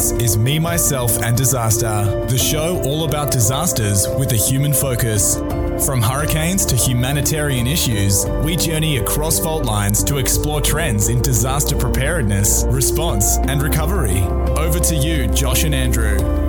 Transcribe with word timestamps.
This 0.00 0.12
is 0.12 0.38
Me, 0.38 0.58
Myself, 0.58 1.18
and 1.18 1.36
Disaster, 1.36 2.24
the 2.26 2.38
show 2.38 2.80
all 2.84 3.04
about 3.04 3.30
disasters 3.30 4.08
with 4.18 4.32
a 4.32 4.34
human 4.34 4.72
focus. 4.72 5.36
From 5.84 6.00
hurricanes 6.00 6.64
to 6.66 6.74
humanitarian 6.74 7.66
issues, 7.66 8.24
we 8.42 8.56
journey 8.56 8.96
across 8.96 9.38
fault 9.38 9.66
lines 9.66 10.02
to 10.04 10.16
explore 10.16 10.62
trends 10.62 11.10
in 11.10 11.20
disaster 11.20 11.76
preparedness, 11.76 12.64
response, 12.68 13.36
and 13.40 13.60
recovery. 13.60 14.20
Over 14.56 14.80
to 14.80 14.96
you, 14.96 15.26
Josh 15.26 15.64
and 15.64 15.74
Andrew. 15.74 16.39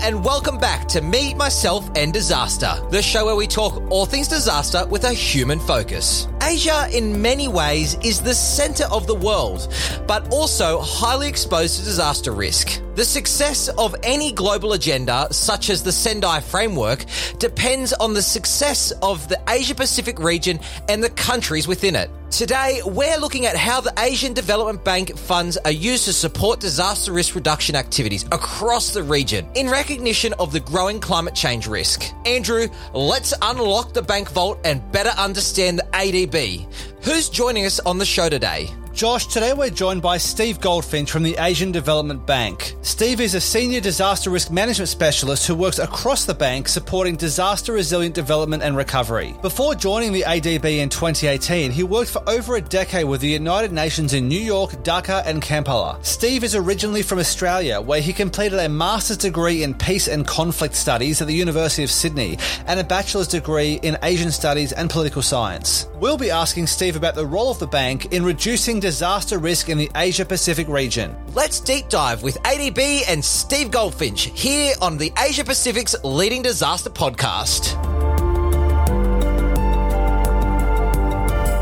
And 0.00 0.24
welcome 0.24 0.58
back 0.58 0.86
to 0.88 1.00
Me, 1.00 1.34
Myself, 1.34 1.90
and 1.96 2.12
Disaster, 2.12 2.80
the 2.90 3.02
show 3.02 3.26
where 3.26 3.34
we 3.34 3.46
talk 3.46 3.82
all 3.90 4.06
things 4.06 4.28
disaster 4.28 4.86
with 4.86 5.04
a 5.04 5.12
human 5.12 5.58
focus. 5.58 6.28
Asia, 6.40 6.88
in 6.92 7.20
many 7.20 7.48
ways, 7.48 7.96
is 8.04 8.20
the 8.20 8.34
center 8.34 8.84
of 8.84 9.06
the 9.06 9.14
world, 9.14 9.72
but 10.06 10.32
also 10.32 10.80
highly 10.80 11.28
exposed 11.28 11.78
to 11.78 11.84
disaster 11.84 12.32
risk. 12.32 12.80
The 12.98 13.04
success 13.04 13.68
of 13.68 13.94
any 14.02 14.32
global 14.32 14.72
agenda, 14.72 15.28
such 15.30 15.70
as 15.70 15.84
the 15.84 15.92
Sendai 15.92 16.40
Framework, 16.40 17.04
depends 17.38 17.92
on 17.92 18.12
the 18.12 18.22
success 18.22 18.90
of 19.02 19.28
the 19.28 19.40
Asia 19.48 19.76
Pacific 19.76 20.18
region 20.18 20.58
and 20.88 21.00
the 21.00 21.10
countries 21.10 21.68
within 21.68 21.94
it. 21.94 22.10
Today, 22.32 22.80
we're 22.84 23.16
looking 23.18 23.46
at 23.46 23.56
how 23.56 23.80
the 23.80 23.92
Asian 24.00 24.32
Development 24.32 24.84
Bank 24.84 25.16
funds 25.16 25.56
are 25.58 25.70
used 25.70 26.06
to 26.06 26.12
support 26.12 26.58
disaster 26.58 27.12
risk 27.12 27.36
reduction 27.36 27.76
activities 27.76 28.24
across 28.32 28.92
the 28.92 29.04
region 29.04 29.46
in 29.54 29.70
recognition 29.70 30.32
of 30.40 30.50
the 30.50 30.58
growing 30.58 30.98
climate 30.98 31.36
change 31.36 31.68
risk. 31.68 32.04
Andrew, 32.26 32.66
let's 32.94 33.32
unlock 33.42 33.92
the 33.92 34.02
bank 34.02 34.28
vault 34.32 34.58
and 34.64 34.82
better 34.90 35.10
understand 35.10 35.78
the 35.78 35.84
ADB. 35.92 36.66
Who's 37.04 37.28
joining 37.28 37.64
us 37.64 37.78
on 37.78 37.98
the 37.98 38.04
show 38.04 38.28
today? 38.28 38.68
Josh, 38.98 39.28
today 39.28 39.52
we're 39.52 39.70
joined 39.70 40.02
by 40.02 40.16
Steve 40.16 40.58
Goldfinch 40.58 41.12
from 41.12 41.22
the 41.22 41.36
Asian 41.38 41.70
Development 41.70 42.26
Bank. 42.26 42.74
Steve 42.82 43.20
is 43.20 43.36
a 43.36 43.40
senior 43.40 43.80
disaster 43.80 44.28
risk 44.28 44.50
management 44.50 44.88
specialist 44.88 45.46
who 45.46 45.54
works 45.54 45.78
across 45.78 46.24
the 46.24 46.34
bank 46.34 46.66
supporting 46.66 47.14
disaster 47.14 47.74
resilient 47.74 48.12
development 48.12 48.64
and 48.64 48.76
recovery. 48.76 49.36
Before 49.40 49.76
joining 49.76 50.12
the 50.12 50.22
ADB 50.22 50.64
in 50.64 50.88
2018, 50.88 51.70
he 51.70 51.84
worked 51.84 52.10
for 52.10 52.28
over 52.28 52.56
a 52.56 52.60
decade 52.60 53.04
with 53.04 53.20
the 53.20 53.28
United 53.28 53.70
Nations 53.70 54.14
in 54.14 54.26
New 54.26 54.40
York, 54.40 54.72
Dhaka, 54.82 55.24
and 55.26 55.40
Kampala. 55.40 56.00
Steve 56.02 56.42
is 56.42 56.56
originally 56.56 57.02
from 57.02 57.20
Australia, 57.20 57.80
where 57.80 58.00
he 58.00 58.12
completed 58.12 58.58
a 58.58 58.68
master's 58.68 59.18
degree 59.18 59.62
in 59.62 59.74
peace 59.74 60.08
and 60.08 60.26
conflict 60.26 60.74
studies 60.74 61.20
at 61.20 61.28
the 61.28 61.34
University 61.34 61.84
of 61.84 61.90
Sydney 61.92 62.36
and 62.66 62.80
a 62.80 62.84
bachelor's 62.84 63.28
degree 63.28 63.74
in 63.84 63.96
Asian 64.02 64.32
studies 64.32 64.72
and 64.72 64.90
political 64.90 65.22
science. 65.22 65.86
We'll 66.00 66.18
be 66.18 66.32
asking 66.32 66.66
Steve 66.66 66.96
about 66.96 67.14
the 67.14 67.26
role 67.26 67.52
of 67.52 67.60
the 67.60 67.68
bank 67.68 68.12
in 68.12 68.24
reducing 68.24 68.80
disaster 68.88 69.38
risk 69.38 69.68
in 69.68 69.76
the 69.76 69.90
Asia 69.96 70.24
Pacific 70.24 70.66
region. 70.66 71.14
Let's 71.34 71.60
deep 71.60 71.90
dive 71.90 72.22
with 72.22 72.42
ADB 72.44 73.02
and 73.06 73.22
Steve 73.22 73.70
Goldfinch 73.70 74.30
here 74.34 74.72
on 74.80 74.96
the 74.96 75.12
Asia 75.18 75.44
Pacific's 75.44 75.94
leading 76.04 76.40
disaster 76.40 76.88
podcast. 76.88 77.76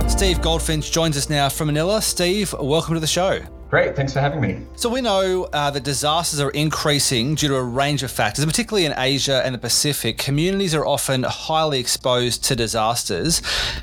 Steve 0.09 0.41
Goldfinch 0.41 0.93
joins 0.93 1.17
us 1.17 1.29
now 1.29 1.49
from 1.49 1.67
Manila. 1.67 2.01
Steve, 2.01 2.55
welcome 2.61 2.95
to 2.95 3.01
the 3.01 3.09
show. 3.09 3.41
Great, 3.69 3.97
thanks 3.97 4.13
for 4.13 4.21
having 4.21 4.41
me. 4.41 4.63
So, 4.77 4.89
we 4.89 5.01
know 5.01 5.49
uh, 5.53 5.73
that 5.73 5.83
disasters 5.83 6.39
are 6.39 6.51
increasing 6.51 7.35
due 7.35 7.49
to 7.49 7.57
a 7.57 7.65
range 7.65 8.05
of 8.05 8.13
factors, 8.13 8.45
and 8.45 8.51
particularly 8.51 8.87
in 8.87 8.95
Asia 8.97 9.43
and 9.45 9.53
the 9.53 9.59
Pacific. 9.59 10.19
Communities 10.19 10.73
are 10.73 10.87
often 10.87 11.25
highly 11.25 11.81
exposed 11.81 12.45
to 12.45 12.55
disasters, 12.55 13.43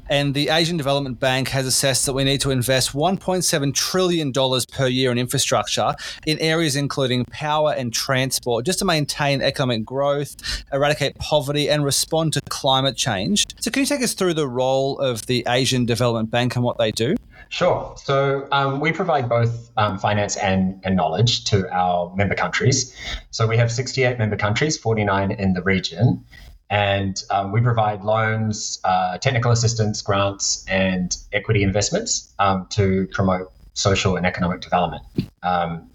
and 0.10 0.34
the 0.34 0.48
Asian 0.48 0.78
Development 0.78 1.20
Bank 1.20 1.50
has 1.50 1.66
assessed 1.66 2.06
that 2.06 2.14
we 2.14 2.24
need 2.24 2.40
to 2.42 2.52
invest 2.52 2.94
$1.7 2.94 3.74
trillion 3.74 4.32
per 4.72 4.88
year 4.88 5.12
in 5.12 5.18
infrastructure 5.18 5.94
in 6.26 6.40
areas 6.40 6.78
including 6.78 7.26
power 7.26 7.74
and 7.74 7.92
transport 7.92 8.66
just 8.66 8.80
to 8.80 8.86
maintain 8.86 9.42
economic 9.42 9.84
growth, 9.84 10.64
eradicate 10.72 11.16
poverty, 11.16 11.70
and 11.70 11.84
respond 11.84 12.32
to 12.32 12.42
climate 12.48 12.96
change. 12.96 13.46
So, 13.60 13.70
can 13.70 13.82
you 13.82 13.88
take 13.88 14.02
us 14.02 14.14
through 14.14 14.36
the 14.36 14.48
role 14.48 14.98
of 15.00 15.26
the 15.26 15.44
Asian 15.50 15.86
Development 15.86 16.32
Bank 16.32 16.56
and 16.56 16.64
what 16.64 16.78
they 16.78 16.92
do? 16.92 17.18
Sure. 17.54 17.94
So 17.98 18.48
um, 18.52 18.80
we 18.80 18.92
provide 18.92 19.30
both 19.30 19.70
um, 19.78 20.00
finance 20.00 20.36
and, 20.38 20.82
and 20.84 20.96
knowledge 20.96 21.44
to 21.52 21.72
our 21.72 22.12
member 22.16 22.34
countries. 22.34 22.96
So 23.30 23.46
we 23.46 23.58
have 23.58 23.72
68 23.72 24.18
member 24.18 24.36
countries, 24.36 24.76
49 24.76 25.30
in 25.30 25.54
the 25.54 25.62
region. 25.62 26.26
And 26.72 27.16
um, 27.30 27.52
we 27.52 27.62
provide 27.62 28.04
loans, 28.04 28.80
uh, 28.84 29.20
technical 29.20 29.52
assistance, 29.52 30.02
grants, 30.02 30.66
and 30.68 31.16
equity 31.32 31.62
investments 31.62 32.34
um, 32.40 32.66
to 32.72 33.08
promote 33.12 33.52
social 33.76 34.16
and 34.16 34.26
economic 34.26 34.62
development. 34.62 35.04
Um, 35.44 35.92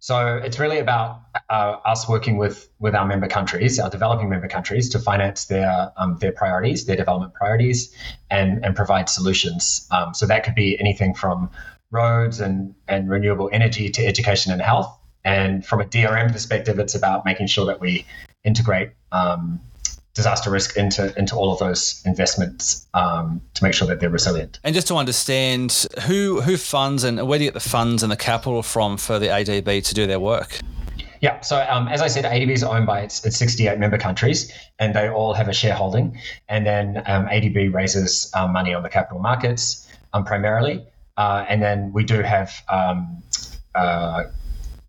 so 0.00 0.38
it's 0.38 0.58
really 0.58 0.78
about 0.78 1.20
uh, 1.50 1.76
us 1.84 2.08
working 2.08 2.38
with 2.38 2.70
with 2.78 2.94
our 2.94 3.06
member 3.06 3.28
countries, 3.28 3.78
our 3.78 3.90
developing 3.90 4.30
member 4.30 4.48
countries, 4.48 4.88
to 4.88 4.98
finance 4.98 5.44
their 5.44 5.92
um, 5.98 6.16
their 6.20 6.32
priorities, 6.32 6.86
their 6.86 6.96
development 6.96 7.34
priorities, 7.34 7.94
and 8.30 8.64
and 8.64 8.74
provide 8.74 9.10
solutions. 9.10 9.86
Um, 9.90 10.14
so 10.14 10.26
that 10.26 10.42
could 10.42 10.54
be 10.54 10.80
anything 10.80 11.14
from 11.14 11.50
roads 11.90 12.40
and 12.40 12.74
and 12.88 13.10
renewable 13.10 13.50
energy 13.52 13.90
to 13.90 14.06
education 14.06 14.52
and 14.52 14.62
health. 14.62 14.90
And 15.22 15.66
from 15.66 15.82
a 15.82 15.84
DRM 15.84 16.32
perspective, 16.32 16.78
it's 16.78 16.94
about 16.94 17.26
making 17.26 17.48
sure 17.48 17.66
that 17.66 17.78
we 17.78 18.06
integrate 18.42 18.92
um, 19.12 19.60
disaster 20.14 20.50
risk 20.50 20.76
into 20.76 21.16
into 21.18 21.36
all 21.36 21.52
of 21.52 21.58
those 21.58 22.02
investments 22.04 22.86
um, 22.94 23.40
to 23.54 23.62
make 23.62 23.74
sure 23.74 23.86
that 23.88 24.00
they're 24.00 24.10
resilient. 24.10 24.58
And 24.64 24.74
just 24.74 24.88
to 24.88 24.96
understand 24.96 25.86
who 26.06 26.40
who 26.40 26.56
funds 26.56 27.04
and 27.04 27.26
where 27.28 27.38
do 27.38 27.44
you 27.44 27.50
get 27.50 27.54
the 27.54 27.68
funds 27.68 28.02
and 28.02 28.10
the 28.10 28.16
capital 28.16 28.62
from 28.62 28.96
for 28.96 29.18
the 29.18 29.26
ADB 29.26 29.84
to 29.84 29.94
do 29.94 30.06
their 30.06 30.20
work? 30.20 30.60
Yeah, 31.20 31.40
so 31.42 31.66
um, 31.68 31.86
as 31.88 32.00
I 32.00 32.08
said, 32.08 32.24
ADB 32.24 32.48
is 32.48 32.64
owned 32.64 32.86
by 32.86 33.00
its, 33.00 33.26
its 33.26 33.36
68 33.36 33.78
member 33.78 33.98
countries, 33.98 34.50
and 34.78 34.94
they 34.94 35.06
all 35.10 35.34
have 35.34 35.48
a 35.48 35.52
shareholding. 35.52 36.18
And 36.48 36.66
then 36.66 37.02
um, 37.04 37.26
ADB 37.26 37.74
raises 37.74 38.32
um, 38.34 38.54
money 38.54 38.72
on 38.72 38.82
the 38.82 38.88
capital 38.88 39.20
markets 39.20 39.86
um, 40.14 40.24
primarily, 40.24 40.82
uh, 41.18 41.44
and 41.46 41.62
then 41.62 41.92
we 41.92 42.04
do 42.04 42.22
have 42.22 42.50
um, 42.70 43.22
uh, 43.74 44.24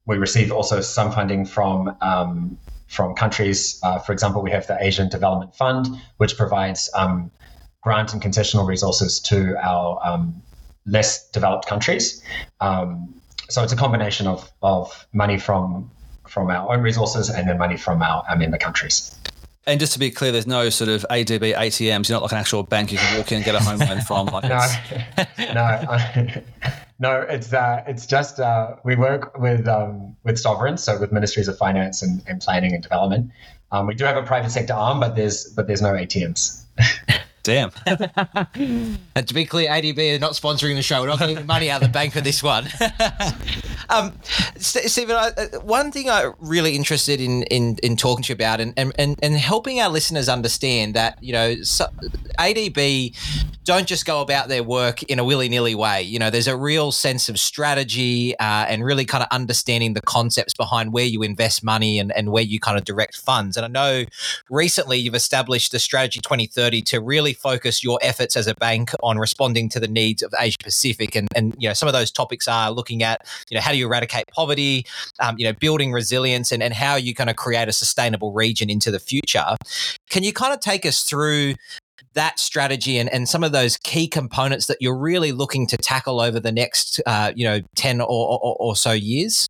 we 0.06 0.18
receive 0.18 0.52
also 0.52 0.82
some 0.82 1.12
funding 1.12 1.46
from 1.46 1.96
um, 2.02 2.58
from 2.92 3.16
countries. 3.16 3.80
Uh, 3.84 3.98
for 4.00 4.12
example, 4.12 4.42
we 4.42 4.52
have 4.52 4.68
the 4.68 4.78
Asian 4.84 5.08
Development 5.08 5.56
Fund, 5.56 5.88
which 6.18 6.36
provides 6.36 6.90
um, 6.94 7.32
grant 7.80 8.12
and 8.12 8.22
concessional 8.22 8.68
resources 8.68 9.20
to 9.22 9.56
our 9.66 9.98
um, 10.04 10.42
less 10.86 11.30
developed 11.30 11.66
countries. 11.66 12.22
Um, 12.60 13.16
so 13.50 13.64
it's 13.64 13.72
a 13.72 13.78
combination 13.78 14.28
of, 14.28 14.52
of 14.62 15.08
money 15.14 15.38
from 15.40 15.90
from 16.28 16.50
our 16.50 16.74
own 16.74 16.82
resources 16.82 17.30
and 17.30 17.50
then 17.50 17.58
money 17.58 17.76
from 17.76 18.02
our, 18.02 18.24
our 18.30 18.38
member 18.38 18.58
countries. 18.58 19.14
And 19.66 19.80
just 19.80 19.94
to 19.94 20.00
be 20.00 20.10
clear, 20.10 20.32
there's 20.32 20.48
no 20.48 20.70
sort 20.70 20.90
of 20.90 21.06
ADB 21.10 21.54
ATMs. 21.54 22.08
You're 22.08 22.16
not 22.16 22.24
like 22.24 22.32
an 22.32 22.38
actual 22.38 22.64
bank 22.64 22.92
you 22.92 22.98
can 22.98 23.18
walk 23.18 23.32
in 23.32 23.38
and 23.38 23.46
get 23.46 23.54
a 23.56 23.60
home 23.60 23.80
loan 23.80 24.02
from. 24.02 24.28
Like 24.28 24.44
no, 25.40 25.54
no, 25.54 26.42
no. 27.02 27.22
It's 27.22 27.52
uh, 27.52 27.84
it's 27.88 28.06
just 28.06 28.40
uh, 28.40 28.76
we 28.86 28.96
work 28.96 29.38
with 29.38 29.68
um, 29.68 30.16
with 30.24 30.40
sovereigns, 30.40 30.84
so 30.84 31.00
with 31.00 31.12
ministries 31.12 31.48
of 31.48 31.58
finance 31.58 32.02
and, 32.02 32.24
and 32.28 32.40
planning 32.40 32.74
and 32.74 32.82
development. 32.82 33.32
Um, 33.72 33.88
we 33.88 33.96
do 33.96 34.06
have 34.06 34.18
a 34.18 34.24
private 34.24 34.52
sector 34.52 34.74
arm, 34.74 35.00
but 35.00 35.16
there's 35.16 35.46
but 35.46 35.68
there's 35.68 35.82
no 35.82 35.94
ATMs. 35.94 36.64
Damn. 37.44 37.72
and 37.86 39.28
to 39.28 39.34
be 39.34 39.46
clear, 39.46 39.70
ADB 39.70 40.16
are 40.16 40.20
not 40.20 40.34
sponsoring 40.34 40.76
the 40.76 40.84
show. 40.84 41.02
We're 41.02 41.08
not 41.08 41.20
getting 41.20 41.46
money 41.46 41.72
out 41.72 41.82
of 41.82 41.88
the 41.88 41.94
bank 41.94 42.14
for 42.14 42.22
this 42.22 42.44
one. 42.44 42.68
um, 43.90 44.14
Steven, 44.58 45.16
I, 45.16 45.30
uh, 45.30 45.60
one 45.62 45.92
thing 45.92 46.10
I'm 46.10 46.34
really 46.40 46.76
interested 46.76 47.20
in, 47.20 47.44
in, 47.44 47.78
in 47.82 47.96
talking 47.96 48.24
to 48.24 48.30
you 48.30 48.36
about 48.36 48.62
and, 48.62 48.74
and, 48.78 48.94
and 48.98 49.36
helping 49.36 49.80
our 49.80 49.90
listeners 49.90 50.30
understand 50.30 50.94
that, 50.94 51.18
you 51.22 51.34
know, 51.34 51.62
so 51.64 51.88
ADB 52.38 53.16
don't 53.64 53.88
just 53.88 54.06
go 54.06 54.22
about 54.22 54.48
their 54.48 54.64
work 54.64 55.04
in 55.04 55.20
a 55.20 55.24
willy 55.24 55.50
nilly 55.50 55.76
way. 55.76 56.02
You 56.02 56.20
know, 56.20 56.30
there's 56.30 56.48
a 56.48 56.58
real 56.58 56.92
sense 56.92 57.30
of 57.30 57.40
strategy 57.40 58.38
uh, 58.40 58.66
and 58.68 58.84
really 58.84 59.06
kind 59.06 59.24
of 59.24 59.28
understanding 59.32 59.94
the 59.94 60.02
concepts 60.02 60.54
behind 60.54 60.94
where 60.94 61.06
you 61.06 61.22
invest 61.22 61.64
money 61.64 62.00
and, 62.00 62.12
and 62.12 62.32
where 62.32 62.44
you 62.44 62.60
kind 62.60 62.78
of 62.78 62.86
direct 62.86 63.18
funds. 63.18 63.58
And 63.58 63.66
I 63.66 63.70
know 63.70 64.06
recently 64.50 64.98
you've 64.98 65.16
established 65.16 65.72
the 65.72 65.80
Strategy 65.80 66.20
2030 66.22 66.82
to 66.84 67.02
really 67.02 67.31
focus 67.34 67.84
your 67.84 68.00
efforts 68.02 68.36
as 68.36 68.48
a 68.48 68.56
bank 68.56 68.92
on 69.04 69.18
responding 69.18 69.70
to 69.70 69.80
the 69.80 69.88
needs 69.88 70.22
of 70.22 70.34
Asia 70.40 70.58
Pacific. 70.62 71.16
And, 71.16 71.28
and 71.36 71.56
you 71.58 71.68
know, 71.68 71.74
some 71.74 71.88
of 71.88 71.94
those 71.94 72.12
topics 72.12 72.48
are 72.48 72.72
looking 72.72 73.04
at, 73.04 73.26
you 73.50 73.56
know, 73.56 73.62
how 73.62 73.72
do 73.72 73.78
you 73.78 73.86
eradicate 73.86 74.28
poverty, 74.28 74.86
um, 75.20 75.36
you 75.38 75.46
know, 75.46 75.54
building 75.54 75.92
resilience 75.92 76.52
and, 76.52 76.62
and 76.62 76.74
how 76.74 76.96
you 76.96 77.14
kind 77.14 77.30
of 77.30 77.36
create 77.36 77.68
a 77.68 77.74
sustainable 77.74 78.34
region 78.34 78.70
into 78.70 78.92
the 78.92 79.00
future. 79.00 79.44
Can 80.10 80.24
you 80.24 80.34
kind 80.34 80.54
of 80.54 80.60
take 80.60 80.86
us 80.86 81.04
through 81.04 81.56
that 82.14 82.40
strategy 82.40 82.98
and, 82.98 83.10
and 83.10 83.28
some 83.28 83.44
of 83.44 83.52
those 83.52 83.78
key 83.78 84.08
components 84.08 84.68
that 84.68 84.78
you're 84.82 84.98
really 84.98 85.32
looking 85.32 85.68
to 85.68 85.78
tackle 85.78 86.20
over 86.20 86.40
the 86.40 86.52
next, 86.52 87.00
uh, 87.06 87.32
you 87.36 87.46
know, 87.46 87.62
10 87.76 88.02
or, 88.02 88.08
or, 88.08 88.56
or, 88.60 88.76
so 88.76 88.92
years? 88.92 89.48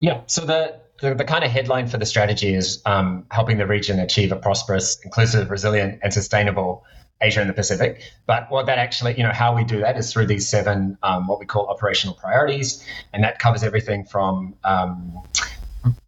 Yeah. 0.00 0.20
So 0.26 0.44
the, 0.44 0.78
the, 1.00 1.14
the, 1.14 1.24
kind 1.24 1.44
of 1.44 1.50
headline 1.50 1.88
for 1.88 1.98
the 1.98 2.06
strategy 2.06 2.54
is 2.54 2.82
um, 2.86 3.24
helping 3.30 3.58
the 3.58 3.66
region 3.66 3.98
achieve 3.98 4.32
a 4.32 4.36
prosperous, 4.36 5.00
inclusive, 5.04 5.50
resilient, 5.50 5.98
and 6.02 6.12
sustainable 6.12 6.84
Asia 7.20 7.40
and 7.40 7.50
the 7.50 7.54
Pacific. 7.54 8.02
But 8.26 8.50
what 8.50 8.66
that 8.66 8.78
actually, 8.78 9.16
you 9.16 9.22
know, 9.22 9.32
how 9.32 9.54
we 9.54 9.64
do 9.64 9.80
that 9.80 9.96
is 9.96 10.12
through 10.12 10.26
these 10.26 10.48
seven 10.48 10.96
um, 11.02 11.26
what 11.26 11.38
we 11.38 11.46
call 11.46 11.66
operational 11.68 12.14
priorities, 12.14 12.84
and 13.12 13.22
that 13.24 13.38
covers 13.38 13.62
everything 13.62 14.04
from 14.04 14.54
um, 14.64 15.20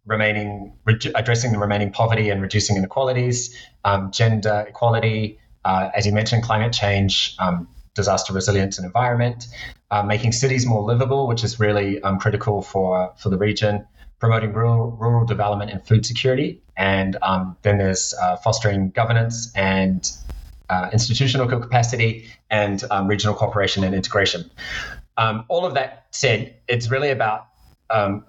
remaining 0.05 0.73
addressing 1.15 1.51
the 1.51 1.59
remaining 1.59 1.91
poverty 1.91 2.29
and 2.29 2.41
reducing 2.41 2.77
inequalities, 2.77 3.55
um, 3.85 4.11
gender 4.11 4.65
equality, 4.67 5.39
uh, 5.65 5.89
as 5.95 6.05
you 6.05 6.11
mentioned, 6.11 6.43
climate 6.43 6.73
change, 6.73 7.35
um, 7.39 7.67
disaster 7.93 8.33
resilience 8.33 8.77
and 8.77 8.85
environment, 8.85 9.47
uh, 9.91 10.01
making 10.01 10.31
cities 10.31 10.65
more 10.65 10.81
livable, 10.81 11.27
which 11.27 11.43
is 11.43 11.59
really 11.59 12.01
um, 12.01 12.19
critical 12.19 12.61
for 12.61 13.13
for 13.17 13.29
the 13.29 13.37
region, 13.37 13.85
promoting 14.19 14.53
rural 14.53 14.91
rural 14.91 15.25
development 15.25 15.71
and 15.71 15.85
food 15.85 16.05
security, 16.05 16.61
and 16.77 17.17
um, 17.21 17.57
then 17.61 17.77
there's 17.77 18.13
uh, 18.21 18.37
fostering 18.37 18.89
governance 18.89 19.51
and 19.55 20.11
uh, 20.69 20.89
institutional 20.93 21.47
capacity 21.47 22.25
and 22.49 22.83
um, 22.91 23.07
regional 23.07 23.35
cooperation 23.35 23.83
and 23.83 23.93
integration. 23.93 24.49
Um, 25.17 25.45
all 25.49 25.65
of 25.65 25.75
that 25.75 26.07
said, 26.11 26.55
it's 26.67 26.89
really 26.89 27.09
about 27.09 27.47
um, 27.89 28.25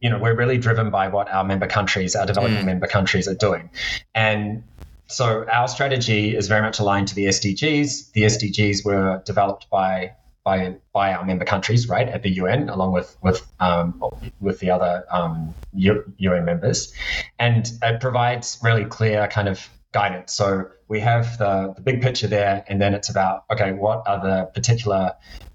you 0.00 0.08
know, 0.08 0.18
we're 0.18 0.34
really 0.34 0.58
driven 0.58 0.90
by 0.90 1.08
what 1.08 1.30
our 1.30 1.44
member 1.44 1.66
countries, 1.66 2.16
our 2.16 2.26
developing 2.26 2.56
mm. 2.56 2.64
member 2.64 2.86
countries 2.86 3.28
are 3.28 3.34
doing. 3.34 3.70
And 4.14 4.64
so 5.06 5.44
our 5.50 5.68
strategy 5.68 6.34
is 6.34 6.48
very 6.48 6.62
much 6.62 6.78
aligned 6.78 7.08
to 7.08 7.14
the 7.14 7.26
SDGs. 7.26 8.12
The 8.12 8.22
SDGs 8.22 8.84
were 8.84 9.22
developed 9.26 9.68
by 9.68 10.12
by 10.50 10.74
by 10.92 11.12
our 11.14 11.24
member 11.24 11.44
countries, 11.44 11.88
right, 11.88 12.08
at 12.08 12.22
the 12.22 12.30
UN, 12.42 12.68
along 12.68 12.92
with 12.92 13.16
with 13.22 13.40
um, 13.60 14.02
with 14.40 14.58
the 14.58 14.70
other 14.70 15.04
um, 15.10 15.54
UN 15.72 16.44
members, 16.44 16.92
and 17.38 17.70
it 17.82 18.00
provides 18.00 18.58
really 18.62 18.84
clear 18.84 19.28
kind 19.28 19.48
of 19.48 19.68
guidance. 19.92 20.32
So 20.32 20.68
we 20.88 21.00
have 21.00 21.38
the, 21.38 21.72
the 21.76 21.82
big 21.82 22.02
picture 22.02 22.26
there, 22.26 22.64
and 22.68 22.80
then 22.80 22.94
it's 22.94 23.08
about 23.08 23.44
okay, 23.52 23.72
what 23.72 24.02
are 24.06 24.20
the 24.28 24.46
particular 24.46 25.12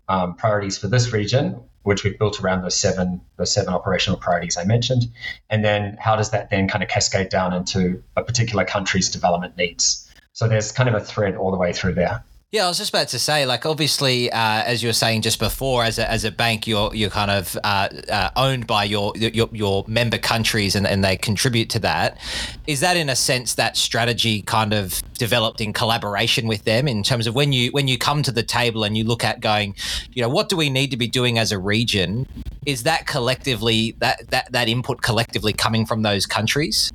um, 0.07 0.35
priorities 0.35 0.77
for 0.77 0.87
this 0.87 1.11
region? 1.13 1.61
which 1.91 2.03
we've 2.03 2.17
built 2.17 2.41
around 2.41 2.63
those 2.63 2.75
seven 2.75 3.21
those 3.37 3.53
seven 3.53 3.71
operational 3.71 4.17
priorities 4.19 4.57
I 4.57 4.63
mentioned, 4.63 5.03
and 5.51 5.63
then 5.63 5.97
how 5.99 6.15
does 6.15 6.31
that 6.31 6.49
then 6.49 6.67
kind 6.67 6.83
of 6.83 6.89
cascade 6.89 7.29
down 7.29 7.53
into 7.53 8.01
a 8.15 8.23
particular 8.23 8.65
country's 8.65 9.07
development 9.11 9.55
needs? 9.55 9.85
So 10.33 10.47
there's 10.47 10.71
kind 10.71 10.89
of 10.89 10.95
a 10.95 10.99
thread 10.99 11.35
all 11.35 11.51
the 11.51 11.57
way 11.57 11.73
through 11.73 11.93
there. 11.93 12.23
Yeah, 12.55 12.63
I 12.63 12.67
was 12.69 12.77
just 12.77 12.91
about 12.91 13.09
to 13.09 13.19
say, 13.19 13.45
like, 13.45 13.65
obviously, 13.65 14.31
uh, 14.31 14.63
as 14.63 14.81
you 14.81 14.87
were 14.87 14.93
saying 14.93 15.23
just 15.23 15.39
before, 15.39 15.83
as 15.83 15.99
a, 15.99 16.09
as 16.09 16.23
a 16.23 16.31
bank, 16.31 16.67
you're 16.67 16.95
you're 16.95 17.09
kind 17.09 17.29
of 17.29 17.57
uh, 17.65 17.89
uh, 18.09 18.29
owned 18.37 18.65
by 18.65 18.85
your, 18.85 19.11
your 19.17 19.49
your 19.51 19.83
member 19.89 20.17
countries, 20.17 20.73
and, 20.73 20.87
and 20.87 21.03
they 21.03 21.17
contribute 21.17 21.69
to 21.71 21.79
that. 21.79 22.17
Is 22.65 22.79
that, 22.79 22.95
in 22.95 23.09
a 23.09 23.15
sense, 23.17 23.55
that 23.55 23.75
strategy 23.75 24.41
kind 24.41 24.73
of 24.73 25.03
developed 25.15 25.59
in 25.59 25.73
collaboration 25.73 26.47
with 26.47 26.63
them 26.63 26.87
in 26.87 27.03
terms 27.03 27.27
of 27.27 27.35
when 27.35 27.51
you 27.51 27.71
when 27.71 27.89
you 27.89 27.97
come 27.97 28.23
to 28.23 28.31
the 28.31 28.41
table 28.41 28.85
and 28.85 28.95
you 28.95 29.03
look 29.03 29.25
at 29.25 29.41
going, 29.41 29.75
you 30.13 30.21
know, 30.21 30.29
what 30.29 30.47
do 30.47 30.55
we 30.55 30.69
need 30.69 30.91
to 30.91 30.97
be 30.97 31.07
doing 31.07 31.37
as 31.37 31.51
a 31.51 31.59
region? 31.59 32.25
Is 32.65 32.83
that 32.83 33.05
collectively 33.05 33.97
that 33.99 34.29
that 34.29 34.49
that 34.53 34.69
input 34.69 35.01
collectively 35.01 35.51
coming 35.51 35.85
from 35.85 36.03
those 36.03 36.25
countries? 36.25 36.89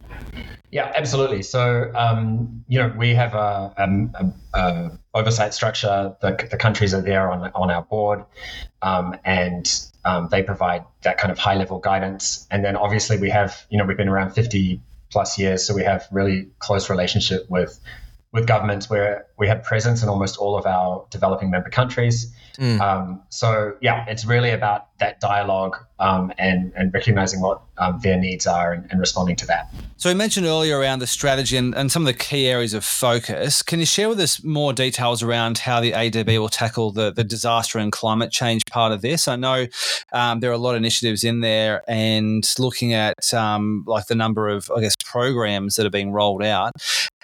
Yeah, 0.70 0.90
absolutely. 0.96 1.42
So, 1.42 1.92
um, 1.94 2.64
you 2.68 2.78
know, 2.78 2.94
we 2.96 3.12
have 3.14 3.34
a, 3.34 3.74
a, 3.76 4.58
a 4.58 4.90
oversight 5.14 5.54
structure. 5.54 6.16
The, 6.20 6.48
the, 6.50 6.56
countries 6.56 6.94
are 6.94 7.00
there 7.00 7.30
on, 7.30 7.50
on 7.54 7.70
our 7.70 7.82
board, 7.82 8.24
um, 8.82 9.16
and 9.24 9.66
um, 10.04 10.28
they 10.30 10.42
provide 10.42 10.84
that 11.02 11.18
kind 11.18 11.32
of 11.32 11.38
high 11.38 11.56
level 11.56 11.78
guidance. 11.78 12.46
And 12.50 12.64
then 12.64 12.76
obviously 12.76 13.18
we 13.18 13.30
have, 13.30 13.66
you 13.70 13.78
know, 13.78 13.84
we've 13.84 13.96
been 13.96 14.08
around 14.08 14.32
50 14.32 14.80
plus 15.10 15.38
years, 15.38 15.66
so 15.66 15.74
we 15.74 15.82
have 15.82 16.06
really 16.10 16.48
close 16.58 16.90
relationship 16.90 17.46
with 17.48 17.78
with 18.32 18.46
governments 18.46 18.88
where 18.88 19.26
we 19.40 19.48
have 19.48 19.64
presence 19.64 20.02
in 20.02 20.08
almost 20.08 20.36
all 20.36 20.56
of 20.56 20.66
our 20.66 21.04
developing 21.10 21.50
member 21.50 21.70
countries. 21.70 22.32
Mm. 22.58 22.78
Um, 22.78 23.22
so 23.30 23.74
yeah, 23.80 24.04
it's 24.06 24.26
really 24.26 24.50
about 24.50 24.86
that 24.98 25.18
dialogue 25.18 25.78
um, 25.98 26.32
and 26.38 26.72
and 26.76 26.92
recognizing 26.92 27.40
what 27.40 27.62
um, 27.78 27.98
their 28.02 28.18
needs 28.18 28.46
are 28.46 28.72
and, 28.72 28.86
and, 28.90 29.00
responding 29.00 29.36
to 29.36 29.46
that. 29.46 29.72
So 29.96 30.10
we 30.10 30.14
mentioned 30.14 30.44
earlier 30.44 30.78
around 30.78 30.98
the 30.98 31.06
strategy 31.06 31.56
and, 31.56 31.74
and 31.74 31.90
some 31.90 32.02
of 32.02 32.06
the 32.06 32.18
key 32.18 32.46
areas 32.46 32.74
of 32.74 32.84
focus. 32.84 33.62
Can 33.62 33.80
you 33.80 33.86
share 33.86 34.10
with 34.10 34.20
us 34.20 34.44
more 34.44 34.74
details 34.74 35.22
around 35.22 35.58
how 35.58 35.80
the 35.80 35.92
ADB 35.92 36.38
will 36.38 36.50
tackle 36.50 36.92
the, 36.92 37.10
the 37.10 37.24
disaster 37.24 37.78
and 37.78 37.90
climate 37.90 38.30
change 38.30 38.62
part 38.66 38.92
of 38.92 39.00
this? 39.00 39.26
I 39.26 39.36
know 39.36 39.66
um, 40.12 40.40
there 40.40 40.50
are 40.50 40.54
a 40.54 40.58
lot 40.58 40.72
of 40.72 40.78
initiatives 40.78 41.24
in 41.24 41.40
there, 41.40 41.82
and 41.88 42.46
looking 42.58 42.92
at 42.92 43.32
um, 43.32 43.84
like 43.86 44.06
the 44.06 44.14
number 44.14 44.48
of 44.48 44.70
I 44.76 44.80
guess 44.80 44.96
programs 45.02 45.76
that 45.76 45.86
are 45.86 45.90
being 45.90 46.12
rolled 46.12 46.42
out. 46.42 46.72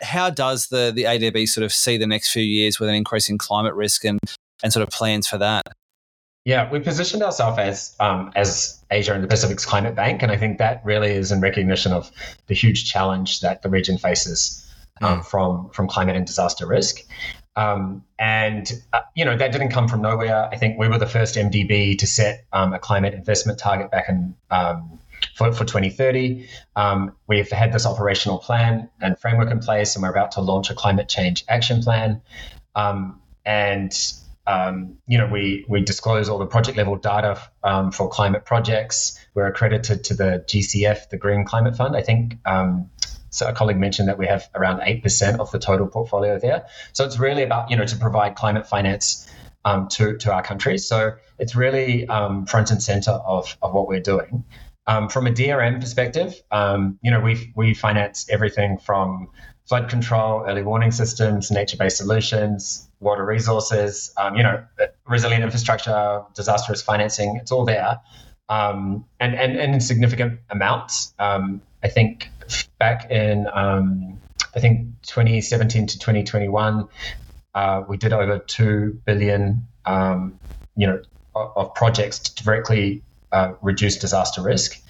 How 0.01 0.31
does 0.31 0.69
the 0.69 0.93
the 0.95 1.05
ADB 1.05 1.47
sort 1.49 1.65
of 1.65 1.73
see 1.73 1.99
the 2.09 2.15
next 2.15 2.33
few 2.33 2.43
years 2.43 2.79
with 2.81 2.89
an 2.89 2.95
increase 2.95 3.29
in 3.29 3.39
climate 3.39 3.75
risk 3.75 4.05
and 4.05 4.19
and 4.63 4.73
sort 4.73 4.83
of 4.83 4.91
plans 4.91 5.29
for 5.29 5.39
that? 5.39 5.63
Yeah, 6.45 6.71
we 6.71 6.79
positioned 6.79 7.25
ourselves 7.25 7.59
as 7.59 7.97
um, 7.99 8.31
as 8.37 8.81
Asia 8.91 9.13
and 9.15 9.25
the 9.25 9.29
Pacific's 9.29 9.67
climate 9.67 9.97
bank, 9.97 10.23
and 10.23 10.31
I 10.31 10.37
think 10.37 10.59
that 10.59 10.81
really 10.85 11.11
is 11.11 11.33
in 11.33 11.41
recognition 11.41 11.93
of 11.93 12.11
the 12.47 12.55
huge 12.55 12.91
challenge 12.91 13.41
that 13.41 13.63
the 13.63 13.69
region 13.69 13.99
faces 13.99 14.65
um, 15.01 15.21
mm. 15.21 15.27
from 15.27 15.71
from 15.71 15.89
climate 15.89 16.15
and 16.15 16.25
disaster 16.25 16.67
risk. 16.67 17.01
Um, 17.57 18.05
and 18.19 18.71
uh, 18.93 19.01
you 19.17 19.25
know 19.25 19.37
that 19.37 19.51
didn't 19.51 19.71
come 19.71 19.89
from 19.89 20.03
nowhere. 20.03 20.49
I 20.53 20.57
think 20.57 20.79
we 20.79 20.89
were 20.89 20.99
the 20.99 21.07
first 21.07 21.35
MDB 21.35 21.99
to 21.99 22.07
set 22.07 22.45
um, 22.53 22.73
a 22.73 22.79
climate 22.79 23.15
investment 23.15 23.59
target 23.59 23.91
back 23.91 24.09
in 24.09 24.37
um, 24.51 25.01
for, 25.37 25.53
for 25.53 25.65
2030. 25.65 26.49
Um, 26.77 27.13
we've 27.27 27.51
had 27.51 27.73
this 27.73 27.85
operational 27.85 28.39
plan 28.39 28.89
and 29.01 29.19
framework 29.19 29.51
in 29.51 29.59
place, 29.59 29.95
and 29.95 30.03
we're 30.03 30.11
about 30.11 30.33
to 30.33 30.41
launch 30.41 30.71
a 30.71 30.75
climate 30.75 31.09
change 31.09 31.45
action 31.47 31.83
plan. 31.83 32.23
Um, 32.75 33.21
and 33.45 33.93
um, 34.47 34.97
you 35.07 35.19
know, 35.19 35.27
we 35.27 35.67
we 35.69 35.83
disclose 35.83 36.29
all 36.29 36.39
the 36.39 36.47
project 36.47 36.79
level 36.79 36.97
data 36.97 37.39
um, 37.63 37.93
for 37.93 38.09
climate 38.09 38.45
projects. 38.47 39.19
We're 39.35 39.47
accredited 39.47 40.05
to 40.05 40.15
the 40.15 40.45
GCF, 40.47 41.11
the 41.11 41.19
Green 41.19 41.45
Climate 41.45 41.77
Fund. 41.77 41.97
I 41.97 42.03
think 42.03 42.39
um, 42.47 42.89
so. 43.29 43.47
A 43.47 43.53
colleague 43.53 43.77
mentioned 43.77 44.09
that 44.09 44.19
we 44.19 44.27
have 44.27 44.49
around 44.55 44.81
eight 44.85 45.03
percent 45.03 45.41
of 45.41 45.51
the 45.51 45.59
total 45.59 45.87
portfolio 45.87 46.39
there. 46.39 46.65
So 46.93 47.05
it's 47.05 47.19
really 47.19 47.43
about 47.43 47.71
you 47.71 47.77
know 47.77 47.85
to 47.85 47.97
provide 47.97 48.37
climate 48.37 48.67
finance 48.67 49.29
um, 49.67 49.89
to 49.89 50.17
to 50.17 50.33
our 50.33 50.43
countries. 50.43 50.87
So 50.87 51.17
it's 51.39 51.55
really 51.55 52.07
um, 52.09 52.47
front 52.47 52.71
and 52.71 52.83
center 52.83 53.11
of 53.11 53.59
of 53.61 53.75
what 53.75 53.89
we're 53.89 54.01
doing. 54.01 54.45
Um, 54.89 55.09
from 55.09 55.27
a 55.27 55.31
DRM 55.31 55.81
perspective, 55.81 56.41
you 57.03 57.11
know, 57.11 57.21
we 57.21 57.53
we 57.57 57.75
finance 57.75 58.27
everything 58.31 58.79
from 58.79 59.29
flood 59.67 59.89
control, 59.89 60.45
early 60.47 60.63
warning 60.63 60.93
systems, 60.93 61.51
nature-based 61.51 61.97
solutions, 61.97 62.89
water 63.01 63.25
resources, 63.25 64.13
um, 64.17 64.37
you 64.37 64.43
know, 64.43 64.63
resilient 65.07 65.43
infrastructure, 65.43 66.23
disaster 66.35 66.73
risk 66.73 66.85
financing. 66.85 67.37
It's 67.41 67.51
all 67.51 67.65
there, 67.65 68.01
um, 68.49 69.05
and, 69.21 69.35
and 69.35 69.57
and 69.57 69.75
in 69.75 69.81
significant 69.81 70.41
amounts. 70.51 71.13
Um, 71.19 71.63
I 71.83 71.89
think 71.89 72.31
back 72.79 73.11
in 73.11 73.47
um, 73.53 74.19
I 74.55 74.61
think 74.61 74.89
2017 75.03 75.87
to 75.89 75.99
2021, 75.99 76.89
uh, 77.55 77.83
we 77.89 77.97
did 77.97 78.13
over 78.13 78.39
two 78.39 79.01
billion, 79.05 79.67
um, 79.85 80.39
you 80.77 80.87
know, 80.87 81.03
of, 81.35 81.53
of 81.57 81.75
projects 81.75 82.21
directly 82.21 83.03
uh, 83.33 83.53
reduce 83.63 83.97
disaster 83.97 84.43
risk. 84.43 84.81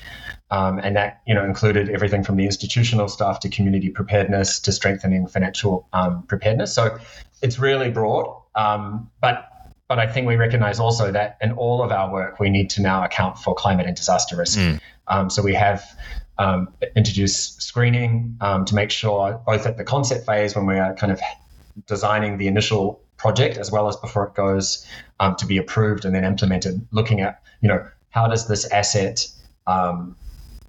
Um, 0.49 0.79
and 0.79 0.95
that 0.95 1.23
you 1.27 1.35
know 1.35 1.45
included 1.45 1.89
everything 1.89 2.23
from 2.23 2.37
the 2.37 2.45
institutional 2.45 3.09
stuff 3.09 3.41
to 3.41 3.49
community 3.49 3.91
preparedness 3.91 4.61
to 4.61 4.71
strengthening 4.71 5.27
financial 5.27 5.89
um, 5.93 6.23
preparedness. 6.23 6.73
So 6.73 6.99
it's 7.43 7.59
really 7.59 7.91
broad, 7.91 8.33
um, 8.55 9.11
but 9.21 9.49
but 9.89 9.99
I 9.99 10.07
think 10.07 10.29
we 10.29 10.37
recognize 10.37 10.79
also 10.79 11.11
that 11.11 11.37
in 11.41 11.51
all 11.51 11.83
of 11.83 11.91
our 11.91 12.13
work 12.13 12.39
we 12.39 12.49
need 12.49 12.71
to 12.71 12.83
now 12.83 13.03
account 13.03 13.39
for 13.39 13.57
climate 13.57 13.87
and 13.87 13.97
disaster 13.97 14.37
risk. 14.37 14.57
Mm. 14.57 15.33
so 15.33 15.43
we 15.43 15.55
have 15.55 15.83
um, 16.39 16.69
introduced 16.95 17.63
screening 17.63 18.37
um, 18.41 18.65
to 18.67 18.75
make 18.75 18.91
sure 18.91 19.41
both 19.47 19.67
at 19.67 19.77
the 19.77 19.85
concept 19.85 20.27
phase 20.27 20.55
when 20.55 20.67
we 20.67 20.79
are 20.79 20.95
kind 20.95 21.13
of 21.13 21.21
designing 21.87 22.39
the 22.39 22.47
initial 22.47 23.01
project 23.17 23.57
as 23.57 23.71
well 23.71 23.89
as 23.89 23.97
before 23.97 24.27
it 24.27 24.35
goes 24.35 24.87
um, 25.21 25.35
to 25.37 25.47
be 25.47 25.57
approved 25.59 26.05
and 26.05 26.15
then 26.15 26.25
implemented, 26.25 26.87
looking 26.91 27.21
at 27.21 27.43
you 27.61 27.69
know 27.69 27.87
how 28.17 28.27
does 28.27 28.49
this 28.49 28.65
asset 28.73 29.29
um, 29.67 30.17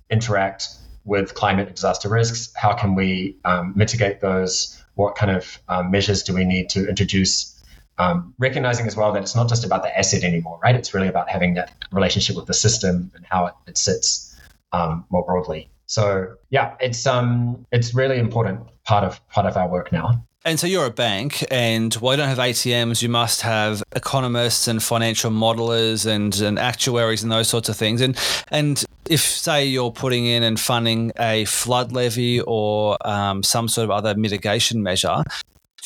interact 0.09 0.67
with 1.05 1.33
climate 1.33 1.73
disaster 1.73 2.09
risks? 2.09 2.53
How 2.57 2.73
can 2.73 2.93
we 2.93 3.37
um, 3.45 3.71
mitigate 3.73 4.19
those? 4.19 4.77
What 4.95 5.15
kind 5.15 5.31
of 5.31 5.57
um, 5.69 5.89
measures 5.89 6.23
do 6.23 6.33
we 6.33 6.43
need 6.43 6.67
to 6.71 6.89
introduce? 6.89 7.53
Um, 7.99 8.33
recognizing 8.37 8.85
as 8.85 8.97
well 8.97 9.13
that 9.13 9.23
it's 9.23 9.33
not 9.33 9.47
just 9.47 9.63
about 9.63 9.81
the 9.81 9.97
asset 9.97 10.25
anymore, 10.25 10.59
right? 10.61 10.75
It's 10.75 10.93
really 10.93 11.07
about 11.07 11.29
having 11.29 11.53
that 11.53 11.71
relationship 11.91 12.35
with 12.35 12.47
the 12.47 12.53
system 12.53 13.11
and 13.15 13.25
how 13.29 13.45
it, 13.45 13.53
it 13.65 13.77
sits 13.77 14.37
um, 14.73 15.05
more 15.09 15.23
broadly. 15.23 15.69
So 15.85 16.35
yeah, 16.49 16.75
it's 16.81 17.07
um 17.07 17.65
it's 17.71 17.95
really 17.95 18.19
important 18.19 18.59
part 18.83 19.05
of 19.05 19.25
part 19.29 19.47
of 19.47 19.55
our 19.55 19.69
work 19.69 19.93
now. 19.93 20.26
And 20.45 20.59
so 20.59 20.65
you're 20.65 20.85
a 20.85 20.91
bank, 20.91 21.43
and 21.51 21.93
while 21.95 22.13
you 22.13 22.17
don't 22.17 22.29
have 22.29 22.37
ATMs, 22.37 23.01
you 23.01 23.09
must 23.09 23.41
have 23.41 23.83
economists 23.95 24.69
and 24.69 24.81
financial 24.81 25.29
modelers 25.29 26.05
and, 26.05 26.33
and 26.39 26.57
actuaries 26.57 27.21
and 27.21 27.31
those 27.31 27.49
sorts 27.49 27.67
of 27.67 27.75
things. 27.75 27.99
And 27.99 28.17
and 28.49 28.85
if 29.09 29.21
say 29.21 29.65
you're 29.65 29.91
putting 29.91 30.25
in 30.25 30.43
and 30.43 30.57
funding 30.57 31.11
a 31.19 31.43
flood 31.45 31.91
levy 31.91 32.39
or 32.39 32.97
um, 33.05 33.43
some 33.43 33.67
sort 33.67 33.85
of 33.85 33.91
other 33.91 34.15
mitigation 34.15 34.81
measure, 34.81 35.23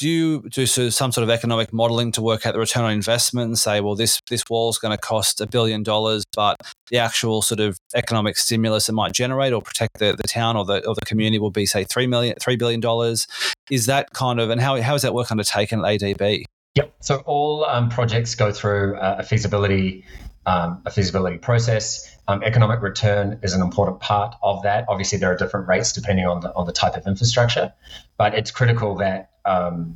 do 0.01 0.09
you 0.09 0.49
do 0.49 0.65
some 0.65 1.11
sort 1.11 1.21
of 1.21 1.29
economic 1.29 1.71
modeling 1.71 2.11
to 2.13 2.23
work 2.23 2.47
out 2.47 2.53
the 2.53 2.59
return 2.59 2.83
on 2.83 2.91
investment 2.91 3.49
and 3.49 3.59
say, 3.59 3.81
well, 3.81 3.95
this 3.95 4.19
this 4.31 4.43
wall 4.49 4.71
is 4.71 4.79
going 4.79 4.91
to 4.91 4.97
cost 4.97 5.39
a 5.39 5.45
billion 5.45 5.83
dollars, 5.83 6.23
but 6.35 6.57
the 6.89 6.97
actual 6.97 7.43
sort 7.43 7.59
of 7.59 7.77
economic 7.93 8.35
stimulus 8.35 8.89
it 8.89 8.93
might 8.93 9.13
generate 9.13 9.53
or 9.53 9.61
protect 9.61 9.99
the, 9.99 10.13
the 10.13 10.27
town 10.27 10.57
or 10.57 10.65
the 10.65 10.83
or 10.87 10.95
the 10.95 11.05
community 11.05 11.37
will 11.37 11.51
be 11.51 11.67
say 11.67 11.83
three 11.83 12.07
million 12.07 12.35
three 12.41 12.55
billion 12.55 12.79
dollars. 12.79 13.27
Is 13.69 13.85
that 13.85 14.11
kind 14.13 14.39
of 14.39 14.49
and 14.49 14.59
how 14.59 14.81
how 14.81 14.95
is 14.95 15.03
that 15.03 15.13
work 15.13 15.29
undertaken 15.31 15.85
at 15.85 15.85
ADB? 15.85 16.45
Yep. 16.73 16.93
So 17.01 17.17
all 17.27 17.65
um, 17.65 17.89
projects 17.89 18.33
go 18.33 18.51
through 18.51 18.97
a 18.99 19.21
feasibility 19.21 20.03
um, 20.47 20.81
a 20.87 20.89
feasibility 20.89 21.37
process. 21.37 22.09
Um, 22.27 22.41
economic 22.41 22.81
return 22.81 23.39
is 23.43 23.53
an 23.53 23.61
important 23.61 23.99
part 23.99 24.35
of 24.41 24.63
that. 24.63 24.85
Obviously, 24.89 25.19
there 25.19 25.31
are 25.31 25.37
different 25.37 25.67
rates 25.67 25.93
depending 25.93 26.25
on 26.25 26.39
the 26.41 26.51
on 26.55 26.65
the 26.65 26.73
type 26.73 26.95
of 26.95 27.05
infrastructure, 27.05 27.71
but 28.17 28.33
it's 28.33 28.49
critical 28.49 28.95
that 28.95 29.30
um, 29.45 29.95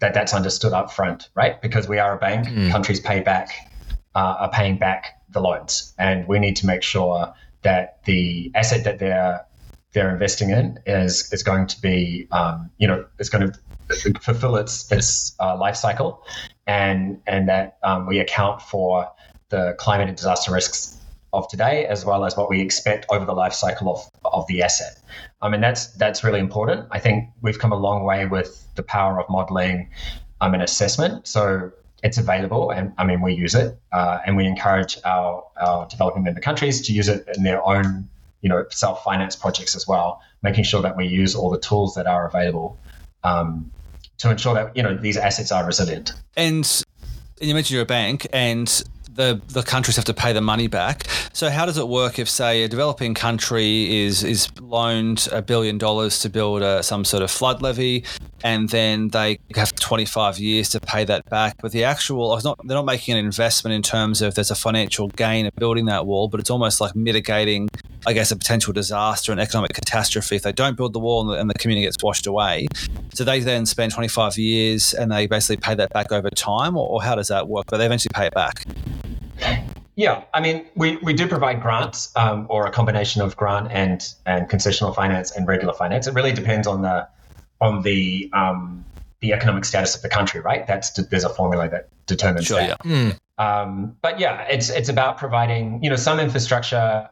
that 0.00 0.14
that's 0.14 0.34
understood 0.34 0.72
up 0.72 0.92
front, 0.92 1.28
right? 1.34 1.60
Because 1.60 1.88
we 1.88 1.98
are 1.98 2.14
a 2.14 2.18
bank, 2.18 2.46
mm. 2.48 2.70
countries 2.70 3.00
pay 3.00 3.20
back 3.20 3.50
uh, 4.14 4.36
are 4.40 4.50
paying 4.50 4.78
back 4.78 5.20
the 5.30 5.40
loans, 5.40 5.94
and 5.98 6.26
we 6.26 6.38
need 6.38 6.56
to 6.56 6.66
make 6.66 6.82
sure 6.82 7.32
that 7.62 8.02
the 8.04 8.50
asset 8.54 8.84
that 8.84 8.98
they're 8.98 9.44
they're 9.92 10.10
investing 10.10 10.50
in 10.50 10.78
is 10.86 11.32
is 11.32 11.42
going 11.42 11.66
to 11.66 11.80
be 11.80 12.26
um, 12.30 12.70
you 12.78 12.86
know 12.86 13.04
is 13.18 13.28
going 13.30 13.52
to 13.52 14.20
fulfill 14.20 14.56
its 14.56 14.90
its 14.90 15.34
uh, 15.40 15.56
life 15.56 15.76
cycle, 15.76 16.24
and 16.66 17.20
and 17.26 17.48
that 17.48 17.78
um, 17.82 18.06
we 18.06 18.18
account 18.18 18.62
for 18.62 19.10
the 19.50 19.74
climate 19.78 20.08
and 20.08 20.16
disaster 20.16 20.52
risks 20.52 20.97
of 21.32 21.48
today, 21.48 21.86
as 21.86 22.04
well 22.04 22.24
as 22.24 22.36
what 22.36 22.48
we 22.48 22.60
expect 22.60 23.06
over 23.10 23.24
the 23.24 23.34
life 23.34 23.52
cycle 23.52 23.92
of, 23.92 24.10
of 24.24 24.46
the 24.46 24.62
asset. 24.62 24.98
I 25.42 25.48
mean, 25.48 25.60
that's 25.60 25.88
that's 25.88 26.24
really 26.24 26.40
important. 26.40 26.86
I 26.90 26.98
think 26.98 27.28
we've 27.42 27.58
come 27.58 27.72
a 27.72 27.76
long 27.76 28.04
way 28.04 28.26
with 28.26 28.66
the 28.74 28.82
power 28.82 29.20
of 29.20 29.28
modeling 29.28 29.90
um, 30.40 30.54
and 30.54 30.62
assessment. 30.62 31.26
So 31.26 31.72
it's 32.02 32.18
available, 32.18 32.70
and 32.70 32.92
I 32.96 33.04
mean, 33.04 33.20
we 33.20 33.34
use 33.34 33.54
it, 33.54 33.78
uh, 33.92 34.18
and 34.24 34.36
we 34.36 34.46
encourage 34.46 34.98
our, 35.04 35.44
our 35.60 35.86
developing 35.88 36.22
member 36.22 36.40
countries 36.40 36.86
to 36.86 36.92
use 36.92 37.08
it 37.08 37.28
in 37.36 37.42
their 37.42 37.64
own, 37.66 38.08
you 38.40 38.48
know, 38.48 38.64
self-finance 38.70 39.34
projects 39.36 39.74
as 39.74 39.86
well, 39.86 40.22
making 40.42 40.64
sure 40.64 40.80
that 40.82 40.96
we 40.96 41.06
use 41.06 41.34
all 41.34 41.50
the 41.50 41.58
tools 41.58 41.94
that 41.94 42.06
are 42.06 42.26
available 42.26 42.78
um, 43.24 43.70
to 44.18 44.30
ensure 44.30 44.54
that 44.54 44.76
you 44.76 44.82
know 44.82 44.96
these 44.96 45.16
assets 45.16 45.50
are 45.50 45.66
resilient. 45.66 46.12
And 46.36 46.84
you 47.40 47.54
mentioned 47.54 47.74
you're 47.74 47.82
a 47.82 47.86
bank, 47.86 48.26
and 48.32 48.82
the 49.18 49.40
the 49.48 49.64
countries 49.64 49.96
have 49.96 50.04
to 50.06 50.14
pay 50.14 50.32
the 50.32 50.40
money 50.40 50.68
back. 50.68 51.06
So 51.32 51.50
how 51.50 51.66
does 51.66 51.76
it 51.76 51.88
work 51.88 52.18
if, 52.18 52.30
say, 52.30 52.62
a 52.62 52.68
developing 52.68 53.14
country 53.14 54.04
is 54.04 54.22
is 54.22 54.48
loaned 54.60 55.28
a 55.32 55.42
billion 55.42 55.76
dollars 55.76 56.20
to 56.20 56.30
build 56.30 56.62
a, 56.62 56.82
some 56.82 57.04
sort 57.04 57.24
of 57.24 57.30
flood 57.30 57.60
levy, 57.60 58.04
and 58.44 58.68
then 58.68 59.08
they 59.08 59.40
have 59.56 59.74
25 59.74 60.38
years 60.38 60.68
to 60.70 60.80
pay 60.80 61.04
that 61.04 61.28
back? 61.28 61.56
But 61.60 61.72
the 61.72 61.82
actual, 61.82 62.34
it's 62.36 62.44
not, 62.44 62.58
they're 62.64 62.76
not 62.76 62.86
making 62.86 63.18
an 63.18 63.24
investment 63.24 63.74
in 63.74 63.82
terms 63.82 64.22
of 64.22 64.36
there's 64.36 64.52
a 64.52 64.54
financial 64.54 65.08
gain 65.08 65.46
of 65.46 65.54
building 65.56 65.86
that 65.86 66.06
wall, 66.06 66.28
but 66.28 66.38
it's 66.38 66.50
almost 66.50 66.80
like 66.80 66.94
mitigating, 66.94 67.68
I 68.06 68.12
guess, 68.12 68.30
a 68.30 68.36
potential 68.36 68.72
disaster 68.72 69.32
and 69.32 69.40
economic 69.40 69.72
catastrophe 69.72 70.36
if 70.36 70.42
they 70.42 70.52
don't 70.52 70.76
build 70.76 70.92
the 70.92 71.00
wall 71.00 71.22
and 71.22 71.30
the, 71.30 71.40
and 71.40 71.50
the 71.50 71.54
community 71.54 71.86
gets 71.86 72.00
washed 72.04 72.28
away. 72.28 72.68
So 73.14 73.24
they 73.24 73.40
then 73.40 73.66
spend 73.66 73.92
25 73.92 74.38
years 74.38 74.94
and 74.94 75.10
they 75.10 75.26
basically 75.26 75.56
pay 75.56 75.74
that 75.74 75.90
back 75.90 76.12
over 76.12 76.30
time, 76.30 76.76
or, 76.76 76.88
or 76.88 77.02
how 77.02 77.16
does 77.16 77.28
that 77.28 77.48
work? 77.48 77.66
But 77.68 77.78
they 77.78 77.86
eventually 77.86 78.12
pay 78.14 78.26
it 78.26 78.34
back. 78.34 78.64
Yeah, 79.98 80.22
I 80.32 80.40
mean, 80.40 80.64
we, 80.76 80.96
we 80.98 81.12
do 81.12 81.26
provide 81.26 81.60
grants 81.60 82.12
um, 82.14 82.46
or 82.48 82.66
a 82.66 82.70
combination 82.70 83.20
of 83.20 83.36
grant 83.36 83.72
and 83.72 84.00
and 84.24 84.48
concessional 84.48 84.94
finance 84.94 85.32
and 85.32 85.44
regular 85.46 85.74
finance. 85.74 86.06
It 86.06 86.14
really 86.14 86.32
depends 86.32 86.68
on 86.68 86.82
the 86.82 87.08
on 87.60 87.82
the 87.82 88.30
um, 88.32 88.84
the 89.20 89.32
economic 89.32 89.64
status 89.64 89.96
of 89.96 90.02
the 90.02 90.08
country, 90.08 90.40
right? 90.40 90.66
That's 90.68 90.90
there's 90.92 91.24
a 91.24 91.28
formula 91.28 91.68
that 91.68 91.88
determines 92.06 92.46
sure, 92.46 92.58
that. 92.58 92.78
Yeah. 92.84 92.92
Mm. 92.92 93.18
Um, 93.38 93.96
but 94.00 94.20
yeah, 94.20 94.42
it's 94.42 94.70
it's 94.70 94.88
about 94.88 95.18
providing 95.18 95.82
you 95.82 95.90
know 95.90 95.96
some 95.96 96.20
infrastructure. 96.20 97.10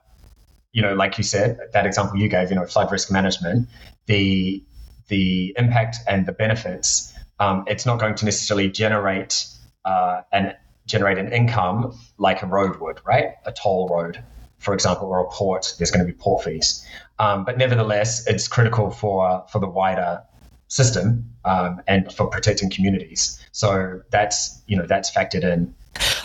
You 0.73 0.83
know, 0.83 0.95
like 0.95 1.19
you 1.19 1.25
said, 1.25 1.59
that 1.73 1.87
example 1.87 2.19
you 2.19 2.29
gave, 2.29 2.51
you 2.51 2.57
know, 2.57 2.67
flood 2.67 2.93
risk 2.93 3.11
management, 3.11 3.69
the 4.07 4.63
the 5.09 5.55
impact 5.59 5.97
and 6.07 6.27
the 6.27 6.33
benefits. 6.33 7.13
Um, 7.41 7.65
it's 7.67 7.85
not 7.85 7.99
going 7.99 8.15
to 8.15 8.25
necessarily 8.25 8.71
generate 8.71 9.47
uh, 9.85 10.23
an 10.33 10.55
generate 10.87 11.19
an 11.19 11.33
income 11.33 11.99
like 12.19 12.43
a 12.43 12.47
road 12.47 12.81
would, 12.81 13.01
right? 13.05 13.35
A 13.45 13.53
toll 13.53 13.89
road, 13.89 14.23
for 14.59 14.73
example, 14.73 15.09
or 15.09 15.21
a 15.21 15.29
port. 15.31 15.75
There's 15.79 15.91
going 15.91 16.07
to 16.07 16.11
be 16.11 16.17
port 16.19 16.45
fees, 16.45 16.87
um, 17.19 17.45
but 17.45 17.59
nevertheless, 17.59 18.27
it's 18.27 18.49
critical 18.49 18.91
for 18.91 19.45
for 19.51 19.59
the 19.59 19.69
wider 19.69 20.23
system 20.69 21.31
um, 21.45 21.81
and 21.87 22.13
for 22.13 22.27
protecting 22.29 22.71
communities. 22.71 23.39
So 23.53 24.03
that's 24.11 24.63
you 24.67 24.77
know 24.77 24.87
that's 24.87 25.11
factored 25.11 25.45
in. 25.45 25.75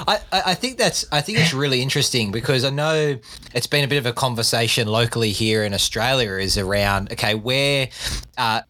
I, 0.08 0.20
I 0.32 0.54
think 0.54 0.78
that's 0.78 1.06
I 1.12 1.22
think 1.22 1.40
it's 1.40 1.54
really 1.54 1.82
interesting 1.82 2.32
because 2.32 2.66
I 2.66 2.70
know 2.72 3.18
it's 3.54 3.68
been 3.68 3.84
a 3.84 3.88
bit 3.88 3.98
of 3.98 4.06
a 4.06 4.14
conversation 4.14 4.88
locally 4.88 5.32
here 5.32 5.64
in 5.64 5.74
Australia 5.74 6.34
is 6.34 6.58
around 6.58 7.12
okay 7.14 7.36
where 7.36 7.90
uh, 8.38 8.62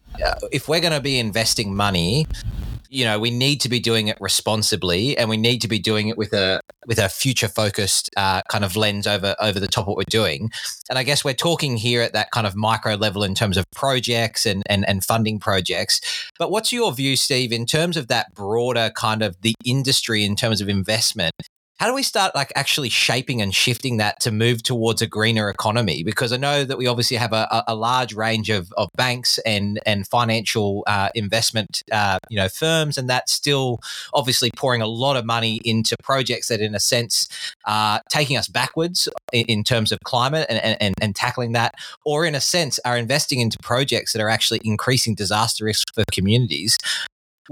if 0.52 0.68
we're 0.68 0.80
going 0.80 0.92
to 0.92 1.00
be 1.00 1.18
investing 1.18 1.74
money 1.74 2.26
you 2.92 3.06
know 3.06 3.18
we 3.18 3.30
need 3.30 3.60
to 3.62 3.68
be 3.68 3.80
doing 3.80 4.08
it 4.08 4.18
responsibly 4.20 5.16
and 5.16 5.30
we 5.30 5.38
need 5.38 5.60
to 5.62 5.68
be 5.68 5.78
doing 5.78 6.08
it 6.08 6.18
with 6.18 6.32
a 6.34 6.60
with 6.86 6.98
a 6.98 7.08
future 7.08 7.48
focused 7.48 8.10
uh, 8.16 8.42
kind 8.50 8.64
of 8.64 8.76
lens 8.76 9.06
over 9.06 9.34
over 9.40 9.58
the 9.58 9.66
top 9.66 9.84
of 9.84 9.88
what 9.88 9.96
we're 9.96 10.04
doing. 10.08 10.50
And 10.90 10.98
i 10.98 11.02
guess 11.02 11.24
we're 11.24 11.32
talking 11.34 11.76
here 11.76 12.02
at 12.02 12.12
that 12.12 12.30
kind 12.32 12.46
of 12.46 12.54
micro 12.54 12.94
level 12.94 13.24
in 13.24 13.34
terms 13.34 13.56
of 13.56 13.64
projects 13.74 14.44
and 14.44 14.62
and, 14.66 14.86
and 14.86 15.02
funding 15.04 15.38
projects. 15.38 16.00
But 16.38 16.50
what's 16.50 16.72
your 16.72 16.92
view 16.92 17.16
steve 17.16 17.50
in 17.50 17.64
terms 17.64 17.96
of 17.96 18.08
that 18.08 18.34
broader 18.34 18.92
kind 18.94 19.22
of 19.22 19.40
the 19.40 19.54
industry 19.64 20.24
in 20.24 20.36
terms 20.36 20.60
of 20.60 20.68
investment 20.68 21.32
how 21.82 21.88
do 21.88 21.94
we 21.94 22.04
start 22.04 22.32
like 22.32 22.52
actually 22.54 22.88
shaping 22.88 23.42
and 23.42 23.52
shifting 23.52 23.96
that 23.96 24.20
to 24.20 24.30
move 24.30 24.62
towards 24.62 25.02
a 25.02 25.06
greener 25.08 25.50
economy? 25.50 26.04
Because 26.04 26.32
I 26.32 26.36
know 26.36 26.62
that 26.64 26.78
we 26.78 26.86
obviously 26.86 27.16
have 27.16 27.32
a, 27.32 27.64
a 27.66 27.74
large 27.74 28.14
range 28.14 28.50
of, 28.50 28.72
of 28.76 28.88
banks 28.96 29.38
and 29.38 29.80
and 29.84 30.06
financial 30.06 30.84
uh, 30.86 31.08
investment 31.16 31.82
uh, 31.90 32.20
you 32.30 32.36
know 32.36 32.48
firms, 32.48 32.96
and 32.98 33.10
that's 33.10 33.32
still 33.32 33.80
obviously 34.14 34.52
pouring 34.56 34.80
a 34.80 34.86
lot 34.86 35.16
of 35.16 35.24
money 35.24 35.60
into 35.64 35.96
projects 36.04 36.46
that, 36.46 36.60
in 36.60 36.76
a 36.76 36.78
sense, 36.78 37.28
are 37.66 38.00
taking 38.08 38.36
us 38.36 38.46
backwards 38.46 39.08
in, 39.32 39.44
in 39.46 39.64
terms 39.64 39.90
of 39.90 39.98
climate 40.04 40.46
and, 40.48 40.76
and, 40.80 40.94
and 41.02 41.16
tackling 41.16 41.50
that, 41.50 41.74
or 42.04 42.24
in 42.24 42.36
a 42.36 42.40
sense, 42.40 42.78
are 42.84 42.96
investing 42.96 43.40
into 43.40 43.58
projects 43.60 44.12
that 44.12 44.22
are 44.22 44.28
actually 44.28 44.60
increasing 44.62 45.16
disaster 45.16 45.64
risk 45.64 45.92
for 45.92 46.04
communities. 46.12 46.78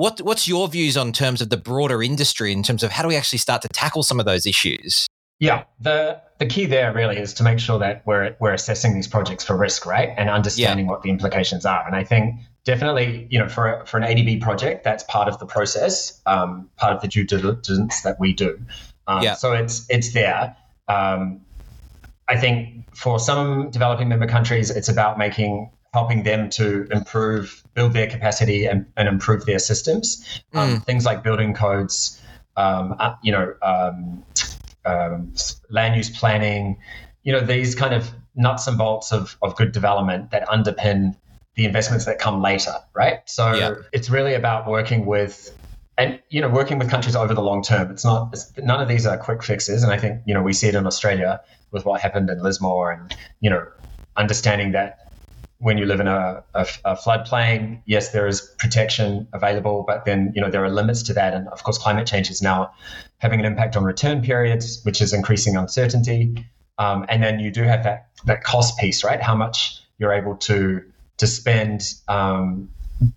What 0.01 0.19
what's 0.23 0.49
your 0.49 0.67
views 0.67 0.97
on 0.97 1.13
terms 1.13 1.43
of 1.43 1.51
the 1.51 1.59
broader 1.59 2.03
industry 2.03 2.53
in 2.53 2.63
terms 2.63 2.83
of 2.83 2.91
how 2.91 3.03
do 3.03 3.09
we 3.09 3.17
actually 3.17 3.37
start 3.37 3.61
to 3.61 3.69
tackle 3.69 4.03
some 4.03 4.19
of 4.19 4.25
those 4.25 4.47
issues? 4.47 5.07
Yeah, 5.41 5.65
the 5.79 6.19
the 6.39 6.47
key 6.47 6.65
there 6.65 6.91
really 6.95 7.19
is 7.19 7.35
to 7.35 7.43
make 7.43 7.59
sure 7.59 7.79
that 7.81 8.01
we're 8.07 8.35
we're 8.41 8.55
assessing 8.55 8.95
these 8.95 9.07
projects 9.07 9.45
for 9.45 9.59
risk, 9.59 9.85
right, 9.85 10.09
and 10.17 10.31
understanding 10.31 10.87
yeah. 10.87 10.91
what 10.91 11.03
the 11.03 11.11
implications 11.11 11.67
are. 11.67 11.87
And 11.87 11.95
I 11.95 12.05
think 12.05 12.37
definitely, 12.65 13.27
you 13.29 13.39
know, 13.39 13.47
for 13.47 13.85
for 13.85 13.99
an 13.99 14.05
ADB 14.05 14.41
project, 14.41 14.85
that's 14.85 15.05
part 15.05 15.29
of 15.29 15.39
the 15.39 15.45
process, 15.45 16.19
um, 16.25 16.71
part 16.79 16.95
of 16.95 17.03
the 17.03 17.09
due 17.09 17.25
diligence 17.25 18.01
that 18.01 18.19
we 18.19 18.33
do. 18.33 18.59
Um, 19.07 19.23
yeah. 19.23 19.35
So 19.35 19.53
it's 19.53 19.85
it's 19.91 20.15
there. 20.15 20.57
Um, 20.89 21.43
I 22.27 22.39
think 22.39 22.87
for 22.97 23.19
some 23.19 23.71
developing 23.71 24.09
member 24.09 24.27
countries, 24.27 24.71
it's 24.71 24.89
about 24.89 25.19
making 25.19 25.71
helping 25.93 26.23
them 26.23 26.49
to 26.51 26.87
improve, 26.91 27.63
build 27.75 27.93
their 27.93 28.07
capacity 28.07 28.67
and, 28.67 28.87
and 28.97 29.09
improve 29.09 29.45
their 29.45 29.59
systems. 29.59 30.43
Um, 30.53 30.77
mm. 30.77 30.85
Things 30.85 31.05
like 31.05 31.23
building 31.23 31.55
codes, 31.55 32.21
um, 32.57 32.95
uh, 32.99 33.15
you 33.23 33.33
know, 33.33 33.55
um, 33.63 34.25
um, 34.85 35.35
land 35.69 35.97
use 35.97 36.11
planning, 36.11 36.79
you 37.23 37.33
know, 37.33 37.41
these 37.41 37.75
kind 37.75 37.93
of 37.93 38.11
nuts 38.37 38.67
and 38.67 38.79
bolts 38.79 39.13
of, 39.13 39.37
of 39.43 39.57
good 39.57 39.73
development 39.73 40.31
that 40.31 40.47
underpin 40.47 41.17
the 41.55 41.65
investments 41.65 42.05
that 42.05 42.19
come 42.19 42.41
later, 42.41 42.75
right? 42.95 43.21
So 43.27 43.55
yeah. 43.55 43.75
it's 43.93 44.09
really 44.09 44.35
about 44.35 44.69
working 44.69 45.07
with 45.07 45.57
and 45.99 46.21
you 46.31 46.41
know 46.41 46.49
working 46.49 46.79
with 46.79 46.89
countries 46.89 47.15
over 47.15 47.35
the 47.35 47.43
long 47.43 47.63
term 47.63 47.91
it's 47.91 48.05
not 48.05 48.31
it's, 48.33 48.53
none 48.57 48.81
of 48.81 48.89
these 48.89 49.07
are 49.07 49.19
quick 49.19 49.43
fixes 49.43 49.83
and 49.83 49.93
i 49.93 49.99
think 49.99 50.23
you 50.25 50.33
know 50.33 50.43
we 50.43 50.53
see 50.53 50.69
it 50.69 50.75
in 50.75 50.87
australia 50.87 51.41
with 51.73 51.85
what 51.85 52.01
happened 52.01 52.31
in 52.31 52.43
lismore 52.43 52.91
and 52.91 53.15
you 53.41 53.51
know 53.51 53.67
understanding 54.17 54.73
that 54.73 55.10
when 55.61 55.77
you 55.77 55.85
live 55.85 56.01
in 56.01 56.09
a, 56.09 56.43
a, 56.55 56.67
a 56.87 56.97
floodplain, 56.97 57.83
yes, 57.85 58.13
there 58.13 58.27
is 58.27 58.41
protection 58.59 59.29
available, 59.35 59.85
but 59.87 60.07
then 60.07 60.33
you 60.35 60.41
know 60.41 60.51
there 60.51 60.65
are 60.65 60.71
limits 60.71 61.03
to 61.05 61.13
that, 61.13 61.35
and 61.35 61.47
of 61.49 61.63
course, 61.63 61.79
climate 61.79 62.07
change 62.07 62.31
is 62.31 62.43
now 62.43 62.73
having 63.19 63.41
an 63.41 63.47
impact 63.47 63.77
on 63.77 63.85
return 63.85 64.23
periods, 64.23 64.81
which 64.85 65.01
is 65.01 65.13
increasing 65.13 65.57
uncertainty. 65.57 66.47
Um, 66.79 67.05
and 67.11 67.23
then 67.23 67.41
you 67.41 67.51
do 67.51 67.63
have 67.63 67.85
that 67.85 68.09
that 68.25 68.43
cost 68.43 68.79
piece, 68.79 69.05
right? 69.05 69.21
How 69.21 69.37
much 69.37 69.79
you're 69.99 70.15
able 70.15 70.37
to 70.37 70.83
to 71.19 71.27
spend, 71.27 71.83
um, 72.09 72.71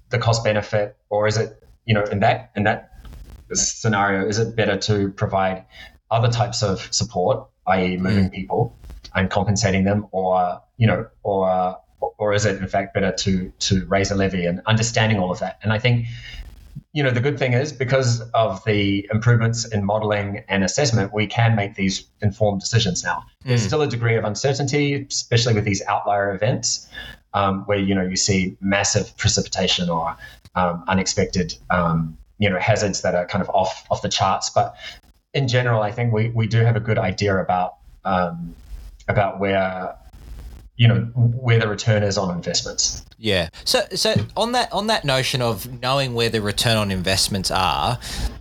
the 0.09 0.19
cost 0.19 0.43
benefit, 0.43 0.97
or 1.09 1.27
is 1.27 1.37
it 1.37 1.63
you 1.85 1.93
know 1.93 2.03
in 2.03 2.19
that 2.19 2.51
in 2.57 2.63
that 2.63 2.91
scenario, 3.53 4.27
is 4.27 4.37
it 4.37 4.55
better 4.55 4.77
to 4.77 5.11
provide 5.11 5.63
other 6.11 6.29
types 6.29 6.61
of 6.61 6.93
support, 6.93 7.47
i.e., 7.67 7.97
moving 7.97 8.29
mm. 8.29 8.33
people 8.33 8.75
and 9.15 9.29
compensating 9.29 9.85
them, 9.85 10.07
or 10.11 10.61
you 10.77 10.87
know, 10.87 11.07
or 11.23 11.77
or 12.17 12.33
is 12.33 12.45
it 12.45 12.61
in 12.61 12.67
fact 12.67 12.93
better 12.93 13.11
to 13.11 13.51
to 13.59 13.85
raise 13.85 14.11
a 14.11 14.15
levy 14.15 14.45
and 14.45 14.61
understanding 14.65 15.19
all 15.19 15.31
of 15.31 15.39
that? 15.39 15.59
And 15.63 15.71
I 15.71 15.79
think 15.79 16.05
you 16.93 17.01
know, 17.01 17.09
the 17.09 17.19
good 17.19 17.39
thing 17.39 17.53
is 17.53 17.73
because 17.73 18.21
of 18.31 18.63
the 18.65 19.07
improvements 19.11 19.65
in 19.65 19.83
modeling 19.83 20.43
and 20.47 20.63
assessment, 20.63 21.11
we 21.11 21.25
can 21.25 21.55
make 21.55 21.73
these 21.73 22.05
informed 22.21 22.61
decisions 22.61 23.03
now. 23.03 23.23
There's 23.43 23.63
still 23.63 23.81
a 23.81 23.87
degree 23.87 24.15
of 24.15 24.23
uncertainty, 24.23 25.07
especially 25.09 25.55
with 25.55 25.65
these 25.65 25.81
outlier 25.87 26.33
events, 26.33 26.87
um, 27.33 27.63
where 27.65 27.79
you 27.79 27.95
know 27.95 28.03
you 28.03 28.15
see 28.15 28.55
massive 28.61 29.15
precipitation 29.17 29.89
or 29.89 30.15
um, 30.53 30.83
unexpected, 30.87 31.55
um, 31.71 32.15
you 32.37 32.47
know, 32.47 32.59
hazards 32.59 33.01
that 33.01 33.15
are 33.15 33.25
kind 33.25 33.41
of 33.41 33.49
off 33.49 33.85
off 33.89 34.03
the 34.03 34.09
charts. 34.09 34.51
But 34.51 34.75
in 35.33 35.47
general, 35.47 35.81
I 35.81 35.91
think 35.91 36.13
we 36.13 36.29
we 36.29 36.45
do 36.45 36.59
have 36.59 36.75
a 36.75 36.79
good 36.79 36.99
idea 36.99 37.35
about 37.37 37.77
um, 38.05 38.53
about 39.07 39.39
where 39.39 39.95
you 40.75 40.87
know 40.87 41.01
where 41.15 41.59
the 41.59 41.67
return 41.67 42.03
is 42.03 42.17
on 42.17 42.35
investments. 42.35 43.05
Yeah. 43.23 43.47
So 43.63 43.79
so 43.95 44.15
on 44.35 44.51
that 44.51 44.73
on 44.73 44.87
that 44.87 45.05
notion 45.05 45.41
of 45.41 45.81
knowing 45.81 46.13
where 46.13 46.27
the 46.27 46.41
return 46.41 46.75
on 46.75 46.91
investments 46.91 47.51
are, 47.51 47.97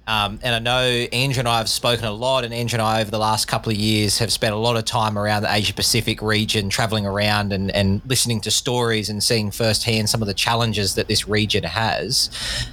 um, 0.08 0.40
and 0.42 0.56
I 0.56 0.58
know 0.58 1.06
Andrew 1.12 1.38
and 1.38 1.48
I 1.48 1.58
have 1.58 1.68
spoken 1.68 2.04
a 2.04 2.10
lot, 2.10 2.44
and 2.44 2.52
Andrew 2.52 2.80
and 2.80 2.82
I 2.82 3.00
over 3.00 3.08
the 3.08 3.18
last 3.18 3.46
couple 3.46 3.70
of 3.70 3.78
years 3.78 4.18
have 4.18 4.32
spent 4.32 4.52
a 4.52 4.58
lot 4.58 4.76
of 4.76 4.84
time 4.84 5.16
around 5.16 5.44
the 5.44 5.54
Asia 5.54 5.72
Pacific 5.72 6.20
region, 6.20 6.68
traveling 6.68 7.06
around 7.06 7.52
and, 7.52 7.70
and 7.70 8.02
listening 8.06 8.40
to 8.40 8.50
stories 8.50 9.08
and 9.08 9.22
seeing 9.22 9.52
firsthand 9.52 10.10
some 10.10 10.20
of 10.20 10.26
the 10.26 10.34
challenges 10.34 10.96
that 10.96 11.06
this 11.06 11.28
region 11.28 11.62
has. 11.62 12.28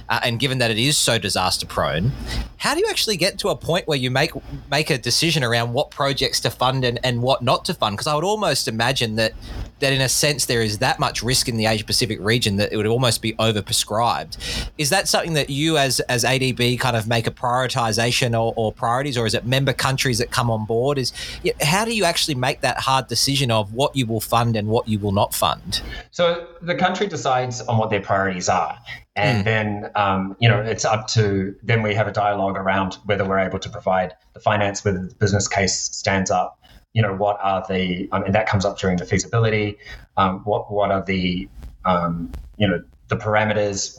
Uh, 0.08 0.18
and 0.24 0.40
given 0.40 0.58
that 0.58 0.72
it 0.72 0.78
is 0.78 0.96
so 0.96 1.16
disaster 1.16 1.64
prone, 1.64 2.10
how 2.56 2.74
do 2.74 2.80
you 2.80 2.88
actually 2.90 3.18
get 3.18 3.38
to 3.38 3.50
a 3.50 3.56
point 3.56 3.86
where 3.86 3.98
you 3.98 4.10
make 4.10 4.32
make 4.68 4.90
a 4.90 4.98
decision 4.98 5.44
around 5.44 5.72
what 5.72 5.92
projects 5.92 6.40
to 6.40 6.50
fund 6.50 6.84
and, 6.84 6.98
and 7.04 7.22
what 7.22 7.40
not 7.40 7.64
to 7.66 7.72
fund? 7.72 7.96
Because 7.96 8.08
I 8.08 8.16
would 8.16 8.24
almost 8.24 8.66
imagine 8.66 9.14
that 9.14 9.32
that 9.78 9.92
in 9.92 10.00
a 10.00 10.08
sense 10.08 10.46
there 10.46 10.62
is 10.62 10.78
that 10.78 10.98
much 10.98 11.22
risk 11.22 11.48
in 11.48 11.56
the 11.56 11.66
Asia 11.66 11.84
Pacific 11.84 11.99
region 12.06 12.56
that 12.56 12.72
it 12.72 12.76
would 12.76 12.86
almost 12.86 13.22
be 13.22 13.34
overprescribed. 13.34 14.68
Is 14.78 14.90
that 14.90 15.08
something 15.08 15.34
that 15.34 15.50
you 15.50 15.76
as 15.76 16.00
as 16.00 16.24
ADB 16.24 16.78
kind 16.80 16.96
of 16.96 17.06
make 17.06 17.26
a 17.26 17.30
prioritization 17.30 18.32
or, 18.32 18.52
or 18.56 18.72
priorities, 18.72 19.16
or 19.16 19.26
is 19.26 19.34
it 19.34 19.46
member 19.46 19.72
countries 19.72 20.18
that 20.18 20.30
come 20.30 20.50
on 20.50 20.64
board? 20.66 20.98
Is 20.98 21.12
how 21.60 21.84
do 21.84 21.94
you 21.94 22.04
actually 22.04 22.34
make 22.34 22.60
that 22.60 22.78
hard 22.78 23.08
decision 23.08 23.50
of 23.50 23.72
what 23.74 23.94
you 23.94 24.06
will 24.06 24.20
fund 24.20 24.56
and 24.56 24.68
what 24.68 24.88
you 24.88 24.98
will 24.98 25.12
not 25.12 25.34
fund? 25.34 25.82
So 26.10 26.46
the 26.62 26.74
country 26.74 27.06
decides 27.06 27.60
on 27.62 27.78
what 27.78 27.90
their 27.90 28.00
priorities 28.00 28.48
are. 28.48 28.78
And 29.16 29.42
mm. 29.42 29.44
then, 29.44 29.90
um, 29.96 30.36
you 30.38 30.48
know, 30.48 30.60
it's 30.60 30.84
up 30.84 31.08
to 31.08 31.54
then 31.62 31.82
we 31.82 31.94
have 31.94 32.06
a 32.06 32.12
dialogue 32.12 32.56
around 32.56 32.94
whether 33.04 33.24
we're 33.24 33.40
able 33.40 33.58
to 33.58 33.68
provide 33.68 34.14
the 34.34 34.40
finance, 34.40 34.84
whether 34.84 35.06
the 35.06 35.14
business 35.14 35.48
case 35.48 35.74
stands 35.74 36.30
up, 36.30 36.58
you 36.92 37.02
know, 37.02 37.14
what 37.14 37.38
are 37.42 37.64
the, 37.68 38.08
um, 38.12 38.24
and 38.24 38.34
that 38.34 38.46
comes 38.46 38.64
up 38.64 38.78
during 38.78 38.96
the 38.96 39.04
feasibility. 39.04 39.78
Um, 40.16 40.40
what 40.40 40.72
what 40.72 40.90
are 40.90 41.02
the, 41.04 41.48
um, 41.84 42.34
you 42.56 42.68
know, 42.68 42.82
the 43.08 43.16
parameters? 43.16 43.98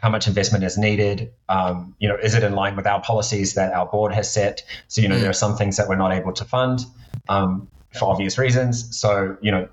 How 0.00 0.10
much 0.10 0.26
investment 0.26 0.64
is 0.64 0.76
needed? 0.76 1.32
Um, 1.48 1.94
you 1.98 2.08
know, 2.08 2.16
is 2.16 2.34
it 2.34 2.42
in 2.42 2.52
line 2.54 2.76
with 2.76 2.86
our 2.86 3.00
policies 3.00 3.54
that 3.54 3.72
our 3.72 3.86
board 3.86 4.12
has 4.12 4.30
set? 4.30 4.62
So 4.88 5.00
you 5.00 5.08
know, 5.08 5.18
there 5.18 5.30
are 5.30 5.34
some 5.34 5.56
things 5.56 5.78
that 5.78 5.88
we're 5.88 5.96
not 5.96 6.12
able 6.12 6.32
to 6.34 6.44
fund 6.44 6.80
um, 7.28 7.68
for 7.94 8.10
obvious 8.10 8.36
reasons. 8.36 8.98
So 8.98 9.38
you 9.40 9.50
know, 9.50 9.68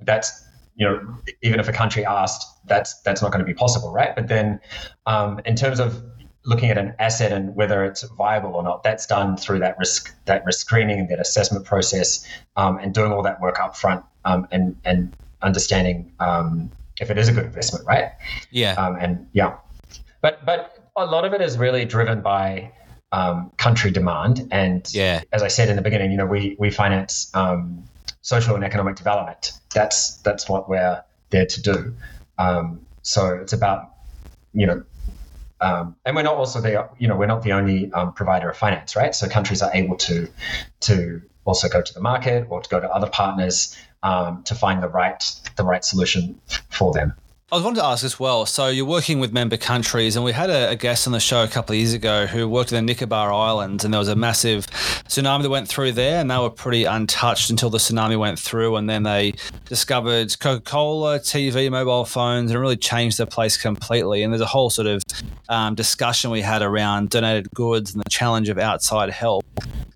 that's 0.00 0.44
you 0.76 0.86
know, 0.86 1.18
even 1.42 1.58
if 1.58 1.68
a 1.68 1.72
country 1.72 2.04
asked, 2.04 2.46
that's 2.66 3.00
that's 3.00 3.22
not 3.22 3.32
going 3.32 3.44
to 3.44 3.46
be 3.46 3.54
possible, 3.54 3.92
right? 3.92 4.14
But 4.14 4.28
then, 4.28 4.60
um, 5.06 5.40
in 5.44 5.56
terms 5.56 5.80
of 5.80 6.02
looking 6.44 6.70
at 6.70 6.78
an 6.78 6.94
asset 6.98 7.32
and 7.32 7.56
whether 7.56 7.84
it's 7.84 8.02
viable 8.02 8.54
or 8.54 8.62
not, 8.62 8.82
that's 8.84 9.06
done 9.06 9.36
through 9.36 9.60
that 9.60 9.76
risk 9.78 10.14
that 10.26 10.44
risk 10.44 10.60
screening 10.60 11.00
and 11.00 11.08
that 11.08 11.18
assessment 11.18 11.64
process, 11.64 12.24
um, 12.56 12.78
and 12.78 12.94
doing 12.94 13.10
all 13.10 13.22
that 13.22 13.40
work 13.40 13.58
up 13.58 13.76
front 13.76 14.04
um, 14.24 14.46
and 14.50 14.76
and 14.84 15.12
understanding 15.42 16.12
um, 16.20 16.70
if 17.00 17.10
it 17.10 17.18
is 17.18 17.28
a 17.28 17.32
good 17.32 17.44
investment, 17.44 17.86
right? 17.86 18.12
Yeah. 18.50 18.72
Um, 18.74 18.96
and 18.96 19.28
yeah, 19.32 19.56
but 20.20 20.44
but 20.44 20.90
a 20.96 21.06
lot 21.06 21.24
of 21.24 21.32
it 21.32 21.40
is 21.40 21.58
really 21.58 21.84
driven 21.84 22.22
by 22.22 22.72
um, 23.12 23.52
country 23.56 23.90
demand, 23.90 24.48
and 24.50 24.86
yeah. 24.92 25.22
as 25.32 25.42
I 25.42 25.48
said 25.48 25.68
in 25.68 25.76
the 25.76 25.82
beginning, 25.82 26.10
you 26.10 26.16
know, 26.16 26.26
we 26.26 26.56
we 26.58 26.70
finance 26.70 27.30
um, 27.34 27.84
social 28.22 28.54
and 28.54 28.64
economic 28.64 28.96
development. 28.96 29.52
That's 29.74 30.16
that's 30.18 30.48
what 30.48 30.68
we're 30.68 31.02
there 31.30 31.46
to 31.46 31.62
do. 31.62 31.94
so 33.02 33.36
it's 33.36 33.52
about 33.52 33.92
you 34.52 34.66
know 34.66 34.82
um, 35.60 35.96
and 36.04 36.14
we're 36.14 36.22
not 36.22 36.36
also 36.36 36.60
the 36.60 36.88
you 36.98 37.08
know 37.08 37.16
we're 37.16 37.26
not 37.26 37.42
the 37.42 37.52
only 37.52 37.90
um, 37.92 38.12
provider 38.12 38.50
of 38.50 38.56
finance, 38.56 38.94
right? 38.94 39.14
So 39.14 39.28
countries 39.28 39.62
are 39.62 39.70
able 39.72 39.96
to 39.96 40.28
to 40.80 41.22
also 41.44 41.68
go 41.68 41.80
to 41.80 41.94
the 41.94 42.00
market 42.00 42.46
or 42.50 42.60
to 42.60 42.68
go 42.68 42.80
to 42.80 42.90
other 42.90 43.08
partners 43.08 43.76
um, 44.06 44.42
to 44.44 44.54
find 44.54 44.82
the 44.82 44.88
right 44.88 45.22
the 45.56 45.64
right 45.64 45.84
solution 45.84 46.40
for 46.70 46.92
them. 46.92 47.12
I 47.52 47.54
was 47.54 47.64
wanted 47.64 47.76
to 47.76 47.84
ask 47.84 48.04
as 48.04 48.18
well. 48.18 48.44
So 48.44 48.66
you're 48.66 48.84
working 48.84 49.20
with 49.20 49.32
member 49.32 49.56
countries, 49.56 50.16
and 50.16 50.24
we 50.24 50.32
had 50.32 50.50
a, 50.50 50.70
a, 50.70 50.76
guest 50.76 51.06
on 51.06 51.12
the 51.12 51.20
show 51.20 51.44
a 51.44 51.48
couple 51.48 51.74
of 51.74 51.78
years 51.78 51.92
ago 51.92 52.26
who 52.26 52.48
worked 52.48 52.72
in 52.72 52.76
the 52.76 52.82
Nicobar 52.82 53.32
Islands, 53.32 53.84
and 53.84 53.94
there 53.94 54.00
was 54.00 54.08
a 54.08 54.16
massive 54.16 54.66
tsunami 54.66 55.42
that 55.42 55.50
went 55.50 55.68
through 55.68 55.92
there, 55.92 56.20
and 56.20 56.28
they 56.28 56.38
were 56.38 56.50
pretty 56.50 56.86
untouched 56.86 57.50
until 57.50 57.70
the 57.70 57.78
tsunami 57.78 58.18
went 58.18 58.40
through, 58.40 58.74
and 58.74 58.90
then 58.90 59.04
they 59.04 59.34
discovered 59.66 60.36
Coca-Cola, 60.40 61.20
TV, 61.20 61.70
mobile 61.70 62.04
phones, 62.04 62.50
and 62.50 62.60
really 62.60 62.76
changed 62.76 63.16
the 63.18 63.28
place 63.28 63.56
completely. 63.56 64.24
And 64.24 64.32
there's 64.32 64.40
a 64.40 64.46
whole 64.46 64.68
sort 64.68 64.88
of 64.88 65.02
um, 65.48 65.76
discussion 65.76 66.32
we 66.32 66.40
had 66.40 66.62
around 66.62 67.10
donated 67.10 67.48
goods 67.54 67.94
and 67.94 68.02
the 68.04 68.10
challenge 68.10 68.48
of 68.48 68.58
outside 68.58 69.10
help. 69.10 69.44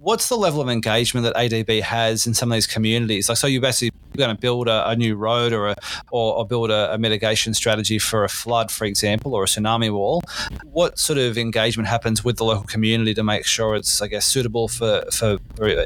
What's 0.02 0.30
the 0.30 0.36
level 0.38 0.62
of 0.62 0.70
engagement 0.70 1.24
that 1.24 1.36
ADB 1.36 1.82
has 1.82 2.26
in 2.26 2.32
some 2.32 2.50
of 2.50 2.56
these 2.56 2.66
communities? 2.66 3.28
Like, 3.28 3.36
so 3.36 3.46
you're 3.46 3.60
basically 3.60 3.90
going 4.16 4.34
to 4.34 4.40
build 4.40 4.66
a, 4.66 4.88
a, 4.88 4.96
new 4.96 5.14
road 5.14 5.52
or 5.52 5.68
a, 5.68 5.76
or, 6.10 6.36
or 6.36 6.46
build 6.46 6.70
a, 6.70 6.94
a, 6.94 6.96
mitigation 6.96 7.52
strategy 7.52 7.98
for 7.98 8.24
a 8.24 8.28
flood, 8.30 8.70
for 8.70 8.86
example, 8.86 9.34
or 9.34 9.42
a 9.42 9.46
tsunami 9.46 9.92
wall, 9.92 10.22
what 10.64 10.98
sort 10.98 11.18
of 11.18 11.36
engagement 11.36 11.86
happens 11.86 12.24
with 12.24 12.38
the 12.38 12.44
local 12.44 12.64
community 12.64 13.12
to 13.12 13.22
make 13.22 13.44
sure 13.44 13.76
it's, 13.76 14.00
I 14.00 14.06
guess, 14.06 14.24
suitable 14.24 14.68
for, 14.68 15.04
for, 15.12 15.36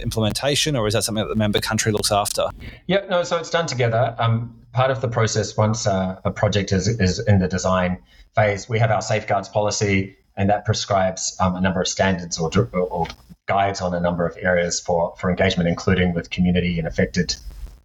implementation, 0.01 0.77
or 0.77 0.87
is 0.87 0.95
that 0.95 1.03
something 1.03 1.25
that 1.25 1.29
the 1.29 1.35
member 1.35 1.61
country 1.61 1.91
looks 1.91 2.13
after? 2.13 2.47
Yeah, 2.87 3.05
no, 3.11 3.25
so 3.25 3.37
it's 3.37 3.51
done 3.51 3.67
together. 3.67 4.15
Um, 4.21 4.55
part 4.73 4.93
of 4.93 5.01
the 5.01 5.09
process, 5.09 5.57
once 5.57 5.89
uh, 5.89 6.21
a 6.25 6.31
project 6.31 6.71
is, 6.71 6.87
is 6.87 7.19
in 7.19 7.41
the 7.41 7.49
design 7.49 7.99
phase, 8.37 8.69
we 8.69 8.79
have 8.79 8.93
our 8.93 9.03
safeguards 9.03 9.49
policy, 9.49 10.17
and 10.37 10.49
that 10.51 10.65
prescribes 10.65 11.37
um, 11.41 11.57
a 11.57 11.61
number 11.61 11.81
of 11.81 11.89
standards 11.89 12.39
or, 12.39 12.49
or 12.73 13.09
guides 13.47 13.81
on 13.81 13.95
a 13.95 14.01
number 14.01 14.27
of 14.27 14.37
areas 14.41 14.81
for, 14.81 15.15
for 15.19 15.31
engagement, 15.31 15.69
including 15.69 16.15
with 16.15 16.31
community 16.31 16.79
and 16.79 16.89
affected 16.89 17.35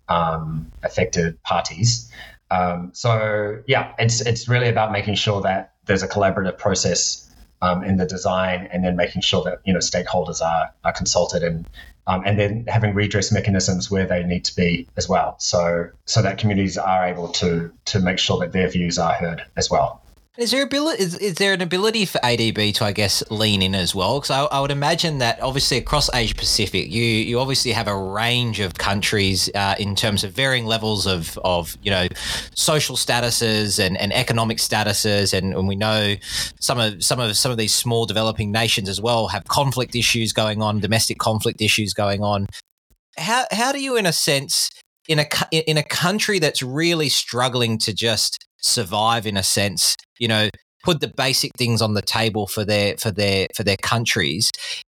um, 0.08 0.72
affected 0.84 1.41
parties. 1.43 2.12
Um, 2.52 2.91
so 2.93 3.62
yeah, 3.67 3.93
it's 4.00 4.22
it's 4.22 4.48
really 4.48 4.69
about 4.69 4.91
making 4.91 5.15
sure 5.15 5.41
that 5.41 5.74
there's 5.86 6.04
a 6.04 6.08
collaborative 6.08 6.58
process 6.58 7.32
um, 7.62 7.84
in 7.84 7.98
the 7.98 8.06
design, 8.06 8.67
and 8.72 8.84
then 8.84 8.95
making 8.95 9.22
sure 9.22 9.43
that 9.43 9.60
you 9.65 9.74
know 9.74 9.80
stakeholders 9.80 10.41
are 10.41 10.72
are 10.84 10.93
consulted 10.93 11.43
and 11.43 11.65
um, 12.08 12.24
and 12.26 12.39
then 12.39 12.65
having 12.67 12.95
redress 12.95 13.32
mechanisms 13.32 13.91
where 13.91 14.08
they 14.08 14.24
need 14.24 14.45
to 14.45 14.56
be 14.56 14.89
as 14.98 15.08
well. 15.08 15.36
So 15.39 15.89
so 16.06 16.22
that 16.24 16.39
communities 16.39 16.78
are 16.78 17.06
able 17.06 17.28
to 17.34 17.72
to 17.86 18.00
make 18.00 18.17
sure 18.17 18.39
that 18.39 18.52
their 18.52 18.67
views 18.67 18.98
are 18.98 19.13
heard 19.13 19.43
as 19.56 19.69
well. 19.69 20.04
Is 20.39 20.52
there 20.52 20.63
ability? 20.63 21.04
Is, 21.04 21.15
is 21.17 21.34
there 21.36 21.52
an 21.52 21.62
ability 21.62 22.06
for 22.06 22.17
ADB 22.19 22.73
to, 22.75 22.86
I 22.86 22.93
guess, 22.93 23.21
lean 23.30 23.62
in 23.62 23.75
as 23.75 23.93
well? 23.93 24.21
Because 24.21 24.32
I, 24.32 24.45
I, 24.45 24.62
would 24.62 24.71
imagine 24.71 25.17
that 25.17 25.41
obviously 25.41 25.75
across 25.78 26.10
Asia 26.13 26.34
Pacific, 26.34 26.89
you 26.89 27.04
you 27.04 27.41
obviously 27.41 27.73
have 27.73 27.89
a 27.89 27.97
range 27.97 28.62
of 28.62 28.75
countries 28.75 29.49
uh, 29.54 29.75
in 29.78 29.95
terms 29.95 30.23
of 30.23 30.32
varying 30.32 30.65
levels 30.65 31.06
of 31.06 31.38
of 31.39 31.78
you 31.84 31.91
know 31.91 32.08
social 32.56 32.95
statuses 32.95 33.86
and, 33.86 33.97
and 33.97 34.13
economic 34.13 34.60
statuses, 34.60 35.38
and, 35.38 35.54
and 35.54 35.67
we 35.67 35.75
know 35.75 36.15
some 36.62 36.80
of 36.80 37.04
some 37.04 37.19
of 37.19 37.36
some 37.36 37.52
of 37.52 37.58
these 37.58 37.75
small 37.75 38.06
developing 38.06 38.49
nations 38.49 38.88
as 38.88 39.02
well 39.02 39.28
have 39.28 39.43
conflict 39.49 39.93
issues 39.93 40.32
going 40.32 40.62
on, 40.62 40.80
domestic 40.80 41.17
conflict 41.17 41.62
issues 41.62 41.93
going 41.93 42.23
on. 42.23 42.47
How 43.17 43.43
how 43.52 43.73
do 43.73 43.82
you, 43.82 43.97
in 43.97 44.06
a 44.06 44.13
sense, 44.13 44.69
in 45.10 45.19
a 45.19 45.28
in 45.52 45.75
a 45.75 45.84
country 45.84 46.39
that's 46.39 46.63
really 46.63 47.10
struggling 47.10 47.78
to 47.80 47.93
just 47.93 48.45
survive 48.62 49.26
in 49.26 49.38
a 49.38 49.43
sense 49.43 49.95
you 50.19 50.28
know 50.28 50.50
put 50.84 51.02
the 51.02 51.08
basic 51.08 51.52
things 51.58 51.82
on 51.82 51.93
the 51.93 52.02
table 52.02 52.48
for 52.48 52.63
their 52.63 52.98
for 52.98 53.12
their 53.12 53.48
for 53.56 53.63
their 53.63 53.78
countries. 53.78 54.52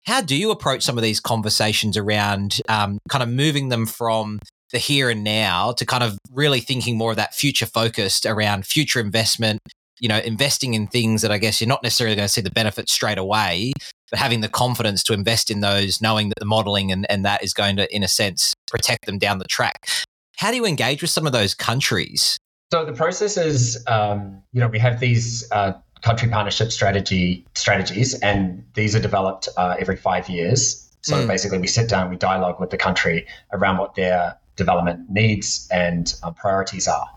How 0.06 0.22
do 0.22 0.36
you 0.36 0.52
approach 0.52 0.84
some 0.84 0.98
of 0.98 1.04
these 1.04 1.20
conversations 1.20 1.98
around 1.98 2.62
um, 2.68 3.00
kind 3.10 3.22
of 3.22 3.30
moving 3.30 3.70
them 3.70 3.86
from 3.86 4.40
the 4.72 4.78
here 4.78 5.10
and 5.10 5.24
now 5.24 5.72
to 5.74 5.86
kind 5.86 6.04
of 6.04 6.18
really 6.32 6.60
thinking 6.60 6.98
more 6.98 7.12
of 7.12 7.18
that 7.18 7.34
future 7.34 7.66
focused 7.66 8.26
around 8.26 8.66
future 8.66 9.00
investment 9.00 9.60
you 10.00 10.08
know 10.08 10.20
investing 10.20 10.76
in 10.76 10.86
things 10.86 11.24
that 11.24 11.32
i 11.32 11.40
guess 11.40 11.60
you're 11.60 11.68
not 11.68 11.82
necessarily 11.82 12.16
going 12.16 12.28
to 12.28 12.32
see 12.32 12.40
the 12.40 12.52
benefits 12.52 12.94
straight 12.94 13.18
away 13.18 13.74
but 14.10 14.20
having 14.20 14.42
the 14.42 14.48
confidence 14.48 15.04
to 15.04 15.14
invest 15.14 15.50
in 15.50 15.60
those 15.60 16.02
knowing 16.02 16.30
that 16.30 16.40
the 16.40 16.46
modeling 16.46 16.92
and, 16.92 17.06
and 17.10 17.26
that 17.26 17.44
is 17.44 17.54
going 17.54 17.76
to 17.76 17.94
in 17.94 18.04
a 18.04 18.08
sense 18.08 18.54
protect 18.68 19.06
them 19.06 19.18
down 19.18 19.40
the 19.40 19.46
track? 19.46 19.90
How 20.38 20.52
do 20.52 20.58
you 20.58 20.66
engage 20.66 21.02
with 21.02 21.12
some 21.12 21.26
of 21.26 21.34
those 21.34 21.54
countries 21.54 22.38
so 22.72 22.86
the 22.86 22.94
process 22.94 23.38
is, 23.38 23.84
um, 23.88 24.42
you 24.54 24.60
know, 24.60 24.68
we 24.68 24.80
have 24.80 25.00
these 25.00 25.50
uh, 25.52 25.74
country 26.02 26.30
partnership 26.30 26.72
strategy 26.72 27.46
strategies, 27.56 28.14
and 28.14 28.64
these 28.76 28.96
are 28.96 29.00
developed 29.00 29.50
uh, 29.58 29.76
every 29.80 29.96
five 29.96 30.30
years. 30.30 30.88
So 31.02 31.16
mm. 31.16 31.28
basically, 31.28 31.58
we 31.58 31.68
sit 31.68 31.90
down, 31.90 32.10
we 32.10 32.16
dialogue 32.16 32.60
with 32.60 32.70
the 32.70 32.78
country 32.78 33.26
around 33.52 33.78
what 33.78 33.96
their 33.96 34.38
development 34.56 35.10
needs 35.10 35.68
and 35.72 36.14
uh, 36.22 36.32
priorities 36.32 36.88
are, 36.88 37.10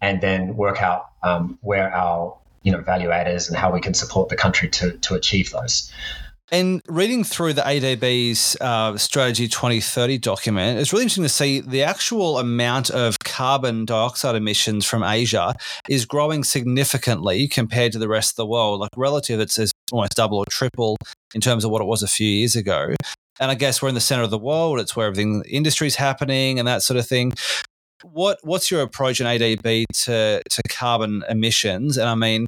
and 0.00 0.20
then 0.20 0.56
work 0.56 0.80
out 0.80 1.10
um, 1.22 1.58
where 1.60 1.94
our 1.94 2.38
you 2.62 2.72
know 2.72 2.80
value 2.80 3.10
adders 3.10 3.48
and 3.48 3.58
how 3.58 3.70
we 3.70 3.80
can 3.80 3.92
support 3.92 4.30
the 4.30 4.36
country 4.36 4.68
to 4.70 4.92
to 4.98 5.14
achieve 5.14 5.50
those. 5.50 5.92
And 6.52 6.82
reading 6.88 7.24
through 7.24 7.54
the 7.54 7.62
ADB's 7.62 8.56
uh, 8.60 8.98
Strategy 8.98 9.48
2030 9.48 10.18
document, 10.18 10.78
it's 10.78 10.92
really 10.92 11.04
interesting 11.04 11.24
to 11.24 11.28
see 11.30 11.60
the 11.60 11.82
actual 11.82 12.38
amount 12.38 12.90
of 12.90 13.18
carbon 13.20 13.86
dioxide 13.86 14.36
emissions 14.36 14.84
from 14.84 15.02
Asia 15.02 15.54
is 15.88 16.04
growing 16.04 16.44
significantly 16.44 17.48
compared 17.48 17.92
to 17.92 17.98
the 17.98 18.08
rest 18.08 18.32
of 18.32 18.36
the 18.36 18.46
world. 18.46 18.80
Like 18.80 18.90
relative, 18.96 19.40
it's, 19.40 19.58
almost 19.92 20.12
double 20.16 20.38
or 20.38 20.46
triple 20.50 20.96
in 21.34 21.40
terms 21.40 21.64
of 21.64 21.70
what 21.70 21.80
it 21.80 21.86
was 21.86 22.02
a 22.02 22.08
few 22.08 22.28
years 22.28 22.56
ago. 22.56 22.94
And 23.40 23.50
I 23.50 23.54
guess 23.54 23.82
we're 23.82 23.88
in 23.88 23.94
the 23.94 24.00
center 24.00 24.22
of 24.22 24.30
the 24.30 24.38
world. 24.38 24.80
It's 24.80 24.94
where 24.94 25.06
everything 25.06 25.42
industry 25.48 25.86
is 25.86 25.96
happening 25.96 26.58
and 26.58 26.68
that 26.68 26.82
sort 26.82 26.98
of 26.98 27.06
thing. 27.06 27.32
What 28.02 28.38
what's 28.42 28.70
your 28.70 28.82
approach 28.82 29.20
in 29.20 29.26
ADB 29.26 29.86
to 30.04 30.42
to 30.48 30.62
carbon 30.68 31.24
emissions? 31.28 31.96
And 31.96 32.08
I 32.08 32.14
mean, 32.14 32.46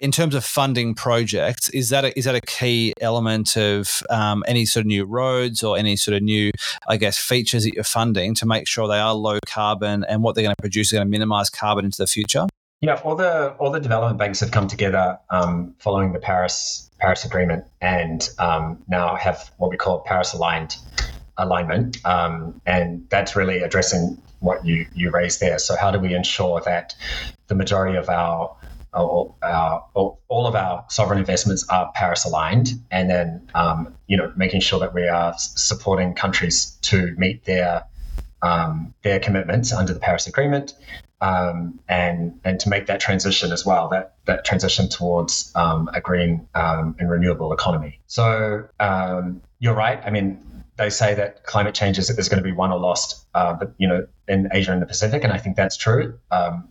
in 0.00 0.10
terms 0.10 0.34
of 0.34 0.44
funding 0.44 0.94
projects, 0.94 1.68
is 1.70 1.90
that 1.90 2.04
a, 2.04 2.18
is 2.18 2.24
that 2.24 2.34
a 2.34 2.40
key 2.40 2.94
element 3.00 3.56
of 3.56 4.02
um, 4.08 4.42
any 4.46 4.64
sort 4.64 4.82
of 4.82 4.86
new 4.86 5.04
roads 5.04 5.62
or 5.62 5.76
any 5.76 5.96
sort 5.96 6.16
of 6.16 6.22
new, 6.22 6.50
I 6.88 6.96
guess, 6.96 7.18
features 7.18 7.64
that 7.64 7.74
you're 7.74 7.84
funding 7.84 8.34
to 8.36 8.46
make 8.46 8.66
sure 8.66 8.88
they 8.88 8.98
are 8.98 9.14
low 9.14 9.38
carbon 9.46 10.04
and 10.04 10.22
what 10.22 10.34
they're 10.34 10.44
going 10.44 10.54
to 10.56 10.62
produce 10.62 10.88
is 10.88 10.92
going 10.92 11.06
to 11.06 11.10
minimize 11.10 11.50
carbon 11.50 11.84
into 11.84 11.98
the 11.98 12.06
future? 12.06 12.46
Yeah, 12.80 12.94
all 13.04 13.14
the 13.14 13.50
all 13.58 13.70
the 13.70 13.80
development 13.80 14.18
banks 14.18 14.40
have 14.40 14.52
come 14.52 14.66
together 14.66 15.18
um, 15.28 15.74
following 15.78 16.14
the 16.14 16.18
Paris 16.18 16.90
Paris 16.98 17.26
Agreement 17.26 17.64
and 17.82 18.26
um, 18.38 18.82
now 18.88 19.16
have 19.16 19.50
what 19.58 19.70
we 19.70 19.76
call 19.76 20.00
Paris 20.00 20.32
aligned 20.32 20.76
alignment, 21.36 22.04
um, 22.06 22.58
and 22.64 23.06
that's 23.10 23.36
really 23.36 23.58
addressing 23.58 24.16
what 24.38 24.64
you 24.64 24.86
you 24.94 25.10
raised 25.10 25.40
there. 25.40 25.58
So 25.58 25.76
how 25.76 25.90
do 25.90 25.98
we 25.98 26.14
ensure 26.14 26.62
that 26.62 26.94
the 27.48 27.54
majority 27.54 27.98
of 27.98 28.08
our 28.08 28.56
all, 28.92 29.36
all 30.28 30.46
of 30.46 30.54
our 30.54 30.84
sovereign 30.88 31.18
investments 31.18 31.64
are 31.68 31.92
Paris 31.94 32.24
aligned, 32.24 32.72
and 32.90 33.10
then 33.10 33.48
um, 33.54 33.94
you 34.06 34.16
know 34.16 34.32
making 34.36 34.60
sure 34.60 34.80
that 34.80 34.94
we 34.94 35.06
are 35.06 35.34
supporting 35.38 36.14
countries 36.14 36.78
to 36.82 37.14
meet 37.16 37.44
their 37.44 37.84
um, 38.42 38.94
their 39.02 39.20
commitments 39.20 39.72
under 39.72 39.92
the 39.92 40.00
Paris 40.00 40.26
Agreement, 40.26 40.74
um, 41.20 41.78
and 41.88 42.40
and 42.44 42.58
to 42.60 42.68
make 42.68 42.86
that 42.86 43.00
transition 43.00 43.52
as 43.52 43.64
well, 43.64 43.88
that 43.90 44.14
that 44.26 44.44
transition 44.44 44.88
towards 44.88 45.52
um, 45.54 45.88
a 45.92 46.00
green 46.00 46.48
um, 46.54 46.96
and 46.98 47.10
renewable 47.10 47.52
economy. 47.52 48.00
So 48.06 48.68
um, 48.80 49.42
you're 49.58 49.74
right. 49.74 50.00
I 50.04 50.10
mean, 50.10 50.40
they 50.76 50.90
say 50.90 51.14
that 51.14 51.44
climate 51.44 51.74
change 51.74 51.98
is, 51.98 52.10
is 52.10 52.28
going 52.28 52.42
to 52.42 52.48
be 52.48 52.52
won 52.52 52.72
or 52.72 52.78
lost, 52.78 53.26
uh, 53.34 53.52
but 53.52 53.74
you 53.78 53.86
know, 53.86 54.06
in 54.26 54.48
Asia 54.52 54.72
and 54.72 54.80
the 54.80 54.86
Pacific, 54.86 55.24
and 55.24 55.32
I 55.32 55.38
think 55.38 55.56
that's 55.56 55.76
true. 55.76 56.18
Um, 56.30 56.68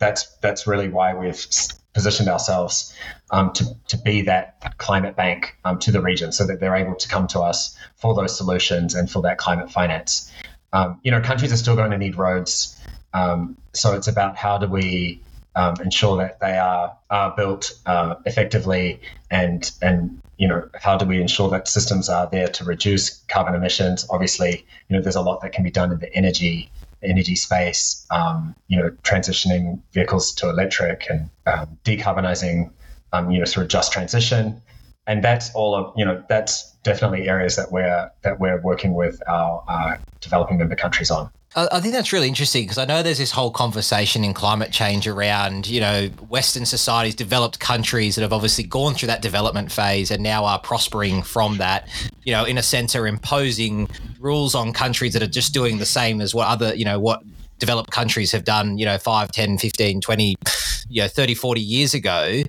that's 0.00 0.26
that's 0.40 0.66
really 0.66 0.88
why 0.88 1.14
we've 1.14 1.46
positioned 1.92 2.28
ourselves 2.28 2.94
um, 3.30 3.52
to, 3.52 3.64
to 3.88 3.98
be 3.98 4.22
that 4.22 4.78
climate 4.78 5.16
bank 5.16 5.56
um, 5.64 5.78
to 5.78 5.92
the 5.92 6.00
region 6.00 6.32
so 6.32 6.46
that 6.46 6.60
they're 6.60 6.76
able 6.76 6.94
to 6.94 7.08
come 7.08 7.26
to 7.28 7.40
us 7.40 7.76
for 7.96 8.14
those 8.14 8.36
solutions 8.36 8.94
and 8.94 9.10
for 9.10 9.22
that 9.22 9.38
climate 9.38 9.70
finance. 9.70 10.30
Um, 10.72 11.00
you 11.02 11.10
know, 11.10 11.20
countries 11.20 11.52
are 11.52 11.56
still 11.56 11.76
going 11.76 11.90
to 11.90 11.98
need 11.98 12.16
roads. 12.16 12.80
Um, 13.12 13.56
so 13.72 13.94
it's 13.94 14.06
about 14.06 14.36
how 14.36 14.58
do 14.58 14.68
we 14.68 15.20
um, 15.56 15.74
ensure 15.82 16.16
that 16.18 16.38
they 16.38 16.56
are, 16.58 16.96
are 17.10 17.34
built 17.36 17.72
uh, 17.86 18.14
effectively 18.24 19.00
and, 19.30 19.70
and, 19.82 20.20
you 20.38 20.46
know, 20.46 20.68
how 20.74 20.96
do 20.96 21.04
we 21.04 21.20
ensure 21.20 21.50
that 21.50 21.66
systems 21.66 22.08
are 22.08 22.28
there 22.30 22.48
to 22.48 22.64
reduce 22.64 23.18
carbon 23.28 23.54
emissions? 23.54 24.06
Obviously, 24.10 24.64
you 24.88 24.96
know, 24.96 25.02
there's 25.02 25.16
a 25.16 25.20
lot 25.20 25.40
that 25.42 25.52
can 25.52 25.64
be 25.64 25.70
done 25.70 25.90
in 25.92 25.98
the 25.98 26.14
energy 26.14 26.70
energy 27.02 27.34
space, 27.34 28.06
um, 28.10 28.54
you 28.68 28.78
know, 28.78 28.90
transitioning 29.02 29.80
vehicles 29.92 30.32
to 30.34 30.48
electric 30.48 31.06
and 31.08 31.30
um, 31.46 31.78
decarbonizing, 31.84 32.70
um, 33.12 33.30
you 33.30 33.38
know, 33.38 33.46
through 33.46 33.66
just 33.66 33.92
transition. 33.92 34.60
And 35.06 35.24
that's 35.24 35.52
all 35.54 35.74
of, 35.74 35.92
you 35.96 36.04
know, 36.04 36.22
that's 36.28 36.76
definitely 36.84 37.28
areas 37.28 37.56
that 37.56 37.72
we're 37.72 38.10
that 38.22 38.38
we're 38.38 38.60
working 38.60 38.94
with 38.94 39.20
our 39.26 39.64
uh, 39.66 39.96
developing 40.20 40.58
member 40.58 40.76
countries 40.76 41.10
on. 41.10 41.30
I 41.56 41.80
think 41.80 41.94
that's 41.94 42.12
really 42.12 42.28
interesting 42.28 42.62
because 42.62 42.78
I 42.78 42.84
know 42.84 43.02
there's 43.02 43.18
this 43.18 43.32
whole 43.32 43.50
conversation 43.50 44.22
in 44.22 44.34
climate 44.34 44.70
change 44.70 45.08
around, 45.08 45.66
you 45.66 45.80
know, 45.80 46.06
Western 46.28 46.64
societies, 46.64 47.16
developed 47.16 47.58
countries 47.58 48.14
that 48.14 48.22
have 48.22 48.32
obviously 48.32 48.62
gone 48.62 48.94
through 48.94 49.08
that 49.08 49.20
development 49.20 49.72
phase 49.72 50.12
and 50.12 50.22
now 50.22 50.44
are 50.44 50.60
prospering 50.60 51.22
from 51.22 51.56
that, 51.56 51.88
you 52.22 52.32
know, 52.32 52.44
in 52.44 52.56
a 52.56 52.62
sense 52.62 52.94
are 52.94 53.08
imposing 53.08 53.88
rules 54.20 54.54
on 54.54 54.72
countries 54.72 55.12
that 55.12 55.24
are 55.24 55.28
just 55.28 55.52
doing 55.52 55.78
the 55.78 55.86
same 55.86 56.20
as 56.20 56.32
what 56.36 56.46
other, 56.46 56.72
you 56.76 56.84
know, 56.84 57.00
what 57.00 57.20
developed 57.58 57.90
countries 57.90 58.30
have 58.30 58.44
done, 58.44 58.78
you 58.78 58.84
know, 58.84 58.96
5, 58.96 59.32
10, 59.32 59.58
15, 59.58 60.00
20, 60.00 60.36
you 60.88 61.02
know, 61.02 61.08
30, 61.08 61.34
40 61.34 61.60
years 61.60 61.94
ago 61.94 62.44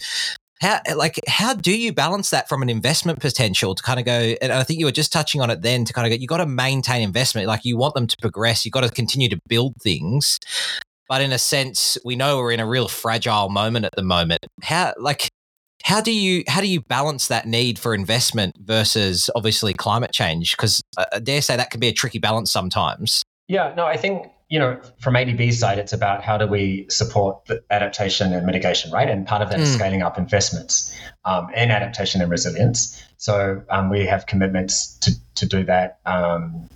how 0.62 0.80
like 0.96 1.20
how 1.28 1.54
do 1.54 1.78
you 1.78 1.92
balance 1.92 2.30
that 2.30 2.48
from 2.48 2.62
an 2.62 2.70
investment 2.70 3.20
potential 3.20 3.76
to 3.76 3.84
kind 3.84 4.00
of 4.00 4.06
go 4.06 4.36
and 4.42 4.54
i 4.54 4.64
think 4.64 4.80
you 4.80 4.86
were 4.86 4.92
just 4.92 5.12
touching 5.12 5.42
on 5.42 5.50
it 5.50 5.62
then 5.62 5.84
to 5.84 5.92
kind 5.92 6.06
of 6.06 6.16
go 6.16 6.22
you 6.22 6.28
got 6.28 6.38
to 6.38 6.46
maintain 6.46 7.02
investment 7.02 7.48
like 7.48 7.66
you 7.66 7.76
want 7.76 7.96
them 7.96 8.08
to 8.08 8.16
progress 8.22 8.64
you 8.64 8.72
got 8.72 8.82
to 8.82 8.90
continue 8.90 9.30
to 9.30 9.40
build 9.48 9.76
things. 9.82 10.40
But 11.10 11.22
in 11.22 11.32
a 11.34 11.38
sense 11.38 11.98
we 12.06 12.16
know 12.16 12.38
we're 12.38 12.54
in 12.54 12.60
a 12.60 12.68
real 12.68 12.88
fragile 12.88 13.50
moment 13.50 13.86
at 13.86 13.94
the 13.96 14.04
moment. 14.04 14.46
How 14.62 14.94
like 14.98 15.30
how 15.84 16.00
do 16.00 16.14
you 16.14 16.44
how 16.48 16.62
do 16.62 16.68
you 16.68 16.82
balance 16.82 17.28
that 17.28 17.46
need 17.46 17.80
for 17.80 17.94
investment 17.94 18.56
versus 18.60 19.30
obviously 19.36 19.74
climate 19.74 20.12
change? 20.12 20.56
Because 20.56 20.82
uh, 20.98 21.06
i 21.14 21.20
dare 21.20 21.42
say 21.42 21.58
that 21.58 21.72
can 21.72 21.80
be 21.80 21.88
a 21.88 21.94
tricky 21.94 22.20
balance 22.20 22.52
sometimes. 22.52 23.24
Yeah 23.48 23.74
no 23.76 23.86
i 23.86 23.98
think 23.98 24.28
you 24.52 24.60
know, 24.60 24.82
from 25.00 25.14
ADB's 25.14 25.58
side, 25.58 25.80
it's 25.80 25.94
about 25.94 26.24
how 26.24 26.38
do 26.38 26.46
we 26.46 26.86
support 26.90 27.46
the 27.46 27.64
adaptation 27.72 28.34
and 28.34 28.46
mitigation, 28.46 28.92
right? 28.92 29.10
And 29.10 29.26
part 29.26 29.42
of 29.42 29.50
that 29.50 29.60
mm. 29.60 29.64
is 29.64 29.74
scaling 29.74 30.02
up 30.02 30.18
investments 30.18 30.94
um, 31.24 31.48
in 31.56 31.72
adaptation 31.72 32.22
and 32.22 32.30
resilience. 32.30 33.02
So 33.16 33.64
um, 33.70 33.90
we 33.90 34.06
have 34.08 34.26
commitments 34.26 34.98
to, 35.04 35.12
to 35.36 35.46
do 35.46 35.64
that. 35.64 36.00
Um, 36.06 36.68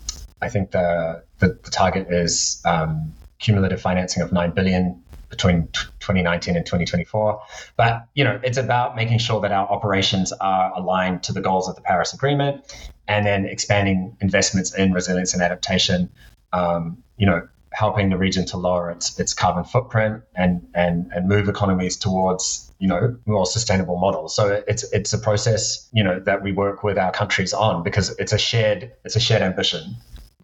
I 0.41 0.47
think 0.47 0.71
the, 0.71 1.25
the, 1.39 1.59
the 1.61 1.69
target 1.69 2.07
is 2.09 2.61
um, 2.63 3.13
cumulative 3.39 3.81
financing 3.81 4.23
of 4.23 4.31
9 4.31 4.51
billion 4.51 5.03
between 5.29 5.67
2019 5.99 6.55
and 6.55 6.65
2024. 6.65 7.41
But, 7.75 8.07
you 8.13 8.23
know, 8.23 8.39
it's 8.41 8.57
about 8.57 8.95
making 8.95 9.17
sure 9.17 9.41
that 9.41 9.51
our 9.51 9.67
operations 9.67 10.31
are 10.31 10.71
aligned 10.77 11.23
to 11.23 11.33
the 11.33 11.41
goals 11.41 11.67
of 11.67 11.75
the 11.75 11.81
Paris 11.81 12.13
Agreement 12.13 12.73
and 13.05 13.25
then 13.25 13.45
expanding 13.45 14.15
investments 14.21 14.73
in 14.73 14.93
resilience 14.93 15.33
and 15.33 15.43
adaptation 15.43 16.09
um, 16.55 17.03
you 17.17 17.25
know, 17.25 17.47
helping 17.75 18.09
the 18.09 18.17
region 18.17 18.45
to 18.45 18.57
lower 18.57 18.89
its 18.89 19.19
its 19.19 19.33
carbon 19.33 19.65
footprint 19.65 20.23
and 20.33 20.65
and 20.73 21.11
and 21.13 21.27
move 21.27 21.49
economies 21.49 21.97
towards 21.97 22.71
you 22.79 22.87
know 22.87 23.17
more 23.25 23.45
sustainable 23.45 23.97
models. 23.97 24.35
So 24.35 24.63
it's 24.67 24.83
it's 24.93 25.11
a 25.13 25.17
process 25.17 25.89
you 25.91 26.03
know 26.03 26.19
that 26.21 26.41
we 26.41 26.51
work 26.53 26.83
with 26.83 26.97
our 26.97 27.11
countries 27.11 27.53
on 27.53 27.83
because 27.83 28.15
it's 28.17 28.31
a 28.31 28.37
shared 28.37 28.91
it's 29.03 29.15
a 29.15 29.19
shared 29.19 29.41
ambition. 29.41 29.95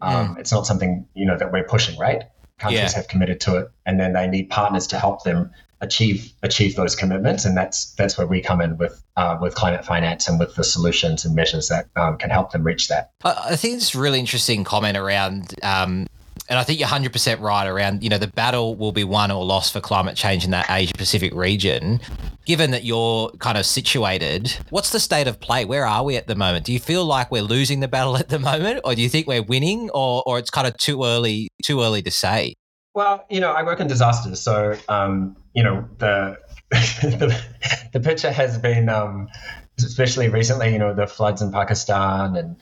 Um, 0.02 0.36
It's 0.38 0.52
not 0.52 0.66
something 0.66 1.06
you 1.14 1.24
know 1.24 1.38
that 1.38 1.52
we're 1.52 1.64
pushing, 1.64 1.98
right? 1.98 2.24
Countries 2.58 2.92
yeah. 2.92 2.96
have 2.96 3.08
committed 3.08 3.40
to 3.42 3.56
it, 3.56 3.70
and 3.86 3.98
then 3.98 4.12
they 4.12 4.26
need 4.26 4.50
partners 4.50 4.86
to 4.88 4.98
help 4.98 5.24
them 5.24 5.50
achieve 5.80 6.32
achieve 6.42 6.76
those 6.76 6.94
commitments, 6.94 7.44
and 7.44 7.56
that's 7.56 7.92
that's 7.94 8.18
where 8.18 8.26
we 8.26 8.42
come 8.42 8.60
in 8.60 8.76
with 8.76 9.02
uh, 9.16 9.38
with 9.40 9.54
climate 9.54 9.84
finance 9.84 10.28
and 10.28 10.38
with 10.38 10.54
the 10.54 10.64
solutions 10.64 11.24
and 11.24 11.34
measures 11.34 11.68
that 11.68 11.86
um, 11.96 12.18
can 12.18 12.30
help 12.30 12.52
them 12.52 12.62
reach 12.62 12.88
that. 12.88 13.10
I 13.24 13.56
think 13.56 13.76
it's 13.76 13.94
a 13.94 14.00
really 14.00 14.18
interesting 14.18 14.64
comment 14.64 14.96
around 14.96 15.54
um, 15.62 16.06
and 16.48 16.58
I 16.58 16.64
think 16.64 16.80
you're 16.80 16.88
100% 16.88 17.40
right 17.40 17.66
around, 17.66 18.02
you 18.02 18.10
know, 18.10 18.18
the 18.18 18.26
battle 18.26 18.74
will 18.74 18.92
be 18.92 19.04
won 19.04 19.30
or 19.30 19.44
lost 19.44 19.72
for 19.72 19.80
climate 19.80 20.16
change 20.16 20.44
in 20.44 20.50
that 20.50 20.66
Asia 20.68 20.92
Pacific 20.94 21.32
region. 21.34 22.00
Given 22.44 22.72
that 22.72 22.84
you're 22.84 23.30
kind 23.38 23.56
of 23.56 23.64
situated, 23.64 24.56
what's 24.70 24.90
the 24.90 24.98
state 24.98 25.28
of 25.28 25.40
play? 25.40 25.64
Where 25.64 25.86
are 25.86 26.04
we 26.04 26.16
at 26.16 26.26
the 26.26 26.34
moment? 26.34 26.66
Do 26.66 26.72
you 26.72 26.80
feel 26.80 27.04
like 27.04 27.30
we're 27.30 27.42
losing 27.42 27.80
the 27.80 27.88
battle 27.88 28.16
at 28.16 28.28
the 28.28 28.38
moment 28.38 28.80
or 28.84 28.94
do 28.94 29.02
you 29.02 29.08
think 29.08 29.26
we're 29.26 29.42
winning 29.42 29.88
or, 29.94 30.22
or 30.26 30.38
it's 30.38 30.50
kind 30.50 30.66
of 30.66 30.76
too 30.76 31.04
early, 31.04 31.48
too 31.62 31.80
early 31.80 32.02
to 32.02 32.10
say? 32.10 32.54
Well, 32.94 33.24
you 33.30 33.40
know, 33.40 33.52
I 33.52 33.62
work 33.62 33.80
in 33.80 33.86
disasters. 33.86 34.40
So, 34.40 34.76
um, 34.88 35.36
you 35.54 35.62
know, 35.62 35.88
the, 35.98 36.36
the, 36.70 37.42
the 37.92 38.00
picture 38.00 38.30
has 38.30 38.58
been, 38.58 38.88
um, 38.88 39.28
especially 39.78 40.28
recently, 40.28 40.72
you 40.72 40.78
know, 40.78 40.92
the 40.92 41.06
floods 41.06 41.40
in 41.40 41.52
Pakistan 41.52 42.36
and 42.36 42.56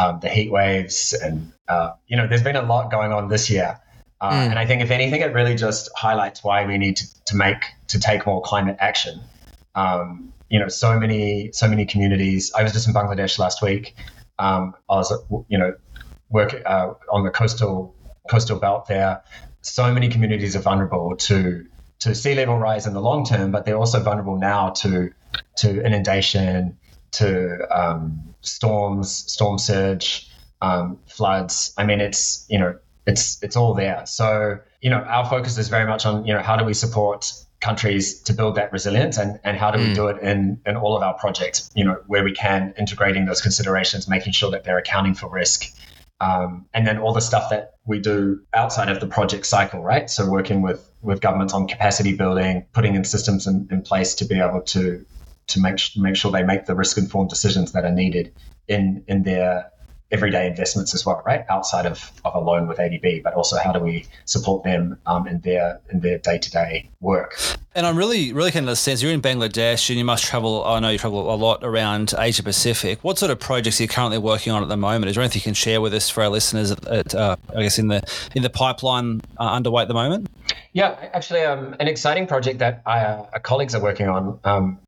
um, 0.00 0.20
the 0.20 0.28
heat 0.28 0.50
waves, 0.50 1.12
and 1.12 1.52
uh, 1.68 1.92
you 2.06 2.16
know, 2.16 2.26
there's 2.26 2.42
been 2.42 2.56
a 2.56 2.62
lot 2.62 2.90
going 2.90 3.12
on 3.12 3.28
this 3.28 3.50
year. 3.50 3.78
Uh, 4.20 4.30
mm. 4.30 4.50
And 4.50 4.58
I 4.58 4.66
think, 4.66 4.82
if 4.82 4.90
anything, 4.90 5.20
it 5.20 5.32
really 5.32 5.56
just 5.56 5.90
highlights 5.96 6.42
why 6.42 6.66
we 6.66 6.78
need 6.78 6.96
to, 6.96 7.24
to 7.26 7.36
make 7.36 7.64
to 7.88 7.98
take 7.98 8.26
more 8.26 8.40
climate 8.42 8.76
action. 8.80 9.20
Um, 9.74 10.32
you 10.48 10.58
know, 10.58 10.68
so 10.68 10.98
many 10.98 11.52
so 11.52 11.68
many 11.68 11.84
communities. 11.86 12.52
I 12.54 12.62
was 12.62 12.72
just 12.72 12.88
in 12.88 12.94
Bangladesh 12.94 13.38
last 13.38 13.62
week. 13.62 13.94
Um, 14.38 14.74
I 14.88 14.96
was, 14.96 15.12
you 15.48 15.58
know, 15.58 15.74
work 16.30 16.54
uh, 16.64 16.94
on 17.12 17.24
the 17.24 17.30
coastal 17.30 17.94
coastal 18.28 18.58
belt 18.58 18.86
there. 18.88 19.22
So 19.62 19.92
many 19.92 20.08
communities 20.08 20.56
are 20.56 20.60
vulnerable 20.60 21.16
to 21.16 21.66
to 22.00 22.14
sea 22.14 22.34
level 22.34 22.58
rise 22.58 22.86
in 22.86 22.94
the 22.94 23.02
long 23.02 23.26
term, 23.26 23.50
but 23.50 23.66
they're 23.66 23.76
also 23.76 24.02
vulnerable 24.02 24.38
now 24.38 24.70
to 24.70 25.10
to 25.56 25.84
inundation, 25.84 26.78
to 27.12 27.66
um, 27.76 28.34
storms, 28.40 29.10
storm 29.10 29.58
surge, 29.58 30.30
um, 30.62 30.98
floods. 31.06 31.72
I 31.76 31.84
mean, 31.84 32.00
it's 32.00 32.46
you 32.48 32.58
know, 32.58 32.78
it's 33.06 33.42
it's 33.42 33.56
all 33.56 33.74
there. 33.74 34.04
So 34.06 34.58
you 34.80 34.90
know, 34.90 34.98
our 34.98 35.28
focus 35.28 35.58
is 35.58 35.68
very 35.68 35.86
much 35.86 36.06
on 36.06 36.24
you 36.24 36.34
know 36.34 36.40
how 36.40 36.56
do 36.56 36.64
we 36.64 36.74
support 36.74 37.32
countries 37.60 38.20
to 38.22 38.32
build 38.32 38.54
that 38.54 38.72
resilience 38.72 39.18
and, 39.18 39.38
and 39.44 39.56
how 39.56 39.70
do 39.70 39.78
we 39.78 39.92
do 39.92 40.08
it 40.08 40.20
in, 40.22 40.60
in 40.64 40.76
all 40.76 40.96
of 40.96 41.02
our 41.02 41.14
projects, 41.14 41.70
you 41.74 41.84
know, 41.84 42.00
where 42.06 42.24
we 42.24 42.32
can, 42.32 42.72
integrating 42.78 43.26
those 43.26 43.42
considerations, 43.42 44.08
making 44.08 44.32
sure 44.32 44.50
that 44.50 44.64
they're 44.64 44.78
accounting 44.78 45.14
for 45.14 45.28
risk. 45.28 45.66
Um, 46.22 46.66
and 46.72 46.86
then 46.86 46.98
all 46.98 47.12
the 47.12 47.20
stuff 47.20 47.50
that 47.50 47.74
we 47.86 47.98
do 47.98 48.40
outside 48.54 48.88
of 48.88 49.00
the 49.00 49.06
project 49.06 49.46
cycle, 49.46 49.82
right? 49.82 50.08
So 50.08 50.28
working 50.28 50.62
with, 50.62 50.90
with 51.02 51.20
governments 51.20 51.52
on 51.52 51.66
capacity 51.66 52.16
building, 52.16 52.66
putting 52.72 52.94
in 52.94 53.04
systems 53.04 53.46
in, 53.46 53.68
in 53.70 53.82
place 53.82 54.14
to 54.16 54.24
be 54.24 54.40
able 54.40 54.62
to 54.62 55.04
to 55.50 55.60
make 55.60 55.80
make 55.96 56.16
sure 56.16 56.30
they 56.30 56.42
make 56.42 56.66
the 56.66 56.74
risk 56.74 56.98
informed 56.98 57.30
decisions 57.30 57.72
that 57.72 57.84
are 57.84 57.92
needed 57.92 58.32
in 58.68 59.04
in 59.06 59.22
their 59.22 59.70
everyday 60.12 60.46
investments 60.46 60.94
as 60.94 61.06
well, 61.06 61.22
right? 61.24 61.44
Outside 61.48 61.86
of, 61.86 62.10
of 62.24 62.34
a 62.34 62.40
loan 62.40 62.66
with 62.66 62.78
ADB, 62.78 63.22
but 63.22 63.34
also 63.34 63.56
how 63.58 63.72
do 63.72 63.78
we 63.78 64.06
support 64.24 64.64
them 64.64 64.98
um, 65.06 65.26
in 65.26 65.40
their 65.40 65.80
in 65.90 66.00
their 66.00 66.18
day 66.18 66.38
to 66.38 66.50
day 66.50 66.90
work? 67.00 67.38
And 67.74 67.86
I'm 67.86 67.96
really 67.96 68.32
really 68.32 68.50
keen 68.50 68.62
to 68.62 68.68
understand. 68.68 69.00
You're 69.00 69.12
in 69.12 69.22
Bangladesh, 69.22 69.88
and 69.88 69.98
you 69.98 70.04
must 70.04 70.24
travel. 70.24 70.64
I 70.64 70.80
know 70.80 70.90
you 70.90 70.98
travel 70.98 71.32
a 71.32 71.36
lot 71.36 71.60
around 71.62 72.12
Asia 72.18 72.42
Pacific. 72.42 73.02
What 73.04 73.18
sort 73.18 73.30
of 73.30 73.38
projects 73.38 73.80
are 73.80 73.84
you 73.84 73.88
currently 73.88 74.18
working 74.18 74.52
on 74.52 74.62
at 74.62 74.68
the 74.68 74.76
moment? 74.76 75.10
Is 75.10 75.14
there 75.14 75.22
anything 75.22 75.40
you 75.40 75.44
can 75.44 75.54
share 75.54 75.80
with 75.80 75.94
us 75.94 76.10
for 76.10 76.22
our 76.22 76.28
listeners? 76.28 76.72
At, 76.72 76.86
at 76.86 77.14
uh, 77.14 77.36
I 77.54 77.62
guess 77.62 77.78
in 77.78 77.88
the 77.88 78.02
in 78.34 78.42
the 78.42 78.50
pipeline 78.50 79.22
uh, 79.38 79.52
underway 79.52 79.82
at 79.82 79.88
the 79.88 79.94
moment. 79.94 80.28
Yeah, 80.72 80.96
actually, 81.12 81.42
um, 81.42 81.76
an 81.80 81.88
exciting 81.88 82.26
project 82.26 82.58
that 82.58 82.82
I, 82.86 83.00
uh, 83.00 83.26
our 83.32 83.40
colleagues 83.40 83.74
are 83.74 83.82
working 83.82 84.08
on 84.08 84.38
um, 84.44 84.78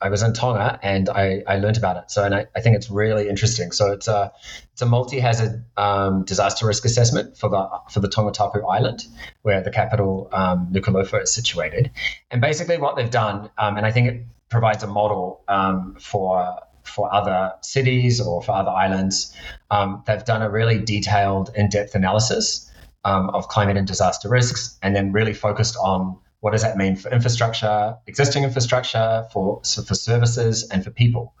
I 0.00 0.08
was 0.10 0.22
in 0.22 0.32
Tonga 0.32 0.78
and 0.82 1.08
I, 1.08 1.42
I 1.46 1.56
learned 1.56 1.76
about 1.76 1.96
it. 1.96 2.10
So, 2.10 2.24
and 2.24 2.34
I, 2.34 2.46
I 2.54 2.60
think 2.60 2.76
it's 2.76 2.90
really 2.90 3.28
interesting. 3.28 3.72
So 3.72 3.92
it's 3.92 4.06
a 4.06 4.32
it's 4.72 4.82
a 4.82 4.86
multi-hazard 4.86 5.64
um, 5.76 6.24
disaster 6.24 6.66
risk 6.66 6.84
assessment 6.84 7.36
for 7.36 7.48
the 7.48 7.68
for 7.90 8.00
the 8.00 8.08
Tongatapu 8.08 8.62
Island, 8.70 9.04
where 9.42 9.62
the 9.62 9.70
capital 9.70 10.28
um, 10.32 10.68
Nuku'alofa 10.72 11.22
is 11.22 11.32
situated. 11.32 11.90
And 12.30 12.40
basically, 12.40 12.78
what 12.78 12.96
they've 12.96 13.10
done, 13.10 13.50
um, 13.58 13.76
and 13.76 13.84
I 13.84 13.90
think 13.90 14.08
it 14.08 14.26
provides 14.48 14.82
a 14.82 14.86
model 14.86 15.42
um, 15.48 15.96
for 16.00 16.60
for 16.84 17.12
other 17.12 17.52
cities 17.60 18.20
or 18.20 18.42
for 18.42 18.52
other 18.52 18.70
islands, 18.70 19.34
um, 19.70 20.02
they've 20.06 20.24
done 20.24 20.42
a 20.42 20.48
really 20.48 20.78
detailed, 20.78 21.50
in-depth 21.54 21.94
analysis 21.94 22.70
um, 23.04 23.30
of 23.30 23.48
climate 23.48 23.76
and 23.76 23.86
disaster 23.86 24.28
risks, 24.28 24.78
and 24.82 24.94
then 24.96 25.12
really 25.12 25.34
focused 25.34 25.76
on 25.76 26.18
what 26.40 26.52
does 26.52 26.62
that 26.62 26.76
mean 26.76 26.94
for 26.94 27.10
infrastructure, 27.10 27.96
existing 28.06 28.44
infrastructure, 28.44 29.26
for, 29.32 29.60
for 29.62 29.94
services, 29.94 30.68
and 30.70 30.84
for 30.84 30.90
people? 30.90 31.34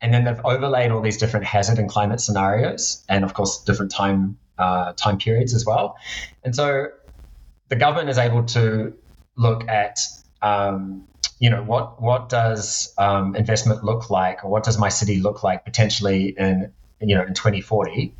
And 0.00 0.12
then 0.12 0.24
they've 0.24 0.40
overlaid 0.44 0.90
all 0.90 1.00
these 1.00 1.18
different 1.18 1.46
hazard 1.46 1.78
and 1.78 1.88
climate 1.88 2.20
scenarios, 2.20 3.04
and 3.08 3.24
of 3.24 3.34
course, 3.34 3.62
different 3.62 3.92
time 3.92 4.38
uh, 4.58 4.92
time 4.94 5.18
periods 5.18 5.54
as 5.54 5.64
well. 5.64 5.96
And 6.44 6.54
so 6.54 6.88
the 7.68 7.76
government 7.76 8.10
is 8.10 8.18
able 8.18 8.44
to 8.44 8.92
look 9.36 9.68
at 9.68 9.98
um, 10.42 11.06
you 11.38 11.48
know 11.48 11.62
what 11.62 12.02
what 12.02 12.28
does 12.28 12.92
um, 12.98 13.36
investment 13.36 13.84
look 13.84 14.10
like, 14.10 14.44
or 14.44 14.50
what 14.50 14.64
does 14.64 14.78
my 14.78 14.88
city 14.88 15.20
look 15.20 15.42
like 15.42 15.64
potentially 15.64 16.34
in 16.36 16.72
you 17.00 17.14
know 17.14 17.22
in 17.22 17.34
2040 17.34 18.14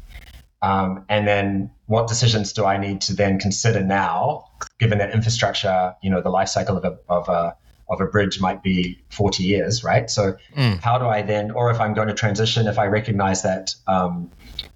um, 0.63 1.05
and 1.09 1.27
then 1.27 1.71
what 1.87 2.07
decisions 2.07 2.53
do 2.53 2.65
I 2.65 2.77
need 2.77 3.01
to 3.03 3.15
then 3.15 3.39
consider 3.39 3.83
now, 3.83 4.45
given 4.79 4.99
that 4.99 5.13
infrastructure, 5.13 5.95
you 6.03 6.11
know, 6.11 6.21
the 6.21 6.31
life 6.31 6.49
cycle 6.49 6.77
of 6.77 6.85
a, 6.85 6.99
of 7.09 7.29
a, 7.29 7.57
of 7.89 8.01
a 8.01 8.07
bridge 8.07 8.41
might 8.41 8.63
be 8.63 9.03
40 9.11 9.43
years, 9.43 9.83
right? 9.83 10.09
So 10.11 10.37
mm. 10.57 10.81
how 10.81 10.99
do 10.99 11.07
I 11.07 11.23
then, 11.23 11.51
or 11.51 11.71
if 11.71 11.81
I'm 11.81 11.95
going 11.95 12.09
to 12.09 12.15
transition, 12.15 12.67
if 12.67 12.79
I 12.79 12.87
recognize 12.87 13.43
that, 13.43 13.75
um, 13.87 14.31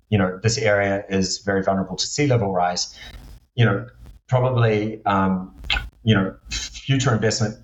you 0.08 0.18
know, 0.18 0.38
this 0.42 0.58
area 0.58 1.04
is 1.08 1.38
very 1.38 1.62
vulnerable 1.62 1.96
to 1.96 2.06
sea 2.06 2.26
level 2.26 2.52
rise, 2.52 2.98
you 3.54 3.64
know, 3.64 3.86
probably, 4.26 5.04
um, 5.04 5.54
you 6.02 6.14
know, 6.14 6.34
future 6.50 7.14
investment 7.14 7.56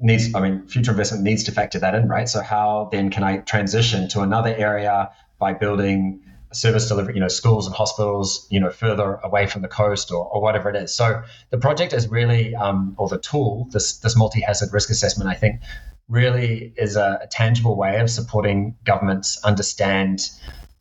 needs, 0.00 0.34
I 0.34 0.40
mean, 0.40 0.66
future 0.66 0.90
investment 0.90 1.24
needs 1.24 1.44
to 1.44 1.52
factor 1.52 1.78
that 1.78 1.94
in, 1.94 2.08
right? 2.08 2.28
So 2.28 2.40
how 2.40 2.88
then 2.90 3.10
can 3.10 3.22
I 3.22 3.38
transition 3.38 4.08
to 4.10 4.20
another 4.22 4.54
area 4.54 5.10
by 5.38 5.52
building 5.52 6.22
service 6.52 6.88
delivery, 6.88 7.14
you 7.14 7.20
know, 7.20 7.28
schools 7.28 7.66
and 7.66 7.74
hospitals, 7.74 8.46
you 8.50 8.58
know, 8.60 8.70
further 8.70 9.14
away 9.22 9.46
from 9.46 9.62
the 9.62 9.68
coast 9.68 10.10
or, 10.10 10.24
or 10.26 10.40
whatever 10.40 10.70
it 10.70 10.76
is. 10.76 10.94
So 10.94 11.22
the 11.50 11.58
project 11.58 11.92
is 11.92 12.08
really, 12.08 12.54
um, 12.54 12.94
or 12.98 13.08
the 13.08 13.18
tool, 13.18 13.68
this 13.70 13.98
this 13.98 14.16
multi-hazard 14.16 14.72
risk 14.72 14.90
assessment, 14.90 15.28
I 15.28 15.34
think, 15.34 15.60
really 16.08 16.72
is 16.76 16.96
a, 16.96 17.20
a 17.22 17.26
tangible 17.26 17.76
way 17.76 18.00
of 18.00 18.10
supporting 18.10 18.76
governments 18.84 19.40
understand 19.44 20.30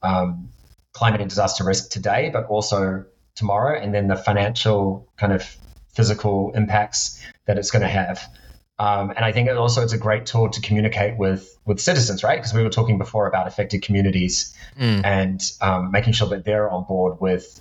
um, 0.02 0.50
climate 0.94 1.22
and 1.22 1.30
disaster 1.30 1.64
risk 1.64 1.92
today, 1.92 2.30
but 2.32 2.46
also 2.46 3.06
tomorrow, 3.36 3.80
and 3.80 3.94
then 3.94 4.08
the 4.08 4.16
financial 4.16 5.08
kind 5.18 5.34
of 5.34 5.58
physical 5.94 6.52
impacts 6.56 7.22
that 7.46 7.58
it's 7.58 7.72
going 7.72 7.82
to 7.82 7.88
have. 7.90 8.22
Um, 8.80 9.10
and 9.10 9.20
I 9.20 9.32
think 9.32 9.50
it 9.50 9.58
also 9.58 9.82
it's 9.82 9.94
a 9.94 9.98
great 9.98 10.26
tool 10.26 10.50
to 10.50 10.62
communicate 10.62 11.18
with 11.18 11.58
with 11.66 11.80
citizens, 11.80 12.24
right? 12.24 12.38
Because 12.38 12.54
we 12.54 12.64
were 12.64 12.70
talking 12.70 12.98
before 12.98 13.28
about 13.28 13.48
affected 13.48 13.82
communities 13.82 14.56
mm. 14.80 15.04
and 15.04 15.42
um, 15.62 15.92
making 15.92 16.14
sure 16.14 16.28
that 16.30 16.46
they're 16.46 16.70
on 16.70 16.84
board 16.84 17.20
with 17.20 17.60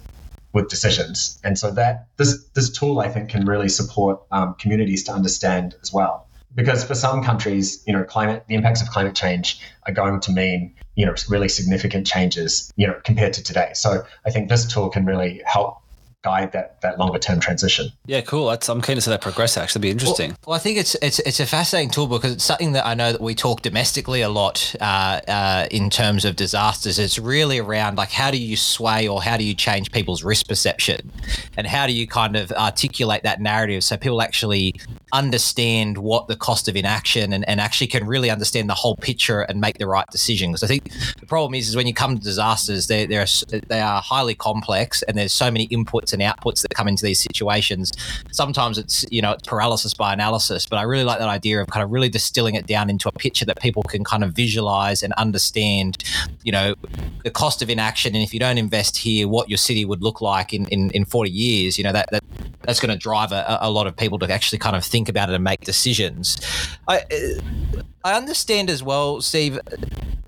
with 0.53 0.69
decisions. 0.69 1.41
And 1.43 1.59
so 1.59 1.71
that 1.73 2.09
this 2.19 2.45
this 2.55 2.71
tool 2.71 3.01
I 3.01 3.09
think 3.09 3.31
can 3.31 3.47
really 3.47 3.71
support 3.71 4.21
um, 4.31 4.55
communities 4.59 5.05
to 5.05 5.13
understand 5.13 5.75
as 5.83 5.93
well. 5.93 6.29
Because 6.55 6.85
for 6.85 6.95
some 6.95 7.23
countries, 7.23 7.83
you 7.87 7.93
know, 7.93 8.05
climate 8.05 8.45
the 8.49 8.55
impacts 8.55 8.83
of 8.83 8.89
climate 8.89 9.15
change 9.15 9.61
are 9.87 9.93
going 9.93 10.21
to 10.21 10.33
mean 10.33 10.75
you 10.97 11.07
know 11.07 11.15
really 11.31 11.49
significant 11.49 12.07
changes, 12.07 12.71
you 12.77 12.87
know, 12.87 13.01
compared 13.05 13.33
to 13.35 13.43
today. 13.43 13.71
So 13.73 14.05
I 14.27 14.31
think 14.31 14.51
this 14.51 14.67
tool 14.67 14.91
can 14.91 15.07
really 15.07 15.41
help 15.47 15.79
guide 16.27 16.51
that 16.51 16.81
that 16.81 16.99
longer 16.99 17.21
term 17.21 17.39
transition. 17.39 17.93
Yeah, 18.07 18.21
cool. 18.21 18.49
That's, 18.49 18.69
I'm 18.69 18.83
keen 18.83 18.97
to 18.97 19.01
see 19.01 19.11
that 19.11 19.21
progress. 19.21 19.57
Actually, 19.57 19.83
be 19.83 19.91
interesting. 19.91 20.31
Well, 20.31 20.39
well, 20.49 20.57
I 20.57 20.59
think 20.59 20.77
it's 20.79 20.97
it's 21.01 21.21
it's 21.21 21.39
a 21.39 21.47
fascinating 21.47 21.91
tool 21.91 22.09
because 22.09 22.33
it's 22.33 22.45
something 22.45 22.73
that 22.73 22.85
I 22.85 22.95
know 22.95 23.13
that 23.13 23.21
we 23.21 23.35
talk 23.35 23.63
domestically 23.63 24.23
a 24.23 24.29
lot 24.29 24.75
uh, 24.81 25.21
uh, 25.29 25.67
in 25.71 25.89
terms 25.89 26.25
of 26.25 26.35
disasters. 26.35 26.99
It's 26.99 27.19
really 27.19 27.59
around 27.59 27.97
like 27.97 28.11
how 28.11 28.33
do 28.33 28.39
you 28.39 28.57
sway 28.57 29.07
or 29.07 29.23
how 29.23 29.37
do 29.37 29.45
you 29.45 29.55
change 29.55 29.93
people's 29.93 30.25
risk 30.25 30.49
perception, 30.49 31.13
and 31.57 31.67
how 31.67 31.87
do 31.87 31.93
you 31.93 32.09
kind 32.09 32.35
of 32.35 32.51
articulate 32.53 33.23
that 33.23 33.41
narrative 33.41 33.85
so 33.85 33.97
people 33.97 34.21
actually 34.21 34.75
understand 35.13 35.97
what 35.99 36.27
the 36.27 36.37
cost 36.37 36.69
of 36.69 36.75
inaction 36.75 37.33
and, 37.33 37.49
and 37.49 37.61
actually 37.61 37.87
can 37.87 38.05
really 38.05 38.31
understand 38.31 38.69
the 38.69 38.75
whole 38.75 38.97
picture 38.97 39.43
and 39.43 39.61
make 39.61 39.79
the 39.79 39.87
right 39.87 40.07
decisions. 40.11 40.65
I 40.65 40.67
think 40.67 40.91
the 41.21 41.27
problem 41.27 41.55
is 41.55 41.69
is 41.69 41.77
when 41.77 41.87
you 41.87 41.95
come 41.95 42.19
to 42.19 42.23
disasters, 42.23 42.89
they 42.89 43.07
they 43.07 43.17
are 43.17 43.27
they 43.69 43.81
are 43.81 44.03
highly 44.03 44.35
complex 44.35 45.03
and 45.03 45.17
there's 45.17 45.33
so 45.33 45.51
many 45.51 45.69
inputs 45.69 46.13
and 46.21 46.23
outputs 46.23 46.63
that 46.63 46.75
come 46.75 46.89
into 46.89 47.05
these 47.05 47.21
situations. 47.21 47.93
Sometimes 48.33 48.79
it's 48.79 49.05
you 49.11 49.23
know 49.23 49.33
it's 49.33 49.47
paralysis 49.47 49.95
by 49.95 50.13
analysis, 50.13 50.67
but 50.67 50.77
I 50.77 50.83
really 50.83 51.05
like 51.05 51.19
that 51.19 51.29
idea 51.29 51.61
of 51.61 51.69
kind 51.69 51.85
of 51.85 51.91
really 51.91 52.09
distilling 52.09 52.55
it 52.55 52.67
down 52.67 52.91
into 52.91 53.09
a 53.09 53.13
picture 53.13 53.45
that 53.45 53.61
people 53.61 53.83
can 53.83 54.05
kind 54.05 54.25
of 54.25 54.33
visualize 54.33 55.03
and 55.03 55.13
understand. 55.15 56.03
You 56.43 56.53
know, 56.53 56.75
the 57.25 57.31
cost 57.31 57.63
of 57.63 57.71
inaction, 57.71 58.15
and 58.15 58.23
if 58.23 58.33
you 58.33 58.41
don't 58.41 58.59
invest 58.59 58.97
here, 58.97 59.29
what 59.29 59.49
your 59.49 59.59
city 59.59 59.85
would 59.85 60.03
look 60.03 60.21
like 60.21 60.53
in 60.53 60.67
in, 60.69 60.91
in 60.91 61.05
forty 61.05 61.31
years. 61.31 61.79
You 61.79 61.85
know 61.85 61.93
that 61.93 62.09
that 62.11 62.25
that's 62.63 62.81
going 62.81 62.93
to 62.93 62.99
drive 62.99 63.33
a, 63.33 63.59
a 63.61 63.71
lot 63.71 63.87
of 63.87 63.97
people 63.97 64.19
to 64.19 64.33
actually 64.33 64.59
kind 64.59 64.77
of 64.77 64.85
think 64.85 65.09
about 65.09 65.29
it 65.29 65.35
and 65.35 65.45
make 65.45 65.61
decisions. 65.61 66.39
I 66.89 67.05
I 68.07 68.15
understand 68.15 68.71
as 68.71 68.85
well, 68.85 69.21
Steve. 69.21 69.59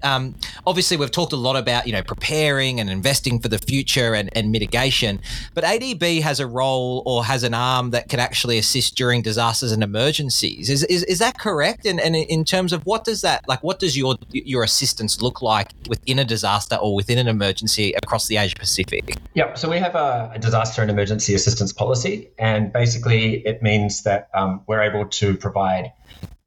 Um, 0.02 0.34
obviously, 0.66 0.96
we've 0.96 1.12
talked 1.12 1.32
a 1.32 1.36
lot 1.36 1.54
about 1.54 1.86
you 1.86 1.92
know 1.92 2.02
preparing 2.02 2.80
and 2.80 2.90
investing 2.90 3.38
for 3.38 3.46
the 3.46 3.58
future 3.58 4.14
and, 4.14 4.28
and 4.36 4.50
mitigation, 4.50 5.20
but 5.54 5.62
ADB 5.62 6.20
has 6.22 6.40
a 6.40 6.46
role 6.48 7.04
or 7.06 7.24
has 7.24 7.44
an 7.44 7.54
arm 7.54 7.90
that 7.90 8.08
can 8.08 8.18
actually 8.18 8.58
assist 8.58 8.96
during 8.96 9.22
disasters 9.22 9.70
and 9.70 9.84
emergencies. 9.84 10.68
Is, 10.70 10.82
is, 10.84 11.04
is 11.04 11.20
that 11.20 11.38
correct? 11.38 11.86
And, 11.86 12.00
and 12.00 12.16
in 12.16 12.44
terms 12.44 12.72
of 12.72 12.84
what 12.84 13.04
does 13.04 13.20
that 13.20 13.46
like, 13.46 13.62
what 13.62 13.78
does 13.78 13.96
your 13.96 14.16
your 14.32 14.64
assistance 14.64 15.22
look 15.22 15.40
like 15.40 15.70
within 15.88 16.18
a 16.18 16.24
disaster 16.24 16.74
or 16.74 16.96
within 16.96 17.16
an 17.16 17.28
emergency 17.28 17.94
across 18.02 18.26
the 18.26 18.38
Asia 18.38 18.56
Pacific? 18.56 19.14
Yeah, 19.34 19.54
so 19.54 19.70
we 19.70 19.78
have 19.78 19.94
a, 19.94 20.32
a 20.34 20.38
disaster 20.40 20.82
and 20.82 20.90
emergency 20.90 21.32
assistance 21.32 21.72
policy, 21.72 22.28
and 22.40 22.72
basically 22.72 23.46
it 23.46 23.62
means 23.62 24.02
that 24.02 24.30
um, 24.34 24.62
we're 24.66 24.82
able 24.82 25.06
to 25.06 25.36
provide 25.36 25.92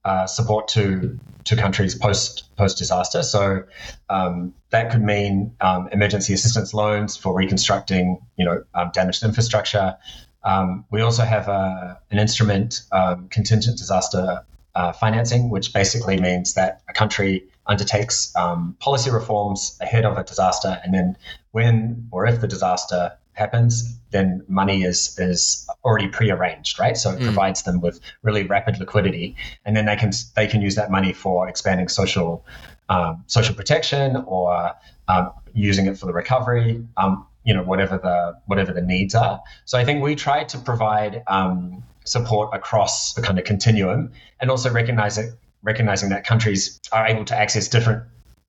uh, 0.03 0.25
support 0.25 0.67
to 0.69 1.19
to 1.43 1.55
countries 1.55 1.95
post 1.95 2.55
post 2.55 2.77
disaster. 2.77 3.23
So 3.23 3.63
um, 4.09 4.53
that 4.69 4.91
could 4.91 5.03
mean 5.03 5.55
um, 5.61 5.89
emergency 5.91 6.33
assistance 6.33 6.73
loans 6.73 7.17
for 7.17 7.33
reconstructing, 7.35 8.19
you 8.35 8.45
know, 8.45 8.63
um, 8.73 8.91
damaged 8.93 9.23
infrastructure. 9.23 9.97
Um, 10.43 10.85
we 10.91 11.01
also 11.01 11.23
have 11.23 11.47
a, 11.47 11.99
an 12.09 12.17
instrument, 12.17 12.81
um, 12.91 13.27
contingent 13.29 13.77
disaster 13.77 14.43
uh, 14.73 14.91
financing, 14.93 15.49
which 15.49 15.73
basically 15.73 16.19
means 16.19 16.55
that 16.55 16.81
a 16.89 16.93
country 16.93 17.43
undertakes 17.67 18.35
um, 18.35 18.75
policy 18.79 19.11
reforms 19.11 19.77
ahead 19.81 20.05
of 20.05 20.17
a 20.17 20.23
disaster, 20.23 20.79
and 20.83 20.93
then 20.93 21.15
when 21.51 22.07
or 22.11 22.25
if 22.25 22.41
the 22.41 22.47
disaster 22.47 23.13
happens, 23.33 23.97
then 24.11 24.43
money 24.47 24.83
is 24.83 25.17
is 25.19 25.67
already 25.83 26.07
prearranged, 26.07 26.79
right? 26.79 26.97
So 26.97 27.11
it 27.11 27.19
mm. 27.19 27.23
provides 27.23 27.63
them 27.63 27.81
with 27.81 27.99
really 28.21 28.43
rapid 28.43 28.79
liquidity, 28.79 29.35
and 29.65 29.75
then 29.75 29.85
they 29.85 29.95
can 29.95 30.11
they 30.35 30.47
can 30.47 30.61
use 30.61 30.75
that 30.75 30.91
money 30.91 31.13
for 31.13 31.47
expanding 31.47 31.87
social 31.87 32.45
um, 32.89 33.23
social 33.27 33.55
protection 33.55 34.17
or 34.27 34.73
um, 35.07 35.31
using 35.53 35.87
it 35.87 35.97
for 35.97 36.05
the 36.05 36.13
recovery. 36.13 36.85
Um, 36.97 37.25
you 37.43 37.53
know 37.53 37.63
whatever 37.63 37.97
the 37.97 38.37
whatever 38.45 38.71
the 38.71 38.81
needs 38.81 39.15
are. 39.15 39.41
So 39.65 39.77
I 39.77 39.85
think 39.85 40.03
we 40.03 40.15
try 40.15 40.43
to 40.43 40.57
provide 40.59 41.23
um, 41.27 41.83
support 42.05 42.51
across 42.53 43.13
the 43.13 43.21
kind 43.21 43.39
of 43.39 43.45
continuum, 43.45 44.11
and 44.39 44.51
also 44.51 44.71
recognizing 44.71 45.33
recognizing 45.63 46.09
that 46.09 46.25
countries 46.25 46.79
are 46.91 47.05
able 47.07 47.25
to 47.25 47.35
access 47.37 47.67
different 47.67 48.03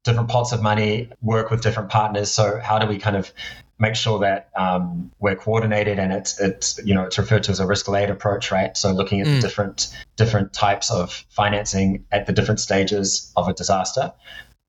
different 0.04 0.28
pots 0.28 0.52
of 0.52 0.62
money, 0.62 1.08
work 1.22 1.50
with 1.50 1.62
different 1.62 1.88
partners. 1.88 2.30
So 2.30 2.58
how 2.58 2.78
do 2.78 2.86
we 2.86 2.98
kind 2.98 3.16
of 3.16 3.32
make 3.82 3.96
sure 3.96 4.20
that 4.20 4.48
um, 4.56 5.10
we're 5.18 5.34
coordinated 5.34 5.98
and 5.98 6.12
it's 6.12 6.40
it's 6.40 6.80
you 6.84 6.94
know 6.94 7.02
it's 7.02 7.18
referred 7.18 7.42
to 7.42 7.50
as 7.50 7.60
a 7.60 7.66
risk 7.66 7.88
layered 7.88 8.10
approach, 8.10 8.50
right? 8.52 8.74
So 8.76 8.92
looking 8.92 9.20
at 9.20 9.26
mm. 9.26 9.34
the 9.34 9.40
different 9.46 9.94
different 10.16 10.52
types 10.52 10.90
of 10.90 11.12
financing 11.30 12.06
at 12.12 12.26
the 12.26 12.32
different 12.32 12.60
stages 12.60 13.32
of 13.36 13.48
a 13.48 13.52
disaster. 13.52 14.12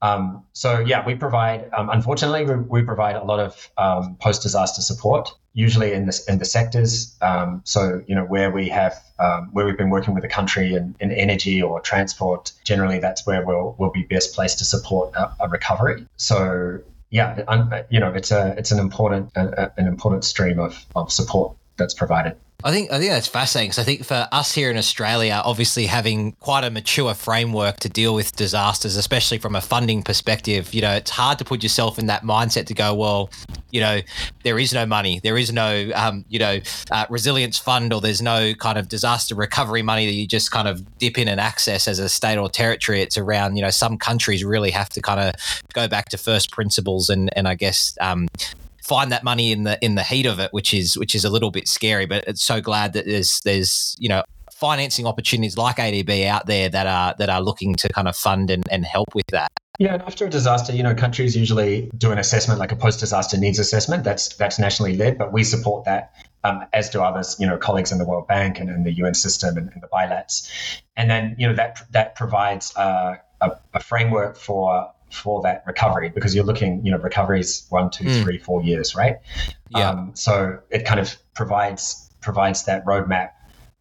Um, 0.01 0.43
so 0.51 0.79
yeah, 0.79 1.05
we 1.05 1.15
provide. 1.15 1.69
Um, 1.71 1.89
unfortunately, 1.89 2.43
we, 2.43 2.55
we, 2.55 2.81
provide 2.81 3.15
a 3.15 3.23
lot 3.23 3.39
of 3.39 3.71
um, 3.77 4.17
post-disaster 4.19 4.81
support, 4.81 5.33
usually 5.53 5.93
in 5.93 6.07
the 6.07 6.19
in 6.27 6.39
the 6.39 6.45
sectors. 6.45 7.15
Um, 7.21 7.61
so 7.63 8.03
you 8.07 8.15
know 8.15 8.25
where 8.25 8.51
we 8.51 8.67
have 8.69 8.95
um, 9.19 9.49
where 9.53 9.65
we've 9.65 9.77
been 9.77 9.91
working 9.91 10.13
with 10.13 10.23
the 10.23 10.33
country 10.39 10.73
in, 10.73 10.95
in 10.99 11.11
energy 11.11 11.61
or 11.61 11.79
transport. 11.79 12.51
Generally, 12.65 12.99
that's 12.99 13.25
where 13.25 13.45
we'll 13.45 13.75
we'll 13.77 13.91
be 13.91 14.03
best 14.03 14.33
placed 14.35 14.57
to 14.57 14.65
support 14.65 15.13
a, 15.15 15.31
a 15.39 15.47
recovery. 15.47 16.05
So 16.17 16.81
yeah, 17.13 17.43
uh, 17.47 17.83
you 17.91 17.99
know, 17.99 18.11
it's 18.11 18.31
a 18.31 18.55
it's 18.57 18.71
an 18.71 18.79
important 18.79 19.29
an 19.35 19.71
important 19.77 20.25
stream 20.25 20.57
of, 20.59 20.83
of 20.95 21.11
support 21.11 21.55
that's 21.77 21.93
provided. 21.93 22.35
I 22.65 22.71
think 22.71 22.91
I 22.91 22.99
think 22.99 23.11
that's 23.11 23.27
fascinating 23.27 23.71
because 23.71 23.79
I 23.79 23.83
think 23.83 24.05
for 24.05 24.27
us 24.31 24.53
here 24.53 24.71
in 24.71 24.77
Australia, 24.77 25.41
obviously 25.43 25.85
having 25.85 26.31
quite 26.39 26.63
a 26.63 26.69
mature 26.69 27.13
framework 27.13 27.77
to 27.81 27.89
deal 27.89 28.15
with 28.15 28.33
disasters, 28.37 28.95
especially 28.95 29.37
from 29.37 29.55
a 29.55 29.61
funding 29.61 30.01
perspective, 30.01 30.73
you 30.73 30.81
know, 30.81 30.93
it's 30.93 31.11
hard 31.11 31.39
to 31.39 31.45
put 31.45 31.61
yourself 31.61 31.99
in 31.99 32.05
that 32.05 32.23
mindset 32.23 32.65
to 32.67 32.73
go, 32.73 32.93
well, 32.93 33.29
you 33.71 33.81
know, 33.81 33.99
there 34.43 34.57
is 34.59 34.73
no 34.73 34.85
money, 34.85 35.19
there 35.23 35.37
is 35.37 35.51
no, 35.51 35.91
um, 35.93 36.23
you 36.29 36.39
know, 36.39 36.59
uh, 36.91 37.05
resilience 37.09 37.57
fund, 37.57 37.91
or 37.91 37.99
there's 37.99 38.21
no 38.21 38.53
kind 38.53 38.77
of 38.77 38.87
disaster 38.87 39.35
recovery 39.35 39.81
money 39.81 40.05
that 40.05 40.13
you 40.13 40.25
just 40.25 40.49
kind 40.49 40.69
of 40.69 40.97
dip 40.99 41.17
in 41.17 41.27
and 41.27 41.41
access 41.41 41.85
as 41.85 41.99
a 41.99 42.07
state 42.07 42.37
or 42.37 42.49
territory. 42.49 43.01
It's 43.01 43.17
around, 43.17 43.57
you 43.57 43.61
know, 43.61 43.71
some 43.71 43.97
countries 43.97 44.45
really 44.45 44.71
have 44.71 44.87
to 44.89 45.01
kind 45.01 45.19
of 45.19 45.35
go 45.73 45.89
back 45.89 46.07
to 46.09 46.17
first 46.17 46.51
principles 46.51 47.09
and 47.09 47.29
and 47.35 47.47
I 47.47 47.55
guess 47.55 47.97
um, 47.99 48.27
find 48.83 49.11
that 49.11 49.23
money 49.23 49.51
in 49.51 49.63
the 49.63 49.83
in 49.83 49.95
the 49.95 50.03
heat 50.03 50.25
of 50.25 50.39
it, 50.39 50.51
which 50.51 50.73
is 50.73 50.97
which 50.97 51.15
is 51.15 51.25
a 51.25 51.29
little 51.29 51.51
bit 51.51 51.67
scary. 51.67 52.05
But 52.05 52.25
it's 52.27 52.43
so 52.43 52.61
glad 52.61 52.93
that 52.93 53.05
there's 53.05 53.39
there's 53.41 53.95
you 53.97 54.09
know 54.09 54.23
financing 54.51 55.07
opportunities 55.07 55.57
like 55.57 55.77
ADB 55.77 56.25
out 56.25 56.45
there 56.45 56.69
that 56.69 56.87
are 56.87 57.15
that 57.17 57.29
are 57.29 57.41
looking 57.41 57.75
to 57.75 57.89
kind 57.89 58.07
of 58.07 58.15
fund 58.15 58.49
and, 58.49 58.63
and 58.69 58.85
help 58.85 59.15
with 59.15 59.27
that. 59.27 59.51
Yeah, 59.79 59.95
and 59.95 60.03
after 60.03 60.27
a 60.27 60.29
disaster, 60.29 60.71
you 60.71 60.83
know, 60.83 60.93
countries 60.93 61.35
usually 61.35 61.89
do 61.97 62.11
an 62.11 62.19
assessment 62.19 62.59
like 62.59 62.71
a 62.71 62.75
post-disaster 62.75 63.37
needs 63.37 63.57
assessment. 63.57 64.03
That's 64.03 64.35
that's 64.35 64.59
nationally 64.59 64.95
led, 64.95 65.17
but 65.17 65.33
we 65.33 65.43
support 65.43 65.85
that, 65.85 66.13
um, 66.43 66.63
as 66.73 66.91
do 66.91 67.01
others, 67.01 67.37
you 67.39 67.47
know, 67.47 67.57
colleagues 67.57 67.91
in 67.91 67.97
the 67.97 68.05
World 68.05 68.27
Bank 68.27 68.59
and 68.59 68.69
in 68.69 68.83
the 68.83 68.93
UN 68.93 69.15
system 69.15 69.57
and, 69.57 69.71
and 69.73 69.81
the 69.81 69.87
bilats. 69.87 70.47
And 70.95 71.09
then, 71.09 71.35
you 71.39 71.47
know, 71.47 71.55
that 71.55 71.79
that 71.91 72.15
provides 72.15 72.75
uh, 72.77 73.15
a, 73.41 73.51
a 73.73 73.79
framework 73.79 74.37
for 74.37 74.92
for 75.13 75.41
that 75.43 75.63
recovery 75.65 76.09
because 76.09 76.35
you're 76.35 76.43
looking, 76.43 76.85
you 76.85 76.91
know, 76.91 76.97
recovery 76.97 77.39
is 77.39 77.65
one, 77.69 77.89
two, 77.89 78.05
mm. 78.05 78.23
three, 78.23 78.37
four 78.37 78.63
years, 78.63 78.95
right? 78.95 79.19
Yeah. 79.69 79.89
Um, 79.89 80.11
so 80.15 80.59
it 80.69 80.85
kind 80.85 80.99
of 80.99 81.15
provides 81.33 82.09
provides 82.21 82.65
that 82.65 82.85
roadmap 82.85 83.31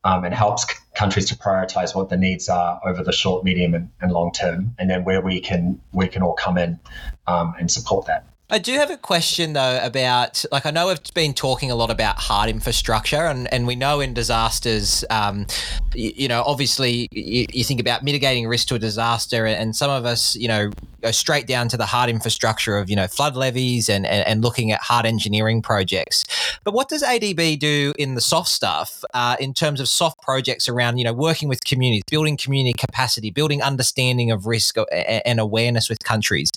um, 0.04 0.24
and 0.24 0.34
helps 0.34 0.68
c- 0.68 0.74
countries 0.94 1.26
to 1.26 1.36
prioritize 1.36 1.94
what 1.94 2.08
the 2.08 2.16
needs 2.16 2.48
are 2.48 2.80
over 2.84 3.02
the 3.04 3.12
short, 3.12 3.44
medium, 3.44 3.74
and, 3.74 3.90
and, 4.00 4.10
long 4.12 4.32
term, 4.32 4.74
and 4.78 4.90
then 4.90 5.04
where 5.04 5.20
we 5.20 5.40
can 5.40 5.80
we 5.92 6.08
can 6.08 6.22
all 6.22 6.34
come 6.34 6.58
in 6.58 6.78
um, 7.26 7.54
and 7.58 7.70
support 7.70 8.06
that. 8.06 8.26
I 8.52 8.58
do 8.58 8.74
have 8.74 8.90
a 8.90 8.98
question 8.98 9.54
though 9.54 9.80
about 9.82 10.44
like 10.52 10.66
I 10.66 10.70
know 10.70 10.88
we've 10.88 11.00
been 11.14 11.32
talking 11.32 11.70
a 11.70 11.74
lot 11.74 11.90
about 11.90 12.18
hard 12.18 12.50
infrastructure 12.50 13.24
and, 13.24 13.50
and 13.50 13.66
we 13.66 13.74
know 13.74 14.00
in 14.00 14.12
disasters, 14.12 15.06
um, 15.08 15.46
you, 15.94 16.12
you, 16.14 16.28
know, 16.28 16.42
obviously 16.44 17.08
you, 17.12 17.46
you, 17.50 17.64
think 17.64 17.80
about 17.80 18.02
mitigating 18.02 18.46
risk 18.46 18.68
to 18.68 18.74
a 18.74 18.78
disaster 18.78 19.46
and 19.46 19.74
some 19.74 19.90
of 19.90 20.04
us, 20.04 20.36
you 20.36 20.48
know, 20.48 20.70
go 21.00 21.10
straight 21.10 21.46
down 21.46 21.68
to 21.68 21.78
the 21.78 21.86
hard 21.86 22.10
infrastructure 22.10 22.76
of, 22.76 22.90
you 22.90 22.96
know, 22.96 23.06
flood 23.06 23.36
levees 23.36 23.88
and, 23.88 24.04
and, 24.04 24.26
and 24.26 24.42
looking 24.42 24.70
at 24.70 24.80
hard 24.82 25.06
engineering 25.06 25.62
projects. 25.62 26.22
But 26.62 26.74
what 26.74 26.90
does 26.90 27.02
ADB 27.02 27.58
do 27.58 27.94
in 27.98 28.16
the 28.16 28.20
soft 28.20 28.50
stuff 28.50 29.02
uh, 29.14 29.36
in 29.40 29.54
terms 29.54 29.80
of 29.80 29.88
soft 29.88 30.20
projects 30.20 30.68
around, 30.68 30.98
you 30.98 31.04
know, 31.04 31.14
working 31.14 31.48
with 31.48 31.64
communities, 31.64 32.02
building 32.10 32.36
community 32.36 32.74
capacity, 32.74 33.30
building 33.30 33.62
understanding 33.62 34.30
of 34.30 34.46
risk 34.46 34.76
uh, 34.76 34.84
and 34.92 35.40
awareness 35.40 35.88
with 35.88 36.00
countries? 36.00 36.50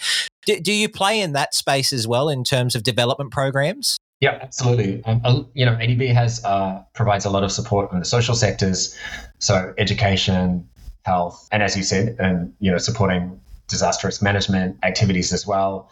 Do, 0.46 0.60
do 0.60 0.72
you 0.72 0.90
play 0.90 1.20
in 1.20 1.34
that 1.34 1.54
space 1.54 1.92
as 1.92 2.08
well 2.08 2.30
in 2.30 2.44
terms 2.44 2.76
of 2.76 2.84
development 2.84 3.32
programs? 3.32 3.98
Yeah, 4.22 4.40
absolutely. 4.42 5.04
Um, 5.06 5.50
you 5.54 5.66
know, 5.66 5.74
ADB 5.74 6.14
has 6.14 6.44
uh, 6.46 6.84
provides 6.94 7.26
a 7.26 7.30
lot 7.30 7.44
of 7.44 7.52
support 7.52 7.92
in 7.92 8.00
the 8.00 8.06
social 8.06 8.34
sectors, 8.34 8.98
so 9.40 9.74
education, 9.78 10.68
health, 11.04 11.48
and 11.52 11.62
as 11.62 11.76
you 11.76 11.84
said, 11.84 12.16
and 12.20 12.54
you 12.60 12.72
know, 12.72 12.78
supporting 12.78 13.40
disaster 13.68 14.08
risk 14.08 14.22
management 14.22 14.78
activities 14.84 15.34
as 15.34 15.46
well. 15.46 15.90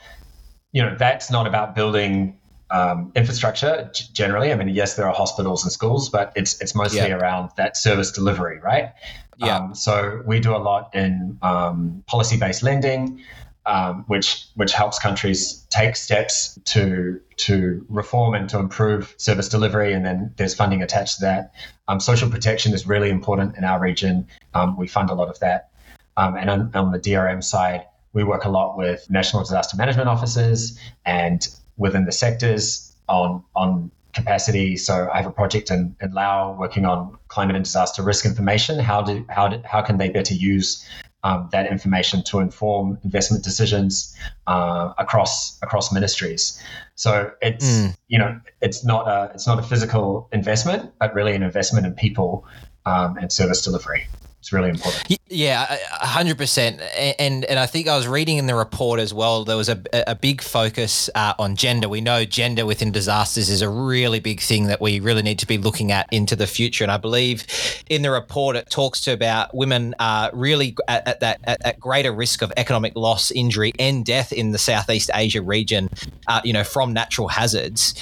You 0.71 0.83
know, 0.83 0.95
that's 0.97 1.29
not 1.29 1.47
about 1.47 1.75
building 1.75 2.39
um, 2.71 3.11
infrastructure 3.15 3.91
generally. 4.13 4.51
I 4.51 4.55
mean, 4.55 4.69
yes, 4.69 4.95
there 4.95 5.05
are 5.05 5.13
hospitals 5.13 5.63
and 5.63 5.71
schools, 5.71 6.09
but 6.09 6.31
it's 6.35 6.59
it's 6.61 6.73
mostly 6.73 6.99
yeah. 6.99 7.17
around 7.17 7.51
that 7.57 7.75
service 7.75 8.11
delivery, 8.11 8.59
right? 8.59 8.93
Yeah. 9.37 9.57
Um, 9.57 9.75
so 9.75 10.21
we 10.25 10.39
do 10.39 10.55
a 10.55 10.57
lot 10.57 10.95
in 10.95 11.37
um, 11.41 12.03
policy 12.07 12.37
based 12.37 12.63
lending 12.63 13.21
um, 13.65 14.03
which 14.07 14.45
which 14.55 14.73
helps 14.73 14.99
countries 14.99 15.65
take 15.69 15.95
steps 15.95 16.59
to 16.65 17.19
to 17.37 17.85
reform 17.89 18.33
and 18.33 18.49
to 18.49 18.59
improve 18.59 19.13
service 19.17 19.47
delivery, 19.49 19.93
and 19.93 20.05
then 20.05 20.33
there's 20.37 20.53
funding 20.53 20.81
attached 20.81 21.15
to 21.15 21.21
that. 21.21 21.53
Um, 21.87 21.99
social 21.99 22.29
protection 22.29 22.73
is 22.73 22.85
really 22.87 23.09
important 23.09 23.57
in 23.57 23.63
our 23.63 23.79
region. 23.79 24.27
Um, 24.53 24.77
we 24.77 24.87
fund 24.87 25.09
a 25.09 25.13
lot 25.13 25.29
of 25.29 25.39
that, 25.39 25.69
um, 26.17 26.35
and 26.35 26.49
on, 26.49 26.71
on, 26.73 26.91
the 26.91 26.99
DRM 26.99 27.43
side, 27.43 27.85
we 28.13 28.23
work 28.23 28.45
a 28.45 28.49
lot 28.49 28.77
with 28.77 29.09
national 29.09 29.43
disaster 29.43 29.77
management 29.77 30.09
offices 30.09 30.77
and 31.05 31.47
within 31.77 32.05
the 32.05 32.11
sectors 32.11 32.95
on 33.07 33.43
on 33.55 33.91
capacity. 34.13 34.77
So 34.77 35.09
I 35.11 35.17
have 35.17 35.25
a 35.25 35.31
project 35.31 35.71
in, 35.71 35.95
in 36.01 36.13
Laos 36.13 36.57
working 36.59 36.85
on 36.85 37.17
climate 37.29 37.55
and 37.55 37.65
disaster 37.65 38.03
risk 38.03 38.25
information. 38.25 38.77
How 38.77 39.01
do 39.01 39.25
how 39.29 39.47
do, 39.47 39.61
how 39.65 39.81
can 39.81 39.97
they 39.97 40.09
better 40.09 40.33
use 40.33 40.85
um, 41.23 41.49
that 41.51 41.71
information 41.71 42.23
to 42.23 42.39
inform 42.39 42.97
investment 43.03 43.43
decisions 43.43 44.15
uh, 44.47 44.93
across 44.97 45.57
across 45.61 45.91
ministries. 45.91 46.61
So 46.95 47.31
it's 47.41 47.65
mm. 47.65 47.95
you 48.07 48.19
know 48.19 48.39
it's 48.61 48.83
not 48.83 49.07
a 49.07 49.31
it's 49.33 49.47
not 49.47 49.59
a 49.59 49.63
physical 49.63 50.27
investment, 50.31 50.91
but 50.99 51.13
really 51.13 51.35
an 51.35 51.43
investment 51.43 51.85
in 51.85 51.93
people 51.93 52.45
um, 52.85 53.17
and 53.17 53.31
service 53.31 53.63
delivery. 53.63 54.07
It's 54.43 54.51
really 54.51 54.71
important. 54.71 55.17
Yeah, 55.29 55.77
hundred 55.89 56.37
percent. 56.37 56.81
And 57.17 57.45
and 57.45 57.57
I 57.57 57.65
think 57.65 57.87
I 57.87 57.95
was 57.95 58.09
reading 58.09 58.39
in 58.39 58.45
the 58.45 58.55
report 58.55 58.99
as 58.99 59.13
well. 59.13 59.45
There 59.45 59.55
was 59.55 59.69
a, 59.69 59.81
a 59.93 60.15
big 60.15 60.41
focus 60.41 61.09
uh, 61.15 61.33
on 61.39 61.55
gender. 61.55 61.87
We 61.87 62.01
know 62.01 62.25
gender 62.25 62.65
within 62.65 62.91
disasters 62.91 63.49
is 63.49 63.61
a 63.61 63.69
really 63.69 64.19
big 64.19 64.41
thing 64.41 64.65
that 64.65 64.81
we 64.81 64.99
really 64.99 65.21
need 65.21 65.39
to 65.39 65.47
be 65.47 65.57
looking 65.57 65.93
at 65.93 66.09
into 66.11 66.35
the 66.35 66.45
future. 66.45 66.83
And 66.83 66.91
I 66.91 66.97
believe 66.97 67.45
in 67.89 68.01
the 68.01 68.11
report 68.11 68.57
it 68.57 68.69
talks 68.69 68.99
to 69.01 69.13
about 69.13 69.55
women 69.55 69.95
are 69.97 70.29
really 70.33 70.75
at, 70.89 71.07
at 71.07 71.19
that 71.21 71.39
at, 71.45 71.65
at, 71.65 71.79
greater 71.79 72.11
risk 72.11 72.41
of 72.41 72.51
economic 72.57 72.97
loss, 72.97 73.31
injury, 73.31 73.71
and 73.79 74.03
death 74.03 74.33
in 74.33 74.51
the 74.51 74.59
Southeast 74.59 75.09
Asia 75.13 75.41
region. 75.41 75.89
Uh, 76.27 76.41
you 76.43 76.51
know, 76.51 76.65
from 76.65 76.91
natural 76.91 77.29
hazards. 77.29 77.93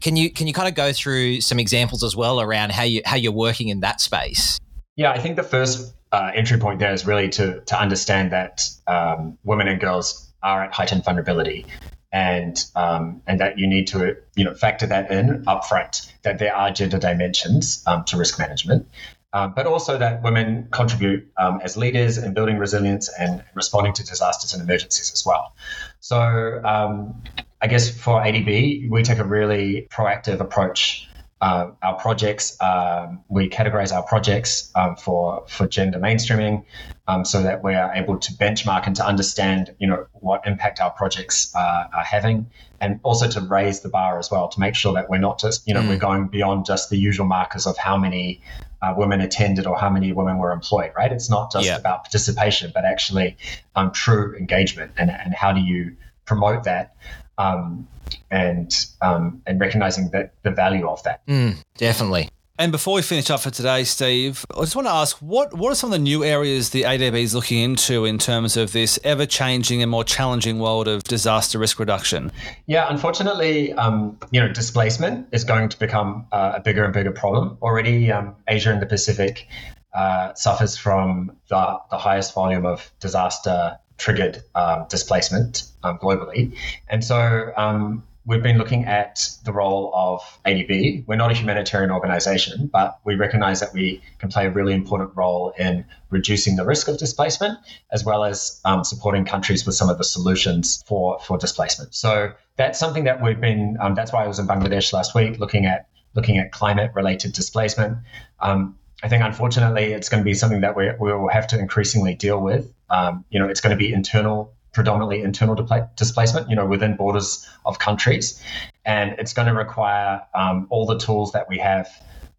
Can 0.00 0.14
you 0.14 0.30
can 0.30 0.46
you 0.46 0.52
kind 0.52 0.68
of 0.68 0.76
go 0.76 0.92
through 0.92 1.40
some 1.40 1.58
examples 1.58 2.04
as 2.04 2.14
well 2.14 2.40
around 2.40 2.70
how 2.70 2.84
you 2.84 3.02
how 3.04 3.16
you're 3.16 3.32
working 3.32 3.70
in 3.70 3.80
that 3.80 4.00
space? 4.00 4.60
Yeah, 4.96 5.10
I 5.10 5.18
think 5.18 5.36
the 5.36 5.42
first 5.42 5.94
uh, 6.12 6.30
entry 6.34 6.58
point 6.58 6.78
there 6.78 6.92
is 6.92 7.06
really 7.06 7.28
to 7.30 7.60
to 7.60 7.80
understand 7.80 8.32
that 8.32 8.68
um, 8.86 9.38
women 9.42 9.66
and 9.66 9.80
girls 9.80 10.32
are 10.42 10.64
at 10.64 10.72
heightened 10.72 11.04
vulnerability, 11.04 11.66
and 12.12 12.56
um, 12.76 13.22
and 13.26 13.40
that 13.40 13.58
you 13.58 13.66
need 13.66 13.88
to 13.88 14.16
you 14.36 14.44
know 14.44 14.54
factor 14.54 14.86
that 14.86 15.10
in 15.10 15.44
upfront 15.46 16.10
that 16.22 16.38
there 16.38 16.54
are 16.54 16.70
gender 16.70 16.98
dimensions 16.98 17.82
um, 17.86 18.04
to 18.04 18.16
risk 18.16 18.38
management. 18.38 18.86
Um, 19.32 19.52
but 19.56 19.66
also 19.66 19.98
that 19.98 20.22
women 20.22 20.68
contribute 20.70 21.28
um, 21.36 21.60
as 21.64 21.76
leaders 21.76 22.18
in 22.18 22.34
building 22.34 22.56
resilience 22.56 23.10
and 23.18 23.42
responding 23.54 23.92
to 23.94 24.04
disasters 24.04 24.54
and 24.54 24.62
emergencies 24.62 25.12
as 25.12 25.26
well. 25.26 25.56
So, 25.98 26.62
um, 26.64 27.20
I 27.60 27.66
guess 27.66 27.90
for 27.90 28.20
ADB, 28.20 28.88
we 28.88 29.02
take 29.02 29.18
a 29.18 29.24
really 29.24 29.88
proactive 29.90 30.38
approach 30.38 31.08
uh, 31.44 31.70
our 31.82 31.96
projects, 31.96 32.56
um, 32.62 33.22
we 33.28 33.50
categorize 33.50 33.92
our 33.94 34.02
projects 34.02 34.70
um, 34.74 34.96
for 34.96 35.44
for 35.46 35.66
gender 35.68 35.98
mainstreaming, 35.98 36.64
um, 37.06 37.22
so 37.26 37.42
that 37.42 37.62
we 37.62 37.74
are 37.74 37.92
able 37.94 38.18
to 38.18 38.32
benchmark 38.32 38.86
and 38.86 38.96
to 38.96 39.06
understand, 39.06 39.74
you 39.78 39.86
know, 39.86 40.06
what 40.14 40.46
impact 40.46 40.80
our 40.80 40.90
projects 40.90 41.54
uh, 41.54 41.84
are 41.94 42.02
having, 42.02 42.46
and 42.80 42.98
also 43.02 43.28
to 43.28 43.42
raise 43.42 43.80
the 43.80 43.90
bar 43.90 44.18
as 44.18 44.30
well 44.30 44.48
to 44.48 44.58
make 44.58 44.74
sure 44.74 44.94
that 44.94 45.10
we're 45.10 45.18
not 45.18 45.38
just, 45.38 45.68
you 45.68 45.74
know, 45.74 45.82
mm. 45.82 45.88
we're 45.90 45.98
going 45.98 46.28
beyond 46.28 46.64
just 46.64 46.88
the 46.88 46.96
usual 46.96 47.26
markers 47.26 47.66
of 47.66 47.76
how 47.76 47.98
many 47.98 48.40
uh, 48.80 48.94
women 48.96 49.20
attended 49.20 49.66
or 49.66 49.78
how 49.78 49.90
many 49.90 50.12
women 50.12 50.38
were 50.38 50.50
employed. 50.50 50.92
Right? 50.96 51.12
It's 51.12 51.28
not 51.28 51.52
just 51.52 51.66
yeah. 51.66 51.76
about 51.76 52.04
participation, 52.04 52.72
but 52.74 52.86
actually 52.86 53.36
um, 53.76 53.92
true 53.92 54.34
engagement 54.34 54.92
and 54.96 55.10
and 55.10 55.34
how 55.34 55.52
do 55.52 55.60
you 55.60 55.94
promote 56.24 56.64
that 56.64 56.94
um, 57.38 57.86
and 58.30 58.86
um, 59.02 59.42
and 59.46 59.60
recognizing 59.60 60.10
that 60.10 60.32
the 60.42 60.50
value 60.50 60.88
of 60.88 61.02
that. 61.04 61.26
Mm, 61.26 61.56
definitely. 61.76 62.28
And 62.56 62.70
before 62.70 62.94
we 62.94 63.02
finish 63.02 63.30
up 63.30 63.40
for 63.40 63.50
today, 63.50 63.82
Steve, 63.82 64.46
I 64.56 64.60
just 64.60 64.76
want 64.76 64.86
to 64.86 64.92
ask 64.92 65.16
what 65.16 65.52
what 65.54 65.72
are 65.72 65.74
some 65.74 65.88
of 65.88 65.92
the 65.92 65.98
new 65.98 66.22
areas 66.22 66.70
the 66.70 66.82
ADB 66.82 67.20
is 67.20 67.34
looking 67.34 67.58
into 67.58 68.04
in 68.04 68.16
terms 68.16 68.56
of 68.56 68.70
this 68.70 68.96
ever 69.02 69.26
changing 69.26 69.82
and 69.82 69.90
more 69.90 70.04
challenging 70.04 70.60
world 70.60 70.86
of 70.86 71.02
disaster 71.02 71.58
risk 71.58 71.80
reduction? 71.80 72.30
Yeah, 72.66 72.86
unfortunately, 72.88 73.72
um, 73.72 74.16
you 74.30 74.40
know, 74.40 74.48
displacement 74.52 75.26
is 75.32 75.42
going 75.42 75.68
to 75.68 75.78
become 75.80 76.28
uh, 76.30 76.52
a 76.54 76.60
bigger 76.60 76.84
and 76.84 76.92
bigger 76.92 77.10
problem. 77.10 77.58
Already, 77.60 78.12
um, 78.12 78.36
Asia 78.46 78.70
and 78.70 78.80
the 78.80 78.86
Pacific 78.86 79.48
uh, 79.92 80.32
suffers 80.34 80.76
from 80.76 81.36
the, 81.48 81.78
the 81.90 81.98
highest 81.98 82.34
volume 82.34 82.66
of 82.66 82.92
disaster 83.00 83.78
triggered 83.98 84.42
um, 84.54 84.86
displacement 84.88 85.64
um, 85.82 85.98
globally, 85.98 86.56
and 86.88 87.04
so 87.04 87.52
um, 87.56 88.02
we've 88.26 88.42
been 88.42 88.58
looking 88.58 88.84
at 88.86 89.28
the 89.44 89.52
role 89.52 89.90
of 89.94 90.20
ADB. 90.46 91.06
We're 91.06 91.16
not 91.16 91.30
a 91.30 91.34
humanitarian 91.34 91.90
organization, 91.90 92.68
but 92.72 92.98
we 93.04 93.16
recognize 93.16 93.60
that 93.60 93.72
we 93.72 94.02
can 94.18 94.30
play 94.30 94.46
a 94.46 94.50
really 94.50 94.72
important 94.72 95.10
role 95.14 95.52
in 95.58 95.84
reducing 96.10 96.56
the 96.56 96.64
risk 96.64 96.88
of 96.88 96.98
displacement, 96.98 97.58
as 97.92 98.04
well 98.04 98.24
as 98.24 98.60
um, 98.64 98.84
supporting 98.84 99.24
countries 99.24 99.66
with 99.66 99.74
some 99.74 99.90
of 99.90 99.98
the 99.98 100.04
solutions 100.04 100.82
for, 100.86 101.18
for 101.20 101.36
displacement. 101.36 101.94
So 101.94 102.32
that's 102.56 102.78
something 102.78 103.04
that 103.04 103.22
we've 103.22 103.40
been, 103.40 103.76
um, 103.80 103.94
that's 103.94 104.12
why 104.12 104.24
I 104.24 104.28
was 104.28 104.38
in 104.38 104.46
Bangladesh 104.46 104.92
last 104.92 105.14
week 105.14 105.38
looking 105.38 105.66
at 105.66 105.88
looking 106.14 106.38
at 106.38 106.52
climate 106.52 106.92
related 106.94 107.32
displacement. 107.32 107.98
Um, 108.38 108.78
I 109.02 109.08
think 109.08 109.22
unfortunately 109.22 109.92
it's 109.92 110.08
going 110.08 110.22
to 110.22 110.24
be 110.24 110.34
something 110.34 110.60
that 110.62 110.76
we, 110.76 110.90
we 110.98 111.12
will 111.12 111.28
have 111.28 111.46
to 111.48 111.58
increasingly 111.58 112.14
deal 112.14 112.40
with. 112.40 112.72
Um, 112.90 113.24
you 113.28 113.38
know, 113.38 113.48
it's 113.48 113.60
going 113.60 113.76
to 113.76 113.76
be 113.76 113.92
internal 113.92 114.54
predominantly 114.74 115.22
internal 115.22 115.54
displacement, 115.96 116.50
you 116.50 116.56
know, 116.56 116.66
within 116.66 116.96
borders 116.96 117.48
of 117.64 117.78
countries. 117.78 118.42
And 118.84 119.12
it's 119.18 119.32
going 119.32 119.48
to 119.48 119.54
require 119.54 120.20
um, 120.34 120.66
all 120.68 120.84
the 120.84 120.98
tools 120.98 121.32
that 121.32 121.48
we 121.48 121.58
have 121.58 121.88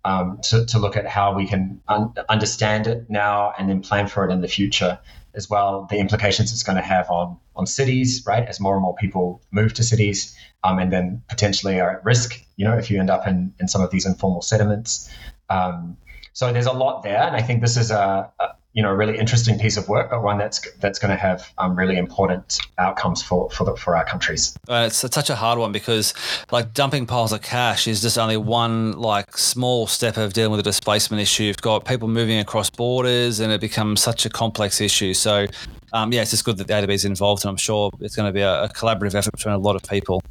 um, 0.04 0.40
to, 0.44 0.66
to 0.68 0.78
look 0.78 0.98
at 0.98 1.08
how 1.08 1.34
we 1.34 1.48
can 1.48 1.82
un- 1.88 2.14
understand 2.30 2.86
it 2.88 3.10
now 3.10 3.54
and 3.58 3.70
then 3.70 3.82
plan 3.82 4.08
for 4.08 4.28
it 4.28 4.32
in 4.32 4.42
the 4.42 4.48
future 4.48 5.00
as 5.34 5.50
well. 5.50 5.88
The 5.90 5.98
implications 5.98 6.52
it's 6.52 6.62
going 6.62 6.76
to 6.76 6.84
have 6.84 7.10
on, 7.10 7.38
on 7.56 7.66
cities, 7.66 8.24
right, 8.28 8.46
as 8.48 8.60
more 8.60 8.76
and 8.76 8.84
more 8.84 8.96
people 8.96 9.42
move 9.52 9.74
to 9.76 9.84
cities 9.84 10.38
um, 10.64 10.78
and 10.78 10.92
then 10.92 11.24
potentially 11.28 11.80
are 11.80 11.98
at 11.98 12.06
risk, 12.06 12.40
you 12.58 12.66
know, 12.66 12.78
if 12.78 12.92
you 12.92 13.00
end 13.00 13.10
up 13.10 13.28
in, 13.28 13.54
in 13.60 13.68
some 13.68 13.82
of 13.82 13.90
these 13.90 14.06
informal 14.06 14.42
settlements. 14.42 15.10
Um, 15.50 15.98
so 16.36 16.52
there's 16.52 16.66
a 16.66 16.74
lot 16.74 17.02
there. 17.02 17.22
And 17.24 17.36
I 17.36 17.42
think 17.42 17.62
this 17.62 17.78
is 17.78 17.92
a, 17.92 18.30
a 18.40 18.48
you 18.76 18.84
know 18.84 18.90
a 18.90 18.96
really 18.96 19.18
interesting 19.18 19.58
piece 19.58 19.78
of 19.78 19.88
work, 19.88 20.10
but 20.12 20.22
one 20.22 20.38
that's 20.38 20.70
that's 20.80 21.00
going 21.00 21.10
to 21.10 21.16
have 21.16 21.52
um, 21.58 21.76
really 21.78 21.98
important 21.98 22.60
outcomes 22.78 23.24
for 23.24 23.50
for, 23.50 23.64
the, 23.64 23.76
for 23.78 23.96
our 23.96 24.04
countries. 24.04 24.56
Uh, 24.70 24.84
it's 24.88 24.98
such 24.98 25.30
a 25.30 25.36
hard 25.36 25.58
one 25.58 25.72
because 25.72 26.14
like 26.52 26.74
dumping 26.74 27.06
piles 27.06 27.32
of 27.32 27.42
cash 27.42 27.88
is 27.88 28.02
just 28.02 28.18
only 28.18 28.38
one 28.38 28.92
like 28.92 29.38
small 29.38 29.88
step 29.88 30.18
of 30.18 30.34
dealing 30.34 30.52
with 30.52 30.60
a 30.60 30.64
displacement 30.64 31.22
issue. 31.22 31.44
You've 31.44 31.62
got 31.62 31.86
people 31.86 32.10
moving 32.10 32.38
across 32.38 32.70
borders, 32.70 33.40
and 33.40 33.52
it 33.52 33.62
becomes 33.62 34.02
such 34.02 34.26
a 34.26 34.30
complex 34.30 34.82
issue. 34.82 35.14
So 35.14 35.48
um, 35.96 36.12
yeah, 36.12 36.24
it's 36.24 36.32
just 36.32 36.44
good 36.44 36.58
that 36.58 36.68
the 36.68 36.74
ADB 36.74 36.90
is 36.90 37.06
involved, 37.06 37.46
and 37.46 37.50
I'm 37.50 37.56
sure 37.56 37.90
it's 38.02 38.18
going 38.18 38.28
to 38.28 38.34
be 38.34 38.42
a, 38.42 38.64
a 38.64 38.70
collaborative 38.70 39.16
effort 39.16 39.32
between 39.32 39.56
a 39.56 39.58
lot 39.58 39.78
of 39.78 39.84
people. 39.84 40.22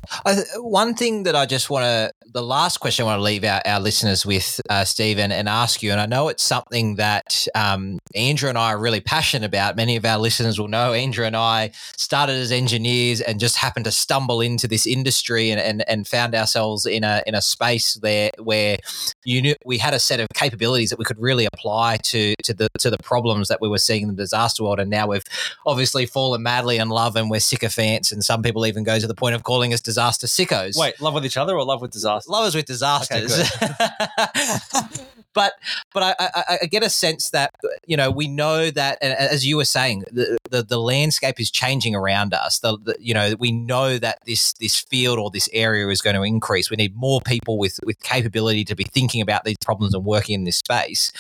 one 0.56 0.94
thing 0.94 1.22
that 1.22 1.34
I 1.34 1.46
just 1.46 1.70
want 1.70 1.84
to, 1.84 2.12
the 2.30 2.42
last 2.42 2.80
question 2.80 3.04
I 3.04 3.06
want 3.06 3.18
to 3.20 3.22
leave 3.22 3.44
our, 3.44 3.62
our 3.64 3.80
listeners 3.80 4.26
with, 4.26 4.60
uh, 4.68 4.84
Steven, 4.84 5.32
and 5.32 5.48
ask 5.48 5.82
you, 5.82 5.90
and 5.90 6.02
I 6.02 6.04
know 6.04 6.28
it's 6.28 6.42
something 6.42 6.96
that 6.96 7.46
um, 7.54 7.98
Andrew 8.14 8.33
and 8.42 8.58
I 8.58 8.72
are 8.72 8.78
really 8.78 9.00
passionate 9.00 9.46
about. 9.46 9.76
Many 9.76 9.96
of 9.96 10.04
our 10.04 10.18
listeners 10.18 10.58
will 10.58 10.68
know 10.68 10.92
Andrew 10.92 11.24
and 11.24 11.36
I 11.36 11.70
started 11.96 12.34
as 12.34 12.50
engineers 12.50 13.20
and 13.20 13.38
just 13.38 13.56
happened 13.56 13.84
to 13.84 13.92
stumble 13.92 14.40
into 14.40 14.66
this 14.66 14.86
industry 14.86 15.50
and, 15.50 15.60
and, 15.60 15.88
and 15.88 16.06
found 16.06 16.34
ourselves 16.34 16.86
in 16.86 17.04
a 17.04 17.22
in 17.26 17.34
a 17.34 17.42
space 17.42 17.94
there 17.94 18.30
where 18.42 18.78
you 19.24 19.40
knew 19.40 19.54
we 19.64 19.78
had 19.78 19.94
a 19.94 19.98
set 19.98 20.20
of 20.20 20.28
capabilities 20.34 20.90
that 20.90 20.98
we 20.98 21.04
could 21.04 21.18
really 21.18 21.46
apply 21.52 21.96
to 21.98 22.34
to 22.42 22.52
the 22.52 22.68
to 22.78 22.90
the 22.90 22.98
problems 22.98 23.48
that 23.48 23.60
we 23.60 23.68
were 23.68 23.78
seeing 23.78 24.02
in 24.02 24.08
the 24.08 24.14
disaster 24.14 24.64
world, 24.64 24.80
and 24.80 24.90
now 24.90 25.06
we've 25.06 25.24
obviously 25.66 26.06
fallen 26.06 26.42
madly 26.42 26.78
in 26.78 26.88
love 26.88 27.16
and 27.16 27.30
we're 27.30 27.40
sycophants. 27.40 28.12
And 28.12 28.24
some 28.24 28.42
people 28.42 28.66
even 28.66 28.84
go 28.84 28.98
to 28.98 29.06
the 29.06 29.14
point 29.14 29.34
of 29.34 29.44
calling 29.44 29.72
us 29.72 29.80
disaster 29.80 30.26
sickos. 30.26 30.78
Wait, 30.78 31.00
love 31.00 31.14
with 31.14 31.24
each 31.24 31.36
other 31.36 31.54
or 31.54 31.64
love 31.64 31.80
with 31.80 31.90
disasters? 31.90 32.28
Lovers 32.28 32.54
with 32.54 32.66
disasters. 32.66 33.38
Okay, 33.62 33.68
but 35.34 35.52
but 35.92 36.02
I, 36.02 36.14
I, 36.18 36.58
I, 36.62 36.66
get 36.66 36.82
a 36.82 36.90
sense 36.90 37.30
that 37.30 37.50
you 37.86 37.96
know 37.96 38.10
we 38.10 38.23
know 38.28 38.70
that 38.70 39.02
as 39.02 39.46
you 39.46 39.56
were 39.56 39.64
saying 39.64 40.04
the, 40.10 40.38
the, 40.50 40.62
the 40.62 40.78
landscape 40.78 41.40
is 41.40 41.50
changing 41.50 41.94
around 41.94 42.34
us. 42.34 42.60
The, 42.60 42.78
the, 42.78 42.96
you 42.98 43.14
know 43.14 43.34
we 43.38 43.52
know 43.52 43.98
that 43.98 44.18
this 44.26 44.52
this 44.54 44.78
field 44.78 45.18
or 45.18 45.30
this 45.30 45.48
area 45.52 45.88
is 45.88 46.00
going 46.00 46.16
to 46.16 46.22
increase. 46.22 46.70
We 46.70 46.76
need 46.76 46.96
more 46.96 47.20
people 47.20 47.58
with 47.58 47.80
with 47.84 48.00
capability 48.00 48.64
to 48.64 48.74
be 48.74 48.84
thinking 48.84 49.20
about 49.20 49.44
these 49.44 49.56
problems 49.64 49.94
and 49.94 50.04
working 50.04 50.34
in 50.34 50.44
this 50.44 50.58
space. 50.58 51.12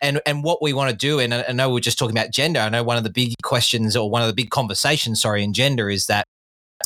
And 0.00 0.20
and 0.26 0.44
what 0.44 0.62
we 0.62 0.72
want 0.72 0.90
to 0.90 0.96
do 0.96 1.18
and 1.18 1.34
I 1.34 1.52
know 1.52 1.70
we're 1.70 1.80
just 1.80 1.98
talking 1.98 2.16
about 2.16 2.30
gender. 2.30 2.60
I 2.60 2.68
know 2.68 2.82
one 2.82 2.96
of 2.96 3.04
the 3.04 3.10
big 3.10 3.34
questions 3.42 3.96
or 3.96 4.10
one 4.10 4.22
of 4.22 4.28
the 4.28 4.34
big 4.34 4.50
conversations 4.50 5.22
sorry 5.22 5.42
in 5.42 5.52
gender 5.52 5.90
is 5.90 6.06
that 6.06 6.24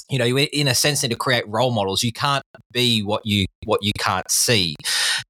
you 0.08 0.18
know 0.18 0.26
in 0.26 0.68
a 0.68 0.74
sense 0.74 1.02
need 1.02 1.10
to 1.10 1.16
create 1.16 1.44
role 1.48 1.72
models. 1.72 2.02
You 2.02 2.12
can't 2.12 2.44
be 2.72 3.02
what 3.02 3.24
you 3.24 3.46
what 3.64 3.82
you 3.82 3.92
can't 3.98 4.30
see. 4.30 4.74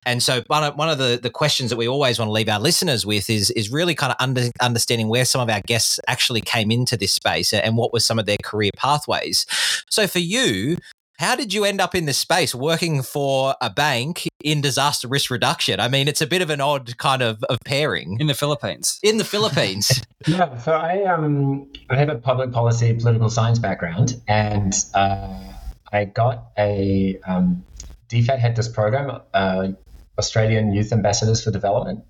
And 0.04 0.22
so 0.22 0.42
one 0.46 0.64
of, 0.64 0.76
one 0.76 0.88
of 0.88 0.98
the, 0.98 1.18
the 1.22 1.30
questions 1.30 1.70
that 1.70 1.76
we 1.76 1.86
always 1.86 2.18
want 2.18 2.28
to 2.28 2.32
leave 2.32 2.48
our 2.48 2.58
listeners 2.60 3.06
with 3.06 3.30
is 3.30 3.50
is 3.52 3.70
really 3.70 3.94
kind 3.94 4.10
of 4.10 4.16
under, 4.20 4.50
understanding 4.60 5.08
where 5.08 5.24
some 5.24 5.40
of 5.40 5.48
our 5.48 5.60
guests 5.66 6.00
actually 6.08 6.40
came 6.40 6.70
into 6.70 6.96
this 6.96 7.12
space 7.12 7.52
and 7.52 7.76
what 7.76 7.92
were 7.92 8.00
some 8.00 8.18
of 8.18 8.26
their 8.26 8.38
career 8.42 8.70
pathways. 8.76 9.46
So 9.90 10.06
for 10.06 10.18
you 10.18 10.76
how 11.22 11.36
did 11.36 11.54
you 11.54 11.64
end 11.64 11.80
up 11.80 11.94
in 11.94 12.04
this 12.04 12.18
space 12.18 12.52
working 12.52 13.00
for 13.00 13.54
a 13.60 13.70
bank 13.70 14.28
in 14.42 14.60
disaster 14.60 15.06
risk 15.06 15.30
reduction? 15.30 15.78
I 15.78 15.86
mean, 15.86 16.08
it's 16.08 16.20
a 16.20 16.26
bit 16.26 16.42
of 16.42 16.50
an 16.50 16.60
odd 16.60 16.98
kind 16.98 17.22
of, 17.22 17.44
of 17.44 17.58
pairing. 17.64 18.16
In 18.18 18.26
the 18.26 18.34
Philippines. 18.34 18.98
In 19.04 19.18
the 19.18 19.24
Philippines. 19.24 20.02
yeah, 20.26 20.58
so 20.58 20.72
I 20.72 21.04
um 21.04 21.70
I 21.88 21.96
have 21.96 22.08
a 22.08 22.16
public 22.16 22.50
policy 22.50 22.92
political 22.94 23.30
science 23.30 23.60
background 23.60 24.20
and 24.26 24.74
uh, 24.94 25.38
I 25.92 26.06
got 26.06 26.48
a 26.58 27.20
um, 27.24 27.62
DFAT 28.08 28.38
had 28.38 28.56
this 28.56 28.68
program, 28.68 29.20
uh, 29.32 29.68
Australian 30.18 30.72
Youth 30.72 30.92
Ambassadors 30.92 31.44
for 31.44 31.52
Development. 31.52 32.02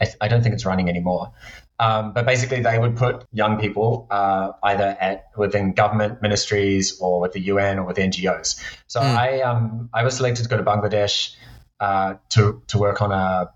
I, 0.00 0.04
th- 0.04 0.16
I, 0.20 0.28
don't 0.28 0.42
think 0.42 0.54
it's 0.54 0.64
running 0.64 0.88
anymore. 0.88 1.32
Um, 1.80 2.12
but 2.12 2.26
basically, 2.26 2.60
they 2.60 2.78
would 2.78 2.96
put 2.96 3.24
young 3.32 3.58
people 3.60 4.08
uh, 4.10 4.52
either 4.64 4.96
at 5.00 5.26
within 5.36 5.72
government 5.72 6.20
ministries 6.20 6.98
or 7.00 7.20
with 7.20 7.32
the 7.32 7.40
UN 7.40 7.78
or 7.78 7.84
with 7.84 7.96
NGOs. 7.96 8.60
So 8.88 9.00
mm. 9.00 9.04
I 9.04 9.42
um, 9.42 9.88
I 9.94 10.02
was 10.02 10.16
selected 10.16 10.42
to 10.42 10.48
go 10.48 10.56
to 10.56 10.64
Bangladesh 10.64 11.34
uh, 11.80 12.14
to 12.30 12.62
to 12.66 12.78
work 12.78 13.00
on 13.00 13.12
a 13.12 13.50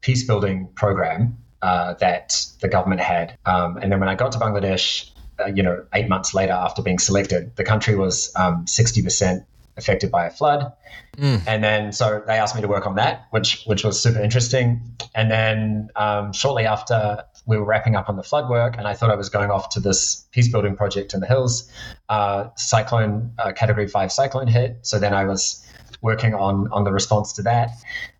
peace 0.00 0.26
building 0.26 0.68
program 0.74 1.38
uh, 1.62 1.94
that 1.94 2.44
the 2.60 2.68
government 2.68 3.00
had. 3.00 3.38
Um, 3.46 3.76
and 3.76 3.92
then 3.92 4.00
when 4.00 4.08
I 4.08 4.14
got 4.14 4.32
to 4.32 4.38
Bangladesh, 4.38 5.10
uh, 5.38 5.46
you 5.46 5.62
know, 5.62 5.84
eight 5.94 6.08
months 6.08 6.34
later 6.34 6.52
after 6.52 6.82
being 6.82 6.98
selected, 6.98 7.54
the 7.56 7.64
country 7.64 7.94
was 7.94 8.32
um, 8.34 8.66
sixty 8.66 9.02
percent 9.02 9.44
affected 9.76 10.10
by 10.10 10.26
a 10.26 10.30
flood. 10.30 10.72
Mm. 11.16 11.42
And 11.46 11.64
then 11.64 11.92
so 11.92 12.22
they 12.26 12.34
asked 12.34 12.54
me 12.54 12.62
to 12.62 12.68
work 12.68 12.86
on 12.86 12.96
that, 12.96 13.26
which 13.30 13.62
which 13.66 13.84
was 13.84 14.00
super 14.00 14.20
interesting. 14.20 14.96
And 15.14 15.30
then 15.30 15.90
um, 15.96 16.32
shortly 16.32 16.66
after 16.66 17.24
we 17.50 17.58
were 17.58 17.64
wrapping 17.64 17.96
up 17.96 18.08
on 18.08 18.16
the 18.16 18.22
flood 18.22 18.48
work, 18.48 18.78
and 18.78 18.86
I 18.86 18.94
thought 18.94 19.10
I 19.10 19.16
was 19.16 19.28
going 19.28 19.50
off 19.50 19.70
to 19.70 19.80
this 19.80 20.24
peace 20.30 20.48
building 20.48 20.76
project 20.76 21.12
in 21.14 21.20
the 21.20 21.26
hills. 21.26 21.70
Uh, 22.08 22.48
cyclone 22.54 23.32
uh, 23.38 23.50
category 23.52 23.88
five 23.88 24.12
cyclone 24.12 24.46
hit, 24.46 24.78
so 24.82 25.00
then 25.00 25.12
I 25.12 25.24
was 25.24 25.66
working 26.00 26.32
on 26.32 26.68
on 26.70 26.84
the 26.84 26.92
response 26.92 27.32
to 27.34 27.42
that, 27.42 27.70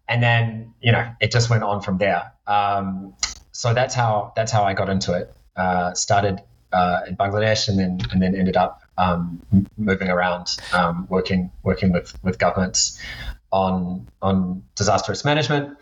and 0.09 0.21
then 0.21 0.75
you 0.81 0.91
know 0.91 1.09
it 1.21 1.31
just 1.31 1.49
went 1.49 1.63
on 1.63 1.81
from 1.81 1.99
there. 1.99 2.33
Um, 2.49 3.15
so 3.53 3.73
that's 3.73 3.95
how 3.95 4.33
that's 4.35 4.51
how 4.51 4.65
I 4.65 4.75
got 4.75 4.89
into 4.89 5.15
it. 5.15 5.33
Uh, 5.57 5.95
started 5.95 6.41
uh, 6.73 7.03
in 7.07 7.17
Bangladesh, 7.17 7.69
and 7.69 7.79
then 7.79 8.01
and 8.11 8.21
then 8.21 8.35
ended 8.35 8.57
up 8.57 8.83
um, 8.99 9.41
moving 9.79 10.09
around, 10.09 10.57
um, 10.73 11.07
working 11.09 11.53
working 11.63 11.93
with 11.93 12.13
with 12.25 12.37
governments 12.39 13.01
on 13.53 14.09
on 14.23 14.63
disaster 14.75 15.13
risk 15.13 15.25
management, 15.25 15.77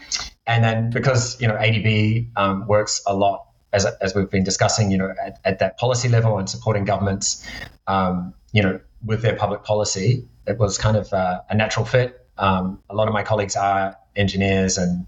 and 0.47 0.64
then 0.64 0.91
because 0.91 1.41
you 1.41 1.49
know 1.49 1.55
ADB 1.55 2.29
um, 2.37 2.66
works 2.66 3.03
a 3.07 3.14
lot 3.14 3.49
as 3.73 3.87
as 4.01 4.14
we've 4.14 4.31
been 4.31 4.45
discussing, 4.45 4.91
you 4.91 4.99
know, 4.99 5.12
at, 5.23 5.39
at 5.45 5.59
that 5.59 5.79
policy 5.79 6.09
level 6.09 6.39
and 6.39 6.49
supporting 6.49 6.85
governments, 6.85 7.47
um, 7.87 8.33
you 8.53 8.62
know, 8.62 8.81
with 9.05 9.23
their 9.23 9.37
public 9.37 9.62
policy, 9.62 10.27
it 10.47 10.59
was 10.59 10.79
kind 10.79 10.97
of 10.97 11.12
uh, 11.12 11.41
a 11.51 11.55
natural 11.55 11.85
fit. 11.85 12.27
Um, 12.39 12.81
a 12.89 12.95
lot 12.95 13.09
of 13.09 13.14
my 13.14 13.23
colleagues 13.23 13.57
are 13.57 13.97
engineers 14.16 14.79
and 14.79 15.07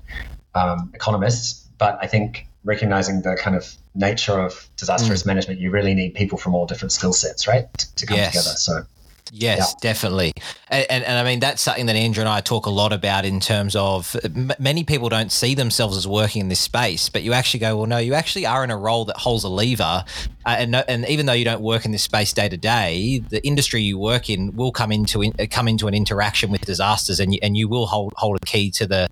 um, 0.55 0.91
economists, 0.95 1.69
but 1.79 1.99
I 2.03 2.07
think 2.07 2.47
recognizing 2.65 3.23
the 3.23 3.37
kind 3.37 3.57
of 3.57 3.75
nature 3.95 4.39
of 4.39 4.69
disaster 4.77 5.11
risk 5.11 5.25
mm. 5.25 5.29
management, 5.29 5.61
you 5.61 5.71
really 5.71 5.95
need 5.95 6.15
people 6.15 6.37
from 6.37 6.55
all 6.55 6.67
different 6.67 6.93
skill 6.93 7.13
sets, 7.13 7.49
right, 7.49 7.73
to, 7.79 7.95
to 7.97 8.07
come 8.07 8.17
yes. 8.17 8.33
together. 8.33 8.57
So. 8.57 8.87
Yes, 9.33 9.59
yeah. 9.59 9.75
definitely. 9.81 10.33
And, 10.69 10.87
and, 10.91 11.05
and, 11.05 11.19
I 11.19 11.25
mean, 11.25 11.41
that's 11.41 11.63
something 11.63 11.87
that 11.87 11.97
Andrew 11.97 12.23
and 12.23 12.29
I 12.29 12.41
talk 12.41 12.67
a 12.67 12.71
lot 12.71 12.93
about 12.93 13.25
in 13.25 13.41
terms 13.41 13.77
of 13.77 14.17
m- 14.25 14.53
many 14.59 14.85
people 14.85 15.09
don't 15.09 15.31
see 15.31 15.55
themselves 15.55 15.97
as 15.97 16.07
working 16.07 16.41
in 16.41 16.49
this 16.49 16.61
space, 16.61 17.09
but 17.09 17.23
you 17.23 17.33
actually 17.33 17.61
go, 17.61 17.77
well, 17.77 17.87
no, 17.87 17.99
you 17.99 18.15
actually 18.15 18.47
are 18.47 18.65
in 18.65 18.71
a 18.71 18.77
role 18.77 19.05
that 19.05 19.17
holds 19.17 19.45
a 19.45 19.49
lever 19.49 20.05
uh, 20.47 20.57
and 20.59 20.75
and 20.75 21.07
even 21.07 21.27
though 21.27 21.35
you 21.35 21.45
don't 21.45 21.61
work 21.61 21.85
in 21.85 21.93
this 21.93 22.03
space 22.03 22.33
day 22.33 22.49
to 22.49 22.57
day, 22.57 23.23
the 23.29 23.45
industry 23.47 23.83
you 23.83 23.99
work 23.99 24.31
in 24.31 24.57
will 24.57 24.73
come 24.73 24.91
into 24.91 25.23
in, 25.23 25.33
come 25.49 25.69
into 25.69 25.87
an 25.87 25.93
interaction 25.93 26.51
with 26.51 26.63
disasters, 26.63 27.21
and 27.21 27.35
you, 27.35 27.41
and 27.43 27.59
you 27.59 27.69
will 27.69 27.87
hold 27.87 28.15
hold 28.17 28.39
a 28.41 28.47
key 28.47 28.71
to 28.71 28.87
the 28.87 29.07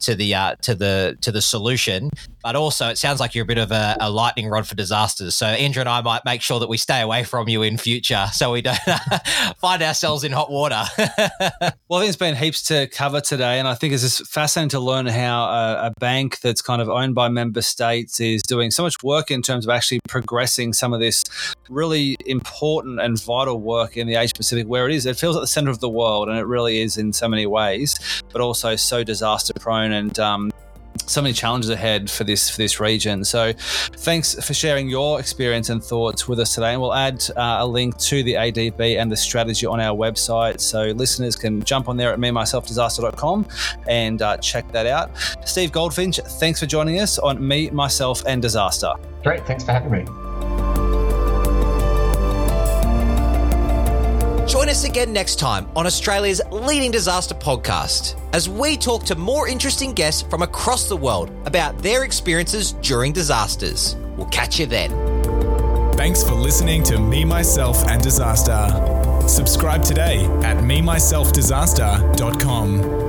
to 0.00 0.14
the 0.14 0.34
uh, 0.34 0.54
to 0.60 0.74
the 0.74 1.16
to 1.22 1.32
the 1.32 1.40
solution. 1.40 2.10
But 2.42 2.56
also, 2.56 2.88
it 2.88 2.98
sounds 2.98 3.20
like 3.20 3.34
you're 3.34 3.44
a 3.44 3.46
bit 3.46 3.58
of 3.58 3.72
a, 3.72 3.96
a, 3.98 4.08
lightning 4.08 4.48
rod 4.48 4.68
for 4.68 4.76
disasters. 4.76 5.34
So 5.34 5.46
Andrew 5.46 5.80
and 5.80 5.88
I 5.88 6.00
might 6.02 6.24
make 6.24 6.42
sure 6.42 6.60
that 6.60 6.68
we 6.68 6.76
stay 6.76 7.00
away 7.00 7.24
from 7.24 7.48
you 7.48 7.62
in 7.62 7.76
future, 7.78 8.26
so 8.32 8.52
we 8.52 8.62
don't 8.62 8.78
find 9.58 9.82
ourselves 9.82 10.24
in 10.24 10.32
hot 10.32 10.50
water. 10.50 10.82
well, 10.98 11.08
I 11.10 11.68
think 11.70 11.76
there's 11.88 12.16
been 12.16 12.36
heaps 12.36 12.62
to 12.64 12.86
cover 12.88 13.20
today, 13.20 13.58
and 13.58 13.66
I 13.66 13.74
think 13.74 13.94
it's 13.94 14.02
just 14.02 14.26
fascinating 14.26 14.70
to 14.70 14.80
learn 14.80 15.06
how 15.06 15.44
a, 15.44 15.86
a 15.86 15.92
bank 15.98 16.40
that's 16.40 16.62
kind 16.62 16.82
of 16.82 16.88
owned 16.88 17.14
by 17.14 17.28
member 17.28 17.62
states 17.62 18.20
is 18.20 18.42
doing 18.42 18.70
so 18.70 18.82
much 18.82 19.02
work 19.02 19.30
in 19.30 19.42
terms 19.42 19.66
of 19.66 19.70
actually 19.70 20.00
progressing 20.08 20.72
some 20.72 20.92
of 20.92 21.00
this 21.00 21.24
really 21.68 22.16
important 22.26 23.00
and 23.00 23.20
vital 23.22 23.60
work 23.60 23.96
in 23.96 24.06
the 24.06 24.14
Asia 24.14 24.34
Pacific, 24.34 24.66
where 24.66 24.88
it 24.88 24.94
is. 24.94 25.06
It 25.06 25.16
feels 25.16 25.36
at 25.36 25.40
the 25.40 25.46
center 25.46 25.70
of 25.70 25.80
the 25.80 25.88
world, 25.88 26.28
and 26.28 26.38
it 26.38 26.46
really 26.46 26.80
is 26.80 26.96
in 26.96 27.12
so 27.12 27.28
many 27.28 27.46
ways, 27.46 28.22
but 28.32 28.40
also 28.40 28.76
so 28.76 29.02
disaster 29.02 29.54
prone 29.54 29.92
and 29.92 30.18
um, 30.18 30.50
so 31.06 31.22
many 31.22 31.32
challenges 31.32 31.70
ahead 31.70 32.10
for 32.10 32.24
this 32.24 32.50
for 32.50 32.58
this 32.58 32.80
region. 32.80 33.24
So, 33.24 33.52
thanks 33.56 34.34
for 34.44 34.54
sharing 34.54 34.88
your 34.88 35.20
experience 35.20 35.68
and 35.70 35.82
thoughts 35.82 36.28
with 36.28 36.40
us 36.40 36.54
today. 36.54 36.72
And 36.72 36.80
we'll 36.80 36.94
add 36.94 37.24
uh, 37.36 37.58
a 37.60 37.66
link 37.66 37.96
to 37.98 38.22
the 38.22 38.34
ADB 38.34 39.00
and 39.00 39.10
the 39.10 39.16
strategy 39.16 39.66
on 39.66 39.80
our 39.80 39.96
website, 39.96 40.60
so 40.60 40.86
listeners 40.86 41.36
can 41.36 41.62
jump 41.62 41.88
on 41.88 41.96
there 41.96 42.12
at 42.12 42.18
me 42.18 42.30
myself 42.30 42.66
disaster.com 42.66 43.46
and 43.88 44.22
uh, 44.22 44.36
check 44.38 44.70
that 44.72 44.86
out. 44.86 45.10
Steve 45.44 45.72
Goldfinch, 45.72 46.18
thanks 46.18 46.60
for 46.60 46.66
joining 46.66 47.00
us 47.00 47.18
on 47.18 47.46
Me 47.46 47.70
Myself 47.70 48.22
and 48.26 48.42
Disaster. 48.42 48.92
Great, 49.22 49.46
thanks 49.46 49.64
for 49.64 49.72
having 49.72 49.90
me. 49.90 50.45
Join 54.66 54.72
us 54.72 54.82
again 54.82 55.12
next 55.12 55.38
time 55.38 55.68
on 55.76 55.86
Australia's 55.86 56.42
leading 56.50 56.90
disaster 56.90 57.36
podcast 57.36 58.20
as 58.32 58.48
we 58.48 58.76
talk 58.76 59.04
to 59.04 59.14
more 59.14 59.46
interesting 59.46 59.92
guests 59.92 60.22
from 60.22 60.42
across 60.42 60.88
the 60.88 60.96
world 60.96 61.30
about 61.46 61.78
their 61.78 62.02
experiences 62.02 62.72
during 62.72 63.12
disasters. 63.12 63.94
We'll 64.16 64.26
catch 64.26 64.58
you 64.58 64.66
then. 64.66 64.90
Thanks 65.92 66.24
for 66.24 66.34
listening 66.34 66.82
to 66.82 66.98
Me, 66.98 67.24
Myself, 67.24 67.86
and 67.86 68.02
Disaster. 68.02 68.66
Subscribe 69.28 69.84
today 69.84 70.24
at 70.42 70.56
memyselfdisaster.com. 70.56 73.05